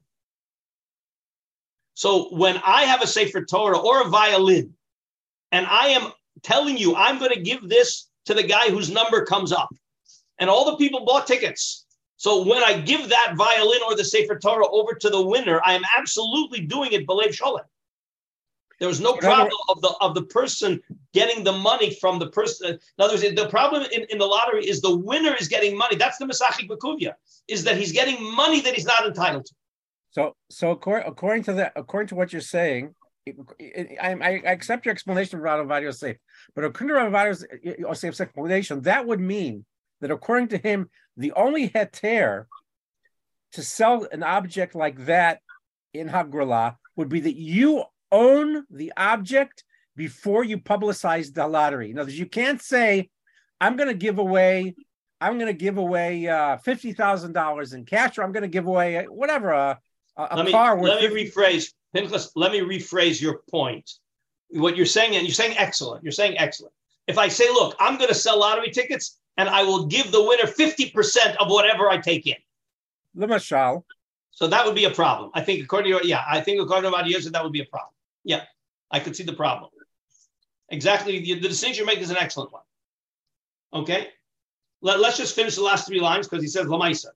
So 1.95 2.29
when 2.29 2.61
I 2.63 2.83
have 2.83 3.01
a 3.01 3.07
Sefer 3.07 3.43
Torah 3.43 3.79
or 3.79 4.01
a 4.03 4.09
violin, 4.09 4.73
and 5.51 5.65
I 5.65 5.87
am 5.87 6.11
telling 6.43 6.77
you, 6.77 6.95
I'm 6.95 7.17
going 7.17 7.33
to 7.33 7.41
give 7.41 7.67
this 7.67 8.07
to 8.25 8.33
the 8.33 8.43
guy 8.43 8.69
whose 8.69 8.91
number 8.91 9.25
comes 9.25 9.51
up. 9.51 9.69
And 10.37 10.49
all 10.49 10.69
the 10.69 10.77
people 10.77 11.05
bought 11.05 11.27
tickets. 11.27 11.85
So 12.17 12.45
when 12.45 12.63
I 12.63 12.79
give 12.79 13.09
that 13.09 13.33
violin 13.35 13.79
or 13.85 13.95
the 13.95 14.05
Sefer 14.05 14.37
Torah 14.37 14.69
over 14.69 14.93
to 14.93 15.09
the 15.09 15.21
winner, 15.21 15.59
I 15.65 15.73
am 15.73 15.83
absolutely 15.97 16.61
doing 16.61 16.91
it 16.91 17.07
Belev 17.07 17.29
Sholem. 17.29 17.65
There 18.79 18.87
was 18.87 19.01
no 19.01 19.15
problem 19.15 19.57
of 19.67 19.81
the 19.81 19.93
of 19.99 20.15
the 20.15 20.23
person 20.23 20.79
getting 21.13 21.43
the 21.43 21.51
money 21.51 21.95
from 21.95 22.17
the 22.17 22.29
person. 22.29 22.71
In 22.71 22.79
other 23.03 23.15
words, 23.15 23.35
the 23.35 23.49
problem 23.49 23.83
in, 23.91 24.05
in 24.09 24.17
the 24.17 24.25
lottery 24.25 24.65
is 24.65 24.81
the 24.81 24.95
winner 24.95 25.35
is 25.35 25.47
getting 25.47 25.77
money. 25.77 25.97
That's 25.97 26.17
the 26.17 26.25
Mesachik 26.25 26.69
Bakuvia, 26.69 27.13
is 27.47 27.63
that 27.65 27.77
he's 27.77 27.91
getting 27.91 28.23
money 28.35 28.61
that 28.61 28.73
he's 28.73 28.85
not 28.85 29.05
entitled 29.05 29.45
to. 29.47 29.53
So, 30.11 30.35
so 30.49 30.71
according, 30.71 31.07
according 31.07 31.43
to 31.43 31.53
that, 31.53 31.73
according 31.75 32.07
to 32.09 32.15
what 32.15 32.31
you're 32.31 32.41
saying, 32.41 32.95
I, 33.27 34.15
I, 34.21 34.41
accept 34.45 34.85
your 34.85 34.93
explanation 34.93 35.37
of 35.37 35.43
Rav 35.43 35.83
Yosef, 35.83 36.17
but 36.55 36.63
according 36.63 36.95
to 36.95 37.09
Rav 37.09 37.43
Yosef's 37.63 38.21
explanation, 38.21 38.81
that 38.83 39.05
would 39.05 39.19
mean 39.19 39.65
that 40.01 40.09
according 40.09 40.47
to 40.49 40.57
him, 40.57 40.89
the 41.17 41.33
only 41.33 41.69
heter 41.69 42.45
to 43.53 43.61
sell 43.61 44.07
an 44.11 44.23
object 44.23 44.73
like 44.73 45.05
that 45.05 45.41
in 45.93 46.07
Hagrala 46.09 46.75
would 46.95 47.09
be 47.09 47.19
that 47.19 47.35
you 47.35 47.83
own 48.11 48.65
the 48.69 48.91
object 48.97 49.63
before 49.95 50.43
you 50.43 50.57
publicize 50.57 51.33
the 51.33 51.47
lottery. 51.47 51.91
In 51.91 51.99
other 51.99 52.07
words, 52.07 52.19
you 52.19 52.25
can't 52.25 52.61
say, 52.61 53.09
I'm 53.59 53.75
going 53.75 53.89
to 53.89 53.95
give 53.95 54.17
away, 54.17 54.75
I'm 55.19 55.37
going 55.37 55.47
to 55.47 55.53
give 55.53 55.77
away 55.77 56.27
uh, 56.27 56.57
fifty 56.57 56.93
thousand 56.93 57.33
dollars 57.33 57.73
in 57.73 57.85
cash, 57.85 58.17
or 58.17 58.23
I'm 58.23 58.31
going 58.31 58.43
to 58.43 58.47
give 58.49 58.67
away 58.67 59.05
whatever 59.09 59.51
a, 59.51 59.79
a 60.17 60.37
let 60.37 60.51
car. 60.51 60.77
Me, 60.77 60.83
let 60.83 61.01
50- 61.01 61.13
me 61.13 61.25
rephrase, 61.25 61.73
Pinchas. 61.93 62.31
Let 62.35 62.51
me 62.51 62.61
rephrase 62.61 63.21
your 63.21 63.41
point. 63.49 63.91
What 64.51 64.77
you're 64.77 64.85
saying, 64.85 65.15
and 65.15 65.27
you're 65.27 65.33
saying 65.33 65.57
excellent. 65.57 66.03
You're 66.03 66.11
saying 66.11 66.37
excellent. 66.37 66.73
If 67.07 67.17
I 67.17 67.27
say, 67.27 67.49
look, 67.49 67.75
I'm 67.79 67.97
going 67.97 68.09
to 68.09 68.15
sell 68.15 68.39
lottery 68.39 68.71
tickets, 68.71 69.19
and 69.37 69.49
I 69.49 69.63
will 69.63 69.85
give 69.87 70.11
the 70.11 70.23
winner 70.23 70.47
fifty 70.47 70.89
percent 70.89 71.37
of 71.41 71.49
whatever 71.51 71.89
I 71.89 71.97
take 71.97 72.25
in. 72.25 72.35
Lemashal. 73.17 73.83
So 74.31 74.47
that 74.47 74.65
would 74.65 74.75
be 74.75 74.85
a 74.85 74.91
problem. 74.91 75.31
I 75.33 75.41
think 75.41 75.61
according 75.63 75.99
to 75.99 76.07
yeah, 76.07 76.23
I 76.25 76.39
think 76.39 76.61
according 76.61 76.89
to 76.89 76.97
Vadiyosef, 76.97 77.33
that 77.33 77.43
would 77.43 77.51
be 77.51 77.61
a 77.61 77.65
problem. 77.65 77.91
Yeah, 78.23 78.43
I 78.91 78.99
could 78.99 79.15
see 79.15 79.23
the 79.23 79.33
problem. 79.33 79.71
Exactly. 80.69 81.19
The, 81.19 81.35
the 81.35 81.47
decision 81.47 81.81
you 81.81 81.85
make 81.85 81.99
is 81.99 82.09
an 82.09 82.17
excellent 82.17 82.51
one. 82.51 82.63
Okay. 83.73 84.09
Let, 84.81 84.99
us 84.99 85.17
just 85.17 85.35
finish 85.35 85.55
the 85.55 85.63
last 85.63 85.87
three 85.87 85.99
lines 85.99 86.27
because 86.27 86.43
he 86.43 86.47
says 86.47 86.65
Lamaisa. 86.67 87.07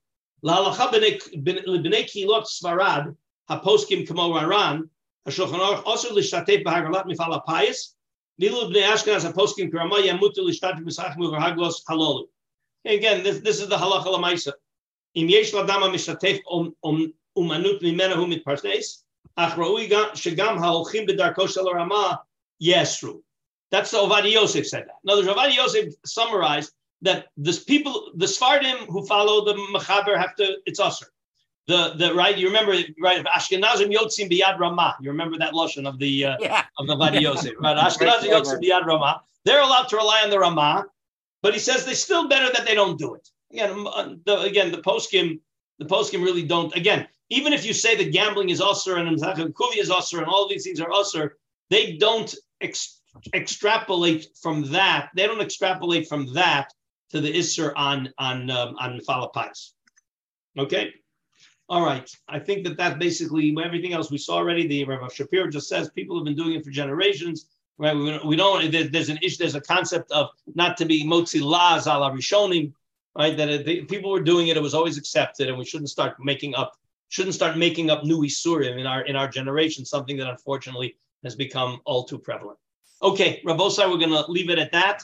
Lahalacha 0.43 0.91
b'nei 0.91 2.05
kilot 2.05 2.45
svarad 2.45 3.15
haposkim 3.49 4.05
kamo 4.07 4.33
raran 4.33 4.89
hashulchan 5.27 5.59
aruch 5.59 5.83
also 5.85 6.13
l'shtatef 6.13 6.63
b'hagalat 6.65 7.05
mifal 7.05 7.41
apayis 7.41 7.93
nilu 8.41 8.69
b'nei 8.69 8.83
ashkenaz 8.83 9.31
haposkim 9.31 9.71
karama 9.71 10.03
yamutu 10.03 10.39
l'shtatef 10.39 10.83
b'sachim 10.83 11.17
u'haglos 11.17 11.75
halolu. 11.89 12.25
Again, 12.85 13.23
this, 13.23 13.39
this 13.39 13.61
is 13.61 13.69
the 13.69 13.77
halacha 13.77 14.05
lamaisa. 14.05 14.51
Im 15.15 15.29
yesh 15.29 15.53
ladama 15.53 15.89
mishtatef 15.93 16.41
umanut 17.37 17.81
mimenahu 17.81 18.43
mitparnes 19.37 19.89
that's 23.73 23.89
the 23.89 23.97
Ovadia 23.97 24.33
Yosef 24.33 24.67
said 24.67 24.83
that. 24.83 24.97
In 25.03 25.09
other 25.09 25.25
words, 25.25 25.35
Ovadia 25.35 25.55
Yosef 25.55 25.95
summarized 26.05 26.73
that 27.01 27.29
this 27.35 27.63
people, 27.63 28.11
the 28.15 28.27
Sfardim 28.27 28.85
who 28.87 29.03
follow 29.07 29.43
the 29.43 29.55
Mechaber 29.73 30.15
have 30.15 30.35
to, 30.35 30.57
it's 30.67 30.79
usher. 30.79 31.07
The 31.65 31.95
the 31.97 32.13
right, 32.13 32.37
you 32.37 32.47
remember 32.47 32.75
right 33.01 33.19
of 33.19 33.25
Ashkenazim 33.25 33.91
Yotzim 33.91 34.29
Biyad 34.29 34.59
Ramah. 34.59 34.97
You 35.01 35.09
remember 35.09 35.39
that 35.39 35.55
lotion 35.55 35.87
of 35.87 35.97
the 35.97 36.25
uh, 36.25 36.37
yeah. 36.39 36.65
of 36.77 36.85
the 36.85 36.95
Vadi 36.95 37.19
Yosef, 37.19 37.53
right? 37.59 37.75
Ashkenazim 37.77 38.29
Yotzim 38.29 38.61
Biyad 38.61 38.85
Ramah. 38.85 39.23
They're 39.43 39.61
allowed 39.61 39.89
to 39.89 39.95
rely 39.95 40.21
on 40.23 40.29
the 40.29 40.37
Ramah, 40.37 40.85
but 41.41 41.53
he 41.53 41.59
says 41.59 41.83
they're 41.83 41.95
still 41.95 42.27
better 42.27 42.53
that 42.53 42.67
they 42.67 42.75
don't 42.75 42.99
do 42.99 43.15
it. 43.15 43.27
Again, 43.51 43.87
uh, 43.91 44.13
the, 44.25 44.41
again, 44.41 44.71
the 44.71 44.79
poskim, 44.79 45.39
the 45.79 45.85
poskim 45.85 46.23
really 46.23 46.43
don't. 46.43 46.75
Again, 46.75 47.07
even 47.33 47.51
if 47.51 47.65
you 47.65 47.73
say 47.73 47.95
that 47.95 48.11
gambling 48.11 48.49
is 48.49 48.61
usher 48.61 48.97
and 48.97 49.09
kuvi 49.59 49.77
is 49.77 49.89
usher 49.89 50.19
and 50.19 50.27
all 50.27 50.47
these 50.47 50.63
things 50.63 50.79
are 50.79 50.91
usher, 50.91 51.37
they 51.69 51.97
don't 51.97 52.33
ex- 52.61 53.01
extrapolate 53.33 54.27
from 54.41 54.71
that. 54.71 55.09
They 55.15 55.25
don't 55.25 55.41
extrapolate 55.41 56.07
from 56.07 56.33
that 56.33 56.67
to 57.11 57.21
the 57.21 57.31
isser 57.33 57.73
on 57.75 58.09
on 58.17 58.49
um, 58.49 58.75
on 58.79 58.99
falapais. 59.07 59.71
Okay. 60.57 60.93
All 61.69 61.83
right. 61.83 62.07
I 62.27 62.39
think 62.39 62.65
that 62.65 62.77
that 62.77 62.99
basically 62.99 63.55
everything 63.63 63.93
else 63.93 64.11
we 64.11 64.17
saw 64.17 64.35
already. 64.35 64.67
The 64.67 64.83
Rav 64.83 65.13
Shapiro 65.13 65.47
just 65.49 65.67
says 65.67 65.89
people 65.89 66.17
have 66.17 66.25
been 66.25 66.35
doing 66.35 66.53
it 66.53 66.63
for 66.63 66.71
generations. 66.71 67.47
Right? 67.79 67.95
We, 67.95 68.19
we 68.23 68.35
don't. 68.35 68.71
There's 68.91 69.09
an 69.09 69.19
issue. 69.23 69.37
There's 69.39 69.55
a 69.55 69.61
concept 69.61 70.11
of 70.11 70.29
not 70.53 70.77
to 70.77 70.85
be 70.85 71.03
motzi 71.03 71.41
laz 71.41 71.87
ala 71.87 72.11
rishonim. 72.11 72.73
Right? 73.17 73.35
That 73.37 73.49
it, 73.49 73.87
people 73.87 74.11
were 74.11 74.21
doing 74.21 74.47
it. 74.49 74.57
It 74.57 74.63
was 74.63 74.75
always 74.75 74.97
accepted, 74.97 75.49
and 75.49 75.57
we 75.57 75.65
shouldn't 75.65 75.89
start 75.89 76.17
making 76.19 76.53
up 76.53 76.77
shouldn't 77.13 77.35
start 77.35 77.59
making 77.59 77.91
up 77.91 78.03
new 78.03 78.21
isurim 78.23 78.79
in 78.79 78.87
our 78.87 79.01
in 79.03 79.15
our 79.15 79.27
generation, 79.27 79.85
something 79.85 80.17
that 80.17 80.27
unfortunately 80.27 80.97
has 81.23 81.35
become 81.35 81.79
all 81.85 82.03
too 82.05 82.17
prevalent. 82.17 82.57
Okay, 83.03 83.39
Rabosai, 83.45 83.87
we're 83.87 83.99
going 83.99 84.17
to 84.21 84.25
leave 84.31 84.49
it 84.49 84.57
at 84.57 84.71
that. 84.71 85.03